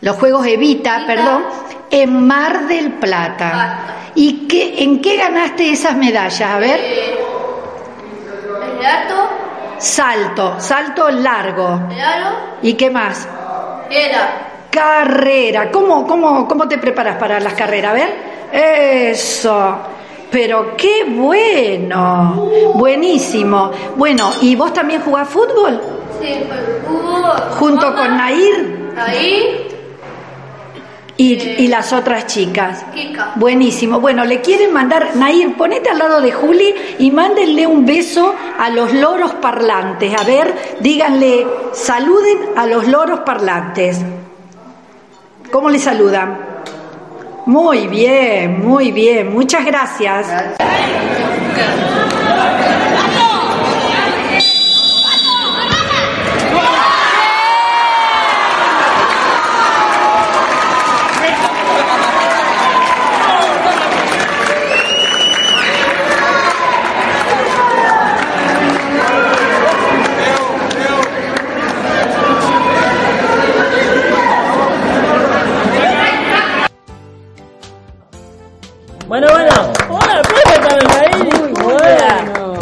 los 0.00 0.16
Juegos 0.16 0.44
Evita, 0.46 1.04
perdón, 1.06 1.44
en 1.90 2.26
Mar 2.26 2.66
del 2.66 2.94
Plata. 2.94 4.10
¿Y 4.16 4.48
qué, 4.48 4.82
en 4.82 5.00
qué 5.00 5.16
ganaste 5.16 5.70
esas 5.70 5.96
medallas? 5.96 6.40
A 6.42 6.58
ver. 6.58 6.80
Gato, 8.82 9.30
Salto, 9.78 10.56
salto 10.58 11.08
largo. 11.10 11.80
¿Y 12.62 12.74
qué 12.74 12.90
más? 12.90 13.28
era. 13.88 14.48
Carrera. 14.70 15.70
¿Cómo, 15.70 16.06
cómo, 16.06 16.48
¿Cómo 16.48 16.66
te 16.66 16.78
preparas 16.78 17.16
para 17.16 17.38
las 17.38 17.54
carreras? 17.54 17.92
A 17.92 17.94
ver. 17.94 18.36
Eso. 18.52 19.78
Pero 20.36 20.76
qué 20.76 21.04
bueno. 21.04 22.50
Buenísimo. 22.74 23.70
Bueno, 23.96 24.30
¿y 24.42 24.54
vos 24.54 24.70
también 24.70 25.00
jugás 25.00 25.26
fútbol? 25.30 25.80
Sí, 26.20 26.34
hubo. 26.90 27.32
Junto 27.52 27.94
con 27.94 28.18
Nair 28.18 28.92
Ahí, 28.98 29.66
y, 31.16 31.32
y 31.32 31.68
las 31.68 31.90
otras 31.94 32.26
chicas. 32.26 32.84
Kika. 32.94 33.32
Buenísimo. 33.36 33.98
Bueno, 33.98 34.26
le 34.26 34.42
quieren 34.42 34.74
mandar, 34.74 35.16
Nair, 35.16 35.56
ponete 35.56 35.88
al 35.88 36.00
lado 36.00 36.20
de 36.20 36.32
Juli 36.32 36.74
y 36.98 37.10
mándenle 37.10 37.66
un 37.66 37.86
beso 37.86 38.34
a 38.58 38.68
los 38.68 38.92
loros 38.92 39.32
parlantes. 39.36 40.20
A 40.20 40.24
ver, 40.24 40.54
díganle, 40.80 41.46
saluden 41.72 42.40
a 42.56 42.66
los 42.66 42.86
loros 42.86 43.20
parlantes. 43.20 44.02
¿Cómo 45.50 45.70
le 45.70 45.78
saludan? 45.78 46.55
Muy 47.46 47.86
bien, 47.86 48.60
muy 48.66 48.90
bien. 48.90 49.32
Muchas 49.32 49.64
gracias. 49.64 50.26
Bueno, 79.08 79.26
bueno, 79.30 79.50
una 79.88 80.20
aplauso 80.20 80.60
para 80.62 80.78
Nair 80.88 81.26
y 81.26 81.54
Julia. 81.54 82.56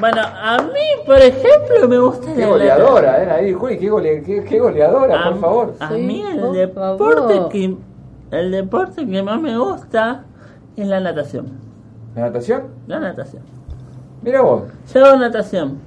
Bueno, 0.00 0.22
a 0.22 0.62
mí, 0.62 1.04
por 1.04 1.16
ejemplo, 1.18 1.88
me 1.88 1.98
gusta 1.98 2.32
Qué 2.34 2.40
la- 2.40 2.46
goleadora, 2.46 3.22
¿eh? 3.22 3.26
Nadir 3.26 3.54
Juli, 3.56 3.78
qué, 3.78 3.90
gole- 3.90 4.22
qué- 4.22 4.44
qué 4.44 4.58
goleadora, 4.60 5.20
A, 5.20 5.30
por 5.30 5.40
favor. 5.40 5.74
a 5.80 5.88
Sí, 5.88 5.94
mí 6.00 6.22
el 6.22 6.40
por 6.40 6.52
deporte 6.52 7.34
favor. 7.34 7.48
que 7.50 7.76
el 8.30 8.50
deporte 8.50 9.06
que 9.06 9.22
más 9.22 9.40
me 9.40 9.58
gusta 9.58 10.24
es 10.76 10.86
la 10.86 11.00
natación. 11.00 11.48
¿La 12.14 12.22
natación? 12.22 12.62
La 12.86 12.98
natación. 13.00 13.42
Mira 14.22 14.40
vos, 14.42 14.62
Yo 14.94 15.04
hago 15.04 15.16
natación. 15.18 15.78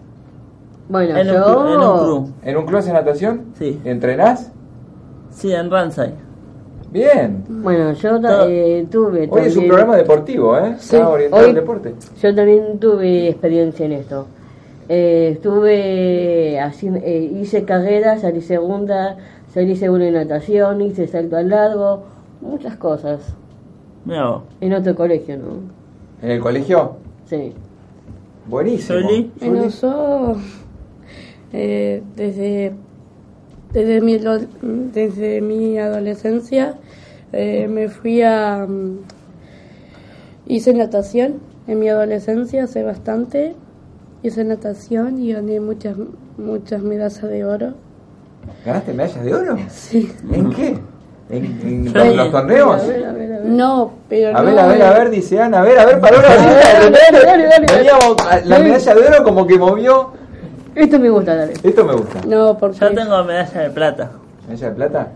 Bueno, 0.89 1.17
En 1.17 1.29
un, 1.29 1.33
yo. 1.35 1.43
clu- 1.45 1.73
en 1.73 1.81
un 1.81 1.99
club. 1.99 2.33
¿en 2.43 2.57
un 2.57 2.65
club 2.65 2.81
de 2.83 2.93
natación? 2.93 3.45
Sí. 3.57 3.81
¿Entrenás? 3.85 4.51
Sí, 5.31 5.53
en 5.53 5.71
Ransay. 5.71 6.13
Bien. 6.93 7.43
Bueno, 7.49 7.93
yo 7.93 8.21
ta- 8.21 8.37
Todo. 8.41 8.49
eh, 8.49 8.85
tuve. 8.89 9.27
Hoy 9.31 9.41
es 9.45 9.57
un 9.57 9.67
programa 9.67 9.97
deportivo, 9.97 10.55
¿eh? 10.57 10.75
Sí, 10.77 10.95
Está 10.95 11.09
orientado 11.09 11.43
hoy- 11.43 11.49
al 11.49 11.55
deporte. 11.55 11.93
Yo 12.21 12.35
también 12.35 12.77
tuve 12.79 13.29
experiencia 13.29 13.85
en 13.87 13.93
esto. 13.93 14.27
Eh, 14.89 15.29
estuve 15.33 16.59
haciendo, 16.59 16.99
eh, 17.03 17.31
hice 17.41 17.63
carreras, 17.63 18.21
salí 18.21 18.41
segunda, 18.41 19.17
salí 19.51 19.75
segunda 19.75 20.05
en 20.05 20.13
natación, 20.13 20.81
hice 20.81 21.07
salto 21.07 21.35
al 21.35 21.49
largo, 21.49 22.03
muchas 22.41 22.75
cosas. 22.75 23.33
Vos. 24.05 24.43
En 24.61 24.73
otro 24.73 24.93
colegio, 24.93 25.37
¿no? 25.37 25.61
¿En 26.21 26.31
el 26.31 26.39
colegio? 26.41 26.97
Sí. 27.25 27.53
Buenísimo. 28.45 28.99
Juli. 29.01 29.31
Bueno, 29.39 29.67
yo 29.69 30.35
eh, 31.53 32.03
desde, 32.15 32.73
desde, 33.71 34.01
mi, 34.01 34.19
desde 34.91 35.41
mi 35.41 35.79
adolescencia 35.79 36.75
eh, 37.33 37.67
me 37.67 37.89
fui 37.89 38.21
a... 38.21 38.65
mm, 38.67 38.99
hice 40.47 40.73
natación 40.73 41.35
en 41.67 41.79
mi 41.79 41.89
adolescencia 41.89 42.63
hace 42.65 42.83
bastante. 42.83 43.55
Hice 44.21 44.43
natación 44.45 45.19
y 45.19 45.33
gané 45.33 45.59
muchas, 45.59 45.97
muchas 46.37 46.81
medallas 46.81 47.21
de 47.21 47.43
oro. 47.45 47.73
¿Ganaste 48.65 48.93
medallas 48.93 49.23
de 49.23 49.33
oro? 49.33 49.57
Sí. 49.69 50.11
¿En 50.31 50.49
qué? 50.51 50.77
¿En, 51.29 51.93
los, 51.93 52.15
los 52.15 52.31
torneos? 52.31 52.81
A 52.83 52.87
ver, 52.87 53.05
a 53.05 53.11
ver, 53.11 53.33
a 53.33 53.39
ver. 53.39 53.45
No, 53.47 53.91
pero 54.07 54.29
A 54.37 54.41
no... 54.41 54.45
ver, 54.45 54.59
a 54.59 54.67
ver, 54.67 54.81
a 54.81 54.91
ver, 54.93 55.09
dice 55.09 55.41
Ana. 55.41 55.59
A 55.59 55.63
ver, 55.63 55.77
a 55.79 55.85
ver, 55.85 55.99
paró 55.99 56.21
la 56.21 56.29
Dale, 56.35 56.53
dale, 56.53 56.91
dale, 56.91 57.25
dale, 57.25 57.47
dale. 57.47 57.65
Veníamos, 57.77 58.15
a- 58.29 58.39
la 58.45 58.59
medalla 58.59 58.95
de 58.95 59.07
oro 59.07 59.23
como 59.23 59.45
que 59.47 59.57
movió. 59.57 60.11
Esto 60.75 60.99
me 60.99 61.09
gusta, 61.09 61.35
dale. 61.35 61.53
Esto 61.61 61.83
me 61.85 61.93
gusta. 61.93 62.21
No, 62.27 62.57
porque 62.57 62.77
Yo 62.79 62.93
tengo 62.93 63.23
medalla 63.25 63.61
de 63.61 63.69
plata. 63.71 64.11
¿Medalla 64.47 64.69
de 64.69 64.75
plata? 64.75 65.07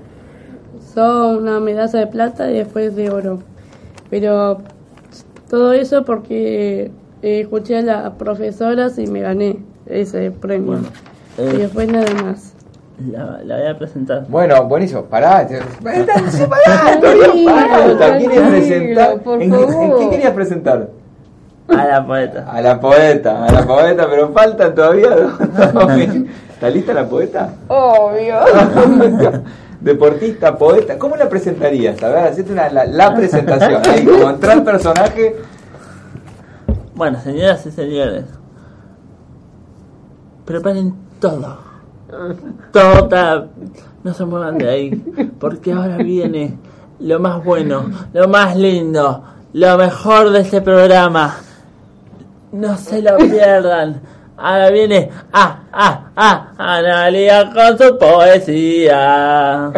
Son 0.94 1.38
una 1.38 1.60
medalla 1.60 2.00
de 2.00 2.08
plata 2.08 2.50
y 2.50 2.56
después 2.56 2.96
de 2.96 3.10
oro. 3.10 3.40
Pero 4.10 4.60
todo 5.50 5.74
eso 5.74 6.04
porque 6.04 6.92
eh, 7.22 7.42
escuché 7.42 7.78
a 7.78 7.82
las 7.82 8.10
profesoras 8.14 8.98
y 8.98 9.08
me 9.08 9.22
gané 9.22 9.60
ese 9.86 10.32
premio. 10.32 10.78
Bueno, 10.78 10.88
y 11.38 11.42
eh, 11.42 11.58
después 11.60 11.92
nada 11.92 12.14
más. 12.24 12.54
la, 13.12 13.40
la 13.44 13.58
voy 13.58 13.68
a 13.68 13.78
presentar. 13.78 14.26
Bueno, 14.28 14.64
buenísimo. 14.66 15.04
Pará. 15.04 15.48
todavía 15.48 15.64
falta. 17.46 18.18
¿Quieres 18.18 18.42
presentar? 18.50 19.22
¿En, 19.42 19.52
qué 19.52 20.10
querías 20.10 20.34
presentar? 20.34 20.90
A 21.70 21.86
la 21.86 22.08
poeta. 22.08 22.50
A 22.50 22.62
la 22.62 22.80
poeta, 22.80 23.46
a 23.46 23.52
la 23.52 23.68
poeta, 23.68 24.08
pero 24.10 24.30
faltan 24.30 24.74
todavía 24.74 25.10
dos. 25.10 25.34
¿Está 26.54 26.70
lista 26.70 26.94
la 26.94 27.08
poeta? 27.08 27.54
Obvio. 27.68 28.36
Deportista, 29.80 30.58
poeta, 30.58 30.98
¿cómo 30.98 31.16
la 31.16 31.30
presentarías? 31.30 32.02
A 32.02 32.10
ver, 32.10 32.18
hacete 32.26 32.52
una, 32.52 32.70
la, 32.70 32.86
la 32.86 33.16
presentación, 33.16 33.82
ahí, 33.86 34.06
como 34.06 34.30
entrar 34.30 34.64
personaje. 34.64 35.36
Bueno, 36.96 37.22
señoras 37.22 37.66
y 37.68 37.72
señores, 37.72 38.26
preparen 40.46 40.96
todo. 41.20 41.60
Toda. 42.72 43.48
No 44.04 44.14
se 44.14 44.26
muevan 44.26 44.58
de 44.58 44.70
ahí, 44.70 44.90
porque 45.40 45.74
ahora 45.74 45.98
viene 45.98 46.58
lo 47.00 47.20
más 47.20 47.44
bueno, 47.44 47.86
lo 48.14 48.28
más 48.28 48.56
lindo, 48.56 49.24
lo 49.54 49.78
mejor 49.78 50.32
de 50.32 50.40
este 50.40 50.62
programa. 50.62 51.36
No 52.52 52.78
se 52.78 53.02
lo 53.02 53.18
pierdan. 53.18 54.02
Ahora 54.38 54.70
viene 54.70 55.10
ah, 55.34 55.60
ah, 55.74 56.12
ah, 56.16 56.54
Analia 56.58 57.52
con 57.52 57.76
su 57.76 57.98
poesía. 57.98 59.72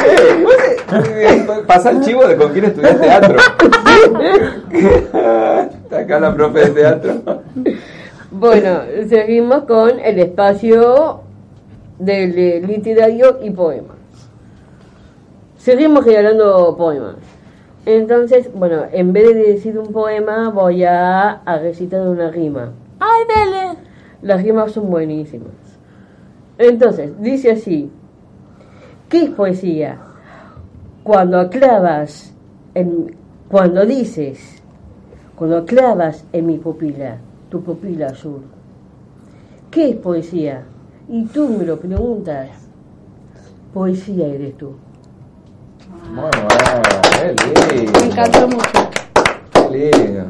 Eh, 0.00 0.44
¿vos, 0.44 0.54
eh, 0.94 1.44
Pasa 1.66 1.90
el 1.90 2.00
chivo 2.02 2.26
de 2.26 2.36
con 2.36 2.52
quién 2.52 2.66
estudias 2.66 3.00
teatro. 3.00 3.36
Está 5.82 5.98
acá 5.98 6.20
la 6.20 6.32
profe 6.32 6.60
de 6.60 6.70
teatro. 6.70 7.42
Bueno, 8.30 8.82
seguimos 9.08 9.64
con 9.64 9.98
el 9.98 10.18
espacio 10.20 11.22
del 11.98 12.38
eh, 12.38 12.62
literario 12.64 13.40
y 13.42 13.50
poemas. 13.50 13.96
Seguimos 15.58 16.04
generando 16.04 16.76
poemas. 16.76 17.16
Entonces, 17.88 18.50
bueno, 18.52 18.82
en 18.92 19.14
vez 19.14 19.34
de 19.34 19.54
decir 19.54 19.78
un 19.78 19.94
poema, 19.94 20.50
voy 20.50 20.84
a, 20.84 21.30
a 21.30 21.58
recitar 21.58 22.06
una 22.06 22.30
rima. 22.30 22.74
¡Ay, 23.00 23.24
dale! 23.26 23.78
Las 24.20 24.42
rimas 24.42 24.72
son 24.72 24.90
buenísimas. 24.90 25.54
Entonces, 26.58 27.18
dice 27.18 27.52
así: 27.52 27.90
¿Qué 29.08 29.22
es 29.22 29.30
poesía? 29.30 29.96
Cuando 31.02 31.48
clavas, 31.48 32.34
en, 32.74 33.16
cuando 33.48 33.86
dices, 33.86 34.62
cuando 35.34 35.64
clavas 35.64 36.26
en 36.34 36.44
mi 36.44 36.58
pupila, 36.58 37.16
tu 37.48 37.62
pupila 37.62 38.08
azul. 38.08 38.42
¿Qué 39.70 39.88
es 39.88 39.96
poesía? 39.96 40.62
Y 41.08 41.24
tú 41.24 41.48
me 41.48 41.64
lo 41.64 41.80
preguntas. 41.80 42.50
Poesía 43.72 44.26
eres 44.26 44.58
tú. 44.58 44.74
Muy 46.10 46.22
bueno, 46.22 46.82
qué 47.36 47.74
lindo. 47.76 48.00
Me 48.00 48.06
encantó 48.06 48.48
mucho. 48.48 48.90
Qué 49.70 49.90
lindo. 49.92 50.24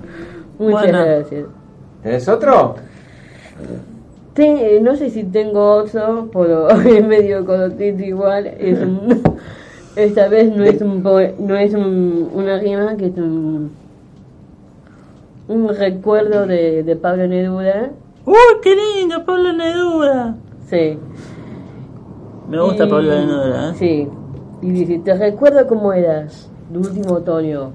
Muchas 0.59 0.83
Bueno. 0.83 1.05
gracias. 1.05 1.45
¿Tenés 2.03 2.29
otro? 2.29 2.75
Te- 4.35 4.81
no 4.81 4.95
sé 4.97 5.11
si 5.11 5.25
tengo 5.25 5.73
otro, 5.77 6.29
pero 6.33 6.71
es 6.81 7.07
medio 7.07 7.45
cortito 7.45 8.03
igual. 8.03 8.47
Es 8.47 8.79
un- 8.81 9.23
esta 9.97 10.29
vez 10.29 10.55
no 10.55 10.65
es 10.65 10.81
un 10.81 11.03
no 11.03 11.57
es 11.57 11.75
un- 11.75 12.31
una 12.35 12.59
rima, 12.59 12.97
que 12.97 13.07
es 13.07 13.17
un, 13.17 13.73
un 15.49 15.69
recuerdo 15.77 16.47
de, 16.47 16.83
de 16.83 16.97
Pablo 16.97 17.27
Neruda. 17.27 17.91
¡Uy, 18.27 18.35
qué 18.63 18.75
lindo! 18.77 19.25
Pablo 19.25 19.53
Neruda. 19.55 20.37
Sí. 20.69 20.99
Me 22.49 22.61
gusta 22.61 22.85
Y- 22.85 22.91
Pablo 22.91 23.11
Neruda, 23.11 23.71
¿eh? 23.71 23.75
Sí. 23.79 24.09
Y 24.61 24.71
dice, 24.71 24.99
te 24.99 25.15
recuerdo 25.15 25.67
cómo 25.67 25.93
eras, 25.93 26.51
de 26.71 26.79
último 26.79 27.15
otoño. 27.15 27.71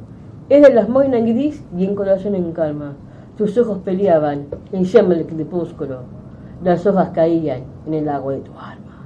Eras 0.49 0.73
las 0.73 0.89
moinas 0.89 1.21
gris 1.21 1.63
y 1.77 1.85
en 1.85 1.95
corazón 1.95 2.35
en 2.35 2.51
calma. 2.51 2.93
Tus 3.37 3.57
ojos 3.57 3.79
peleaban 3.79 4.47
en 4.71 4.83
llama 4.83 5.15
del 5.15 5.25
crepúsculo. 5.25 5.99
Las 6.63 6.85
hojas 6.85 7.09
caían 7.13 7.63
en 7.87 7.93
el 7.93 8.09
agua 8.09 8.33
de 8.33 8.39
tu 8.39 8.51
alma. 8.51 9.05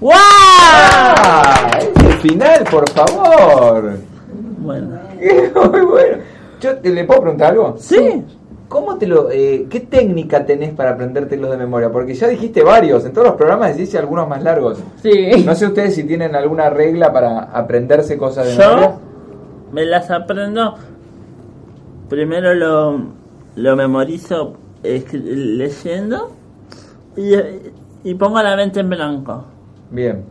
¡Wow! 0.00 0.12
¡Ah! 0.14 1.70
¡El 1.80 2.12
final, 2.14 2.64
por 2.70 2.88
favor! 2.90 3.98
Bueno. 4.58 4.98
Muy 5.70 5.80
bueno. 5.80 6.16
Yo 6.60 6.76
te 6.78 6.90
le 6.90 7.04
puedo 7.04 7.20
preguntar 7.20 7.52
algo. 7.52 7.74
Sí. 7.78 8.24
¿Cómo 8.68 8.98
te 8.98 9.06
lo, 9.06 9.30
eh, 9.30 9.66
qué 9.70 9.80
técnica 9.80 10.44
tenés 10.44 10.74
para 10.74 10.90
aprendértelos 10.90 11.50
de 11.50 11.56
memoria? 11.56 11.90
Porque 11.90 12.12
ya 12.14 12.28
dijiste 12.28 12.62
varios, 12.62 13.04
en 13.06 13.12
todos 13.14 13.28
los 13.28 13.36
programas 13.36 13.74
decís 13.76 13.94
algunos 13.94 14.28
más 14.28 14.42
largos. 14.42 14.78
Sí. 15.02 15.42
No 15.46 15.54
sé 15.54 15.66
ustedes 15.68 15.94
si 15.94 16.04
tienen 16.04 16.36
alguna 16.36 16.68
regla 16.68 17.10
para 17.12 17.44
aprenderse 17.44 18.18
cosas 18.18 18.46
de 18.46 18.52
Yo 18.56 18.68
memoria. 18.68 18.94
me 19.72 19.84
las 19.86 20.10
aprendo. 20.10 20.74
Primero 22.10 22.54
lo, 22.54 23.00
lo 23.56 23.76
memorizo 23.76 24.54
leyendo 24.82 26.30
y, 27.16 27.32
y 28.04 28.14
pongo 28.14 28.42
la 28.42 28.54
mente 28.56 28.80
en 28.80 28.90
blanco. 28.90 29.44
Bien. 29.90 30.24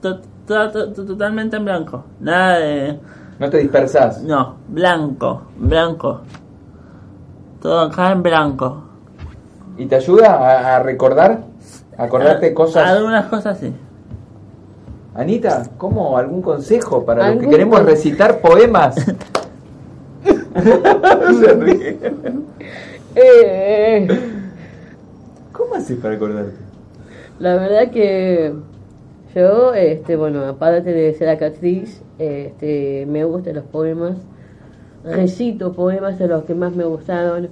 To- 0.00 0.20
to- 0.46 0.70
to- 0.70 0.92
to- 0.92 1.04
totalmente 1.06 1.56
en 1.56 1.64
blanco. 1.64 2.04
Nada 2.20 2.58
de. 2.58 2.98
No 3.38 3.50
te 3.50 3.58
dispersás. 3.58 4.22
No, 4.22 4.56
blanco, 4.68 5.42
blanco. 5.58 6.20
Todo 7.64 7.80
acá 7.80 8.12
en 8.12 8.22
blanco. 8.22 8.82
¿Y 9.78 9.86
te 9.86 9.96
ayuda 9.96 10.34
a, 10.34 10.76
a 10.76 10.82
recordar? 10.82 11.44
¿A 11.96 12.02
acordarte 12.04 12.48
A- 12.48 12.54
cosas? 12.54 12.86
Algunas 12.90 13.24
cosas 13.24 13.56
sí. 13.58 13.72
Anita, 15.14 15.62
¿cómo? 15.78 16.18
¿Algún 16.18 16.42
consejo 16.42 17.06
para 17.06 17.20
los 17.22 17.28
que 17.30 17.38
¿Algún 17.38 17.50
queremos 17.50 17.78
con- 17.78 17.86
recitar 17.86 18.40
poemas? 18.42 18.94
Se 20.24 21.52
ríe. 21.54 21.98
Eh, 23.14 24.08
¿Cómo 25.52 25.74
haces 25.76 25.96
para 26.00 26.16
acordarte? 26.16 26.52
la 27.38 27.54
verdad 27.56 27.90
que 27.90 28.52
yo, 29.34 29.72
este, 29.72 30.16
bueno, 30.16 30.44
aparte 30.44 30.92
de 30.92 31.14
ser 31.14 31.30
actriz, 31.30 32.02
este, 32.18 33.06
me 33.08 33.24
gustan 33.24 33.54
los 33.54 33.64
poemas. 33.64 34.18
Recito 35.04 35.72
poemas 35.72 36.18
de 36.18 36.28
los 36.28 36.44
que 36.44 36.54
más 36.54 36.74
me 36.74 36.84
gustaron. 36.84 37.48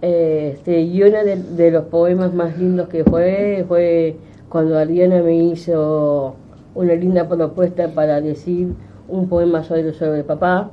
Este, 0.00 0.80
y 0.80 1.02
uno 1.02 1.18
de, 1.24 1.70
los 1.70 1.84
poemas 1.84 2.32
más 2.32 2.56
lindos 2.56 2.88
que 2.88 3.04
fue 3.04 3.64
fue 3.66 4.16
cuando 4.48 4.78
Ariana 4.78 5.20
me 5.22 5.36
hizo 5.36 6.36
una 6.74 6.94
linda 6.94 7.28
propuesta 7.28 7.88
para 7.88 8.20
decir 8.20 8.68
un 9.08 9.28
poema 9.28 9.64
sobre, 9.64 9.92
sobre 9.92 10.24
papá. 10.24 10.70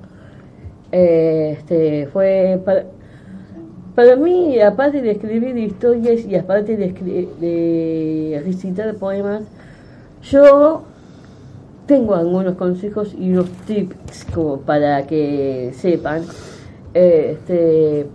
Este, 0.92 2.08
fue 2.08 2.62
para, 2.64 2.86
para 3.96 4.16
mí, 4.16 4.60
aparte 4.62 5.02
de 5.02 5.12
escribir 5.12 5.58
historias 5.58 6.26
y 6.26 6.36
aparte 6.36 6.78
de, 6.78 6.94
de 7.40 8.42
recitar 8.46 8.96
poemas, 8.96 9.44
yo 10.22 10.84
tengo 11.86 12.16
algunos 12.16 12.56
consejos 12.56 13.14
y 13.18 13.32
unos 13.32 13.50
tips 13.68 14.26
como 14.34 14.58
para 14.58 15.06
que 15.08 15.72
sepan. 15.76 16.24
Este, 16.94 18.08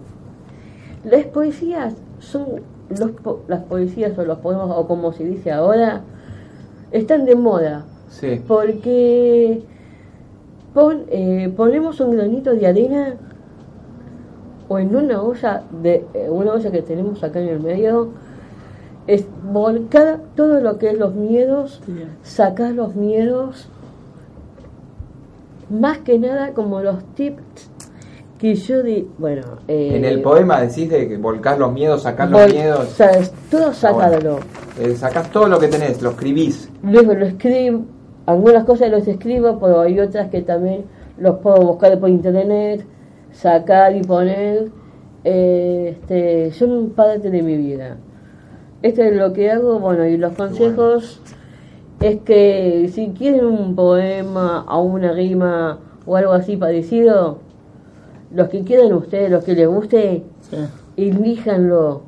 las 1.05 1.25
poesías 1.27 1.95
son 2.19 2.47
los 2.89 3.11
po- 3.13 3.41
las 3.47 3.63
poesías 3.65 4.17
o 4.19 4.25
los 4.25 4.39
poemas 4.39 4.69
o 4.75 4.87
como 4.89 5.13
se 5.13 5.25
dice 5.25 5.53
ahora 5.53 6.01
están 6.91 7.25
de 7.25 7.37
moda 7.37 7.85
Sí. 8.09 8.43
porque 8.49 9.63
pon- 10.75 11.05
eh, 11.11 11.53
ponemos 11.57 12.01
un 12.01 12.17
granito 12.17 12.53
de 12.55 12.67
arena 12.67 13.15
o 14.69 14.79
en 14.79 14.95
una 14.97 15.23
olla 15.23 15.63
de 15.83 16.05
eh, 16.15 16.29
una 16.31 16.53
olla 16.55 16.71
que 16.73 16.83
tenemos 16.83 17.23
acá 17.23 17.41
en 17.41 17.49
el 17.49 17.61
medio 17.61 18.09
es 19.07 19.27
volcar 19.43 20.21
todo 20.37 20.61
lo 20.61 20.79
que 20.79 20.91
es 20.91 20.99
los 20.99 21.15
miedos 21.15 21.81
sacar 22.23 22.73
los 22.73 22.95
miedos 22.95 23.69
más 25.69 25.99
que 25.99 26.19
nada 26.19 26.53
como 26.53 26.81
los 26.81 27.03
tips 27.15 27.71
que 28.41 28.55
yo 28.55 28.83
di 28.83 29.07
bueno 29.19 29.43
eh, 29.69 29.97
En 29.97 30.05
el 30.05 30.23
poema 30.23 30.61
decís 30.61 30.89
de 30.89 31.07
que 31.07 31.17
volcás 31.19 31.59
los 31.59 31.73
miedos, 31.73 32.03
sacás 32.03 32.31
los 32.31 32.51
miedos. 32.51 32.89
sabes, 32.89 33.33
todo 33.51 33.73
sacadlo 33.75 34.41
Eh, 34.81 34.97
sacás 34.97 35.31
todo 35.31 35.47
lo 35.47 35.59
que 35.59 35.69
tenés, 35.69 36.01
lo 36.01 36.11
escribís. 36.11 36.71
Luego 36.83 37.13
lo 37.13 37.27
escribo, 37.27 37.85
algunas 38.25 38.65
cosas 38.65 38.91
los 38.91 39.07
escribo, 39.07 39.59
pero 39.61 39.83
hay 39.83 40.01
otras 40.01 40.31
que 40.31 40.41
también 40.41 40.85
los 41.19 41.39
puedo 41.41 41.61
buscar 41.61 41.99
por 42.01 42.09
internet, 42.09 42.87
sacar 43.31 43.95
y 43.95 44.03
poner. 44.03 44.71
Eh, 45.23 45.99
este, 46.01 46.51
son 46.53 46.91
parte 46.91 47.31
de 47.31 47.43
mi 47.43 47.57
vida. 47.59 47.99
Esto 48.83 49.03
es 49.03 49.15
lo 49.17 49.33
que 49.33 49.51
hago, 49.51 49.79
bueno, 49.79 50.07
y 50.07 50.17
los 50.17 50.33
consejos 50.35 51.21
es 52.01 52.21
que 52.23 52.89
si 52.93 53.09
quieren 53.11 53.45
un 53.45 53.75
poema 53.75 54.65
o 54.69 54.83
una 54.83 55.13
rima 55.13 55.79
o 56.07 56.17
algo 56.17 56.33
así 56.33 56.57
parecido, 56.57 57.39
los 58.35 58.49
que 58.49 58.63
quieran 58.63 58.93
ustedes, 58.95 59.31
los 59.31 59.45
que 59.45 59.55
les 59.55 59.69
guste, 59.69 60.23
elíjanlo. 60.97 62.03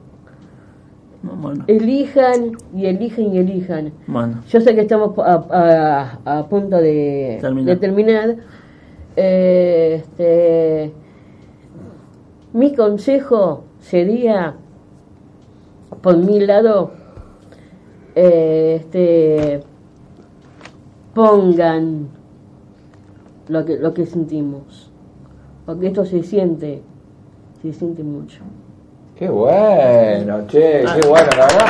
Bueno, 1.23 1.64
Elijan 1.68 2.53
y 2.75 2.87
elijan 2.87 3.27
y 3.35 3.39
elijan. 3.39 3.93
bueno. 4.09 4.43
Yo 4.49 4.61
sé 4.61 4.75
que 4.75 4.81
estamos 4.81 5.16
a, 5.18 5.45
a- 6.25 6.39
a 6.41 6.49
punto 6.49 6.79
de 6.79 7.39
Terminar. 7.41 7.66
de 7.75 7.77
terminar. 7.81 8.37
Eh, 9.14 10.01
este, 10.03 10.93
mi 12.53 12.75
consejo 12.75 13.64
sería, 13.79 14.55
por 16.03 16.16
mi 16.16 16.40
lado, 16.40 16.90
eh, 18.14 18.76
este, 18.80 19.62
pongan 21.14 22.09
lo 23.48 23.64
que, 23.64 23.76
lo 23.78 23.94
que 23.94 24.07
sentimos. 24.07 24.90
Porque 25.66 25.86
esto 25.88 26.05
se 26.05 26.22
siente, 26.22 26.82
se 27.62 27.72
siente 27.72 28.03
mucho. 28.03 28.40
Qué 29.16 29.28
bueno, 29.28 30.46
che, 30.48 30.84
Ah. 30.86 30.96
qué 31.00 31.09
bueno, 31.09 31.28
la 31.36 31.46
verdad. 31.46 31.66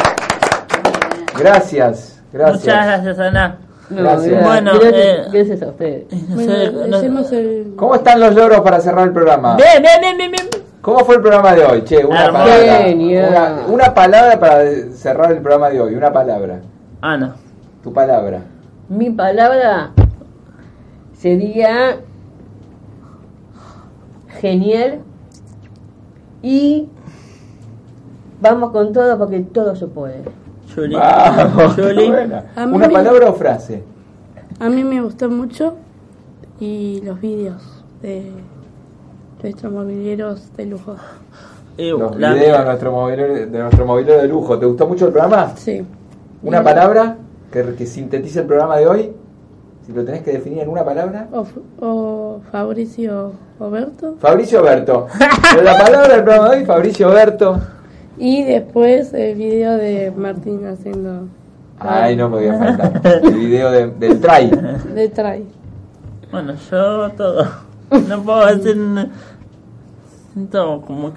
Gracias, 1.39 2.23
gracias. 2.33 2.61
Muchas 2.65 2.87
gracias, 2.87 3.19
Ana. 3.19 3.59
No, 3.91 4.03
Gracias. 4.03 4.33
gra- 4.41 4.45
Bueno, 4.47 4.71
gracias, 4.81 4.95
eh, 5.05 5.25
gracias 5.33 5.63
a 5.63 5.67
ustedes. 5.69 6.29
No 6.31 6.35
Bueno, 6.37 7.21
el... 7.33 7.73
¿Cómo 7.77 7.95
están 7.97 8.21
los 8.21 8.35
logros 8.35 8.61
para 8.63 8.81
cerrar 8.81 9.07
el 9.07 9.13
programa? 9.13 9.57
Bien, 9.57 9.83
bien, 9.83 10.01
bien, 10.01 10.17
bien, 10.17 10.31
bien. 10.31 10.52
¿Cómo 10.83 10.99
fue 11.05 11.15
el 11.15 11.21
programa 11.21 11.55
de 11.55 11.65
hoy? 11.65 11.83
Che, 11.85 12.05
una 12.05 12.33
palabra. 12.33 12.83
Genial. 12.83 13.29
Una, 13.31 13.67
una 13.69 13.95
palabra 13.95 14.41
para 14.41 14.65
cerrar 14.91 15.31
el 15.31 15.39
programa 15.39 15.71
de 15.71 15.81
hoy, 15.81 15.95
una 15.95 16.13
palabra. 16.13 16.61
Ana. 17.01 17.37
Tu 17.85 17.93
palabra. 17.93 18.43
Mi 18.89 19.11
palabra 19.11 19.93
sería 21.13 22.01
genial 24.41 24.99
y 26.43 26.89
vamos 28.41 28.73
con 28.73 28.93
todo 28.93 29.17
porque 29.19 29.39
todo 29.41 29.77
se 29.77 29.87
puede. 29.87 30.25
Vamos, 30.77 31.79
Una 32.57 32.89
palabra 32.89 33.31
o 33.31 33.35
frase. 33.35 33.85
A 34.59 34.69
mí 34.69 34.83
me 34.83 35.01
gustó 35.01 35.29
mucho 35.29 35.75
y 36.59 37.01
los 37.05 37.21
vídeos 37.21 37.85
de 38.01 38.33
nuestros 39.43 39.73
mobileros 39.73 40.57
de 40.57 40.67
lujo. 40.67 40.97
Y 41.77 41.91
Los 41.91 42.17
la- 42.19 42.35
videos 42.35 42.59
de 42.59 42.65
nuestro 42.65 42.93
movilero 42.93 43.35
de 43.35 43.47
nuestro 43.59 43.87
movilero 43.87 44.23
de 44.23 44.29
lujo. 44.29 44.59
¿Te 44.59 44.67
gustó 44.67 44.87
mucho 44.87 45.07
el 45.07 45.13
programa? 45.13 45.53
Sí. 45.57 45.85
Una 46.43 46.63
palabra 46.63 47.17
que, 47.51 47.75
que 47.75 47.87
sintetice 47.87 48.41
el 48.41 48.47
programa 48.47 48.77
de 48.77 48.87
hoy. 48.87 49.13
Si 49.87 49.93
lo 49.93 50.05
tenés 50.05 50.23
que 50.23 50.33
definir 50.33 50.61
en 50.61 50.69
una 50.69 50.85
palabra. 50.85 51.29
O, 51.33 51.47
o 51.81 52.41
Fabricio 52.53 53.33
Oberto. 53.59 54.15
Fabricio 54.21 54.63
Berto. 54.63 55.09
la 55.65 55.77
palabra 55.79 56.15
del 56.15 56.25
programa 56.25 56.51
de 56.51 56.57
hoy, 56.59 56.65
Fabricio 56.65 57.09
Berto. 57.11 57.59
Y 58.19 58.45
después 58.45 59.13
el 59.15 59.35
video 59.37 59.73
de 59.77 60.13
Martín 60.15 60.65
haciendo 60.67 61.27
Ay, 61.81 62.15
no 62.15 62.31
podía 62.31 62.57
faltar. 62.57 63.01
El 63.25 63.35
video 63.35 63.71
de- 63.73 63.89
del 63.91 64.21
try. 64.21 64.51
de 64.95 65.09
try. 65.09 65.45
Bueno, 66.31 66.53
yo 66.71 67.11
todo. 67.17 67.45
No 68.09 68.23
puedo 68.23 68.47
decir. 68.55 68.77
Siento 70.33 70.83
como 70.87 71.13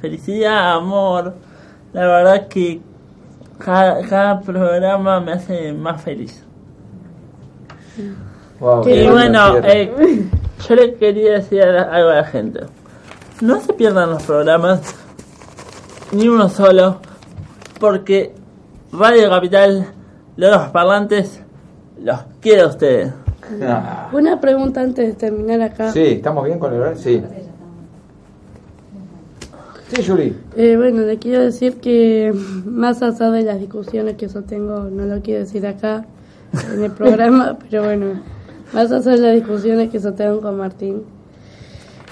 felicidad, 0.00 0.76
amor. 0.76 1.34
La 1.92 2.06
verdad 2.06 2.48
que 2.48 2.80
cada, 3.58 4.02
cada 4.06 4.40
programa 4.40 5.20
me 5.20 5.32
hace 5.32 5.72
más 5.72 6.00
feliz. 6.02 6.44
Wow, 8.60 8.88
y 8.88 9.08
bueno, 9.08 9.58
eh, 9.64 10.28
yo 10.68 10.74
le 10.74 10.94
quería 10.94 11.32
decir 11.34 11.62
algo 11.62 12.10
a 12.10 12.14
la 12.14 12.24
gente. 12.24 12.60
No 13.40 13.60
se 13.60 13.72
pierdan 13.72 14.10
los 14.10 14.22
programas, 14.22 14.94
ni 16.12 16.28
uno 16.28 16.48
solo, 16.48 17.00
porque 17.80 18.34
Radio 18.92 19.28
Capital, 19.30 19.88
los 20.36 20.68
parlantes, 20.68 21.42
los 22.00 22.20
quiero 22.40 22.64
a 22.64 22.68
ustedes. 22.68 23.12
Ah. 23.62 24.08
Una 24.12 24.40
pregunta 24.40 24.80
antes 24.80 25.08
de 25.08 25.14
terminar 25.14 25.60
acá. 25.60 25.90
Sí, 25.90 26.04
¿estamos 26.04 26.44
bien 26.44 26.58
con 26.58 26.72
el 26.72 26.80
horario? 26.80 26.98
Sí. 26.98 27.22
Sí, 29.94 30.02
Juli. 30.02 30.34
Eh, 30.56 30.76
bueno, 30.78 31.02
le 31.02 31.18
quiero 31.18 31.42
decir 31.42 31.74
que 31.74 32.32
más 32.64 33.02
allá 33.02 33.30
de 33.30 33.42
las 33.42 33.60
discusiones 33.60 34.16
que 34.16 34.26
yo 34.26 34.42
tengo, 34.42 34.84
no 34.84 35.04
lo 35.04 35.20
quiero 35.20 35.40
decir 35.40 35.66
acá 35.66 36.06
en 36.72 36.82
el 36.82 36.92
programa, 36.92 37.58
pero 37.70 37.84
bueno, 37.84 38.22
más 38.72 38.90
allá 38.90 39.10
de 39.10 39.18
las 39.18 39.34
discusiones 39.34 39.90
que 39.90 39.98
yo 39.98 40.14
tengo 40.14 40.40
con 40.40 40.56
Martín, 40.56 41.02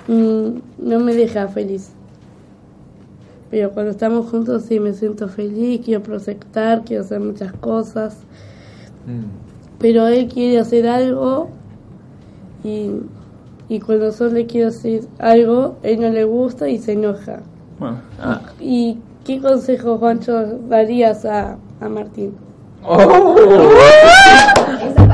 mm, 0.09 0.49
no 0.79 1.01
me 1.01 1.15
deja 1.15 1.49
feliz. 1.49 1.93
Pero 3.51 3.71
cuando 3.71 3.93
estamos 3.93 4.29
juntos 4.29 4.65
sí 4.69 4.79
me 4.79 4.93
siento 4.93 5.29
feliz, 5.29 5.81
quiero 5.83 6.03
proyectar, 6.03 6.85
quiero 6.85 7.03
hacer 7.03 7.21
muchas 7.21 7.53
cosas, 7.55 8.19
pero 9.79 10.07
él 10.07 10.29
quiere 10.29 10.61
hacer 10.61 10.87
algo 10.87 11.49
y, 12.63 12.91
y 13.69 13.81
cuando 13.81 14.15
yo 14.15 14.27
le 14.29 14.47
quiero 14.47 14.71
decir 14.71 15.09
algo, 15.19 15.79
él 15.83 16.01
no 16.01 16.11
le 16.11 16.25
gusta 16.25 16.69
y 16.69 16.79
se 16.79 16.93
enoja. 16.93 17.41
Bueno, 17.81 17.97
ah, 18.21 18.41
¿Y 18.61 18.99
qué 19.25 19.41
consejo, 19.41 19.99
Juancho, 19.99 20.59
darías 20.69 21.25
a, 21.25 21.57
a 21.81 21.89
Martín? 21.89 22.35
Oh. 22.87 23.35
Eso 24.85 25.07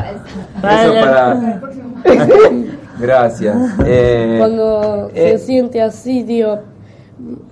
Vale. 0.61 1.01
para. 1.01 1.61
Gracias. 3.01 3.57
Eh, 3.85 4.37
Cuando 4.39 5.11
eh, 5.15 5.39
se 5.39 5.47
siente 5.47 5.81
así, 5.83 6.23
digo, 6.23 6.61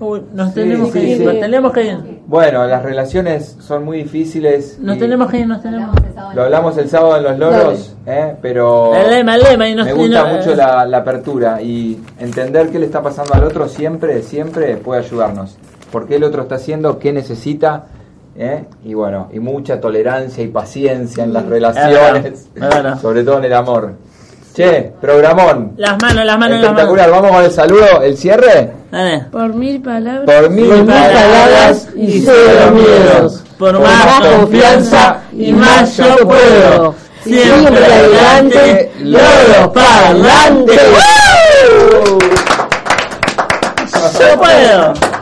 uy, 0.01 0.23
nos 0.35 0.49
Sí, 0.49 0.55
tenemos 0.55 0.91
que 0.91 1.01
sí, 1.01 1.07
ir, 1.11 1.19
sí. 1.19 1.25
nos 1.25 1.41
tenemos 1.41 1.73
que 1.73 1.85
ir. 1.87 2.14
Bueno, 2.27 2.67
las 2.67 2.83
relaciones 2.83 3.57
son 3.61 3.85
muy 3.85 3.99
difíciles. 3.99 4.79
Nos 4.81 4.99
tenemos 4.99 5.31
que 5.31 5.39
ir, 5.41 5.47
nos 5.47 5.63
tenemos 5.63 5.95
Lo 6.35 6.43
hablamos 6.45 6.77
el 6.79 6.89
sábado 6.89 7.19
en 7.19 7.23
los 7.25 7.39
loros, 7.39 7.97
eh, 8.07 8.35
pero 8.41 8.95
El 8.95 9.11
lema, 9.11 9.35
el 9.37 9.43
lema, 9.43 9.69
y 9.69 9.75
nos 9.75 9.87
me 9.87 9.93
gusta 9.93 10.21
y 10.21 10.33
no- 10.33 10.37
mucho 10.39 10.55
la, 10.55 10.87
la 10.87 10.99
apertura 10.99 11.61
y 11.61 12.01
entender 12.19 12.71
qué 12.71 12.79
le 12.79 12.87
está 12.87 13.03
pasando 13.03 13.35
al 13.35 13.45
otro 13.45 13.69
siempre, 13.69 14.23
siempre 14.23 14.77
puede 14.77 15.01
ayudarnos. 15.03 15.57
¿Por 15.93 16.07
qué 16.07 16.17
el 16.17 16.25
otro 16.25 16.43
está 16.43 16.55
haciendo? 16.55 16.99
¿Qué 16.99 17.13
necesita? 17.13 17.85
¿eh? 18.37 18.65
Y 18.85 18.95
bueno, 18.95 19.29
y 19.33 19.39
mucha 19.39 19.79
tolerancia 19.81 20.43
y 20.43 20.49
paciencia 20.49 21.25
en 21.25 21.33
las 21.33 21.45
relaciones, 21.47 22.49
sobre 23.03 23.23
todo 23.23 23.39
en 23.39 23.45
el 23.45 23.53
amor. 23.53 23.93
Che, 24.55 24.93
programón. 25.01 25.73
Las 25.77 26.01
manos, 26.01 26.25
las 26.25 26.39
manos, 26.39 26.61
las 26.61 26.63
manos. 26.63 26.65
Espectacular, 26.65 27.11
vamos 27.11 27.31
con 27.33 27.45
el 27.45 27.51
saludo, 27.51 28.03
el 28.03 28.17
cierre. 28.17 28.71
Dale. 28.95 29.25
por 29.33 29.53
mil 29.55 29.83
palabras. 29.83 30.25
Por 30.25 30.51
mil 30.51 30.69
Por 30.69 30.77
mil 30.77 30.87
palabras 30.87 31.89
y 31.97 32.23
cero 32.25 32.71
miedos. 32.73 33.43
Por 33.59 33.81
más 33.81 34.21
confianza 34.21 35.23
y 35.33 35.53
más 35.53 35.97
yo 35.97 36.17
puedo. 36.19 36.95
Siempre 37.25 37.85
adelante, 37.85 38.93
loros 39.01 39.73
parlantes. 39.75 40.81
Yo 44.21 44.39
puedo. 44.39 45.14